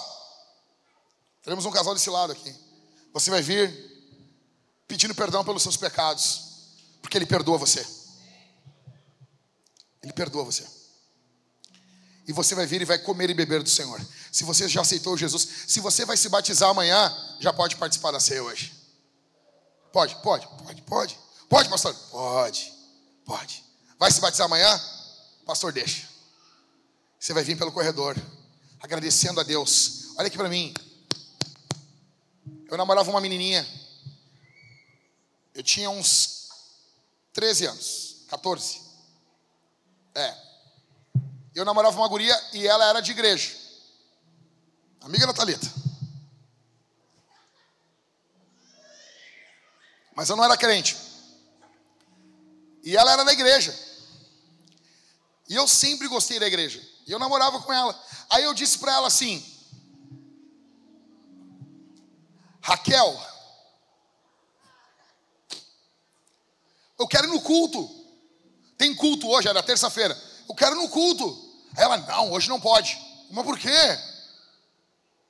[1.42, 2.67] Teremos um casal desse lado aqui.
[3.18, 3.74] Você vai vir
[4.88, 6.40] pedindo perdão pelos seus pecados,
[7.02, 7.84] porque Ele perdoa você.
[10.04, 10.64] Ele perdoa você.
[12.28, 14.00] E você vai vir e vai comer e beber do Senhor.
[14.32, 18.20] Se você já aceitou Jesus, se você vai se batizar amanhã, já pode participar da
[18.20, 18.72] ceia hoje.
[19.92, 21.20] Pode, pode, pode, pode.
[21.50, 21.96] Pode, pastor?
[22.12, 22.72] Pode,
[23.26, 23.64] pode.
[23.98, 24.80] Vai se batizar amanhã?
[25.44, 26.08] Pastor, deixa.
[27.20, 28.16] Você vai vir pelo corredor,
[28.80, 30.14] agradecendo a Deus.
[30.18, 30.72] Olha aqui para mim.
[32.70, 33.66] Eu namorava uma menininha.
[35.54, 36.50] Eu tinha uns
[37.34, 38.82] 13 anos, 14.
[40.14, 40.36] É.
[41.56, 43.56] Eu namorava uma guria e ela era de igreja.
[45.02, 45.68] Amiga da Thalita.
[50.16, 50.98] Mas eu não era crente.
[52.84, 53.74] E ela era da igreja.
[55.48, 56.82] E eu sempre gostei da igreja.
[57.06, 57.98] E eu namorava com ela.
[58.30, 59.46] Aí eu disse para ela assim:
[62.68, 63.18] Raquel,
[67.00, 67.90] eu quero ir no culto.
[68.78, 70.22] Tem culto hoje, era terça-feira.
[70.50, 71.26] Eu quero ir no culto.
[71.78, 73.00] Aí ela, não, hoje não pode.
[73.32, 73.70] Mas por quê?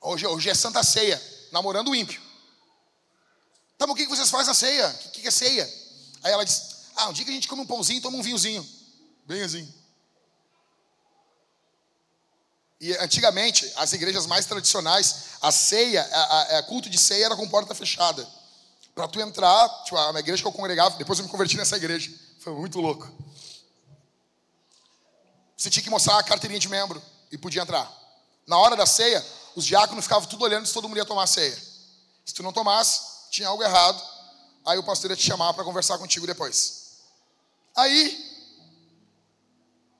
[0.00, 2.20] Hoje, hoje é Santa Ceia, namorando o ímpio.
[3.76, 4.88] Tá, mas o que vocês fazem na ceia?
[4.88, 5.64] O que é ceia?
[6.24, 8.68] Aí ela diz: Ah, um dia que a gente come um pãozinho, toma um vinhozinho.
[9.24, 9.72] Bem assim.
[12.80, 16.02] E antigamente, as igrejas mais tradicionais, a ceia,
[16.58, 18.26] a culto de ceia era com porta fechada.
[18.94, 22.12] Para tu entrar, tipo, a igreja que eu congregava, depois eu me converti nessa igreja.
[22.40, 23.08] Foi muito louco.
[25.56, 27.02] Você tinha que mostrar a carteirinha de membro
[27.32, 27.92] e podia entrar.
[28.46, 29.24] Na hora da ceia,
[29.56, 31.56] os diáconos ficavam tudo olhando se todo mundo ia tomar a ceia.
[32.24, 34.00] Se tu não tomasse, tinha algo errado.
[34.64, 36.98] Aí o pastor ia te chamar para conversar contigo depois.
[37.74, 38.24] Aí,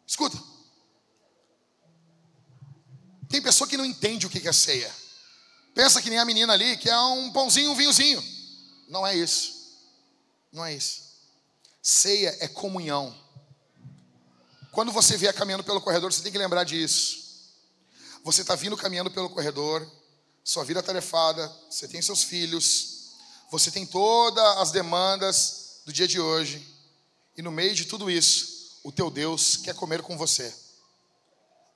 [0.07, 0.39] escuta.
[3.29, 4.93] Tem pessoa que não entende o que é ceia.
[5.75, 8.23] Pensa que nem a menina ali, que é um pãozinho, um vinhozinho.
[8.89, 9.77] Não é isso.
[10.51, 11.03] Não é isso.
[11.83, 13.15] Ceia é comunhão.
[14.73, 17.19] Quando você vier caminhando pelo corredor, você tem que lembrar disso.
[18.25, 19.89] Você está vindo caminhando pelo corredor,
[20.45, 23.13] sua vida tarefada, você tem seus filhos,
[23.51, 26.67] você tem todas as demandas do dia de hoje,
[27.37, 30.53] e no meio de tudo isso, o teu Deus quer comer com você.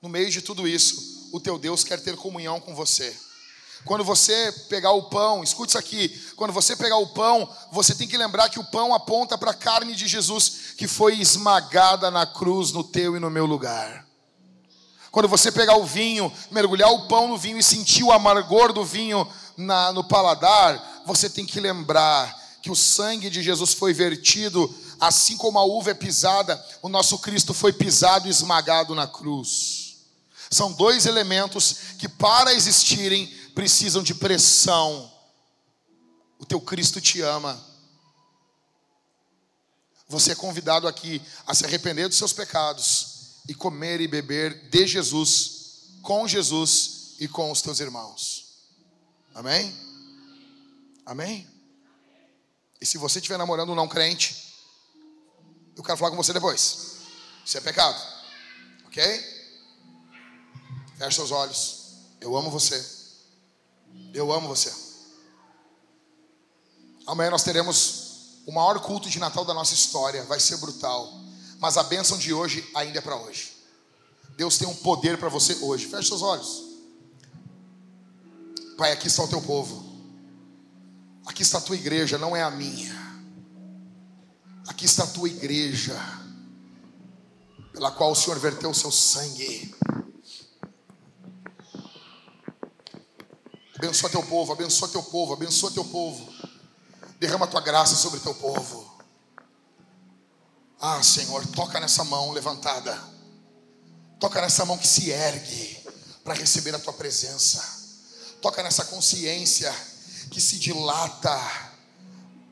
[0.01, 3.11] No meio de tudo isso, o teu Deus quer ter comunhão com você.
[3.85, 6.07] Quando você pegar o pão, escute isso aqui.
[6.35, 9.55] Quando você pegar o pão, você tem que lembrar que o pão aponta para a
[9.55, 14.05] carne de Jesus que foi esmagada na cruz no teu e no meu lugar.
[15.11, 18.85] Quando você pegar o vinho, mergulhar o pão no vinho e sentir o amargor do
[18.85, 19.27] vinho
[19.57, 22.31] na, no paladar, você tem que lembrar
[22.61, 27.17] que o sangue de Jesus foi vertido, assim como a uva é pisada, o nosso
[27.17, 29.82] Cristo foi pisado e esmagado na cruz.
[30.53, 35.11] São dois elementos que, para existirem, precisam de pressão.
[36.37, 37.61] O teu Cristo te ama.
[40.07, 44.85] Você é convidado aqui a se arrepender dos seus pecados e comer e beber de
[44.85, 48.43] Jesus, com Jesus e com os teus irmãos.
[49.33, 49.75] Amém?
[51.05, 51.47] Amém?
[52.79, 54.53] E se você estiver namorando um não crente,
[55.75, 56.97] eu quero falar com você depois.
[57.45, 57.99] Isso é pecado.
[58.85, 59.32] Ok?
[61.03, 61.83] Feche seus olhos.
[62.21, 62.81] Eu amo você.
[64.13, 64.73] Eu amo você.
[67.05, 70.23] Amanhã nós teremos o maior culto de Natal da nossa história.
[70.23, 71.11] Vai ser brutal.
[71.59, 73.51] Mas a bênção de hoje ainda é para hoje.
[74.37, 75.87] Deus tem um poder para você hoje.
[75.87, 76.63] Feche seus olhos.
[78.77, 79.83] Pai, aqui está o teu povo.
[81.25, 82.95] Aqui está a tua igreja, não é a minha.
[84.69, 85.99] Aqui está a tua igreja,
[87.73, 89.75] pela qual o Senhor verteu o seu sangue.
[93.83, 96.33] Abençoa teu povo, abençoa teu povo, abençoa teu povo.
[97.19, 98.89] Derrama tua graça sobre teu povo.
[100.79, 102.97] Ah, Senhor, toca nessa mão levantada.
[104.21, 105.85] Toca nessa mão que se ergue
[106.23, 107.61] para receber a tua presença.
[108.41, 109.69] Toca nessa consciência
[110.31, 111.37] que se dilata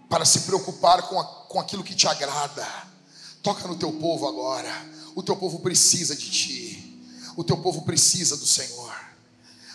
[0.09, 2.67] para se preocupar com, a, com aquilo que te agrada.
[3.41, 4.69] Toca no teu povo agora.
[5.15, 7.01] O teu povo precisa de ti.
[7.37, 8.93] O teu povo precisa do Senhor.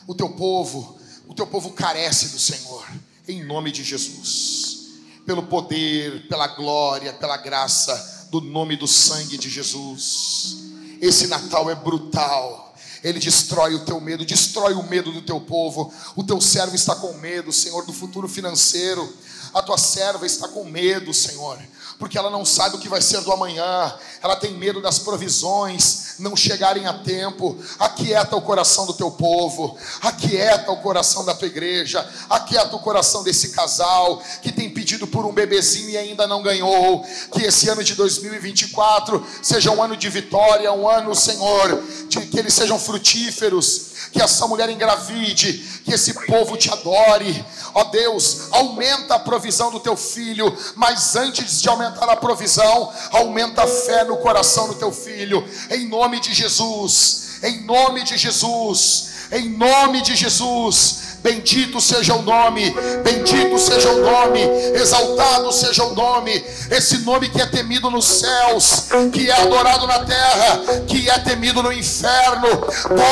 [0.06, 2.86] O teu povo o teu povo carece do Senhor,
[3.28, 4.88] em nome de Jesus,
[5.24, 10.56] pelo poder, pela glória, pela graça do nome do sangue de Jesus.
[11.00, 12.74] Esse Natal é brutal.
[13.02, 15.92] Ele destrói o teu medo, destrói o medo do teu povo.
[16.16, 19.12] O teu servo está com medo, Senhor, do futuro financeiro.
[19.56, 21.58] A tua serva está com medo, Senhor,
[21.98, 26.06] porque ela não sabe o que vai ser do amanhã, ela tem medo das provisões
[26.18, 27.56] não chegarem a tempo.
[27.78, 33.22] Aquieta o coração do teu povo, aquieta o coração da tua igreja, aquieta o coração
[33.22, 37.04] desse casal que tem pedido por um bebezinho e ainda não ganhou.
[37.32, 42.38] Que esse ano de 2024 seja um ano de vitória, um ano, Senhor, de que
[42.38, 47.44] eles sejam frutíferos que essa mulher engravide, que esse povo te adore.
[47.74, 53.62] Ó Deus, aumenta a provisão do teu filho, mas antes de aumentar a provisão, aumenta
[53.62, 59.08] a fé no coração do teu filho, em nome de Jesus, em nome de Jesus,
[59.30, 61.06] em nome de Jesus.
[61.22, 64.40] Bendito seja o nome, bendito seja o nome,
[64.74, 66.32] exaltado seja o nome,
[66.70, 71.64] esse nome que é temido nos céus, que é adorado na terra, que é temido
[71.64, 72.48] no inferno.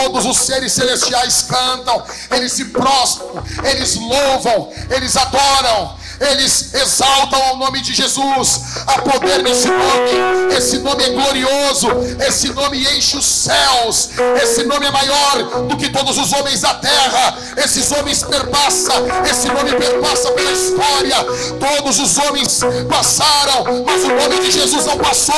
[0.02, 7.56] Todos os seres celestiais cantam, eles se prostram, eles louvam, eles adoram eles exaltam o
[7.56, 8.60] nome de Jesus.
[8.86, 10.54] Há poder nesse nome.
[10.56, 11.88] Esse nome é glorioso.
[12.26, 14.10] Esse nome enche os céus.
[14.42, 17.36] Esse nome é maior do que todos os homens da terra.
[17.56, 19.06] Esses homens perpassam.
[19.28, 21.16] Esse nome perpassa pela história.
[21.58, 25.34] Todos os homens passaram, mas o nome de Jesus não passou.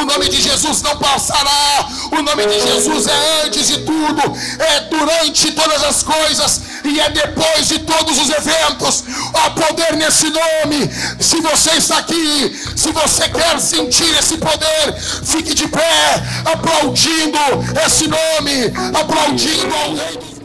[0.00, 1.88] O nome de Jesus não passará.
[2.10, 4.22] O nome de Jesus é antes de tudo,
[4.58, 9.04] é durante todas as coisas e é depois de todos os eventos.
[9.34, 10.90] Há poder nesse nome.
[11.20, 14.94] Se você está aqui, se você quer sentir esse poder,
[15.24, 17.38] fique de pé, aplaudindo
[17.84, 20.37] esse nome, aplaudindo ao Rei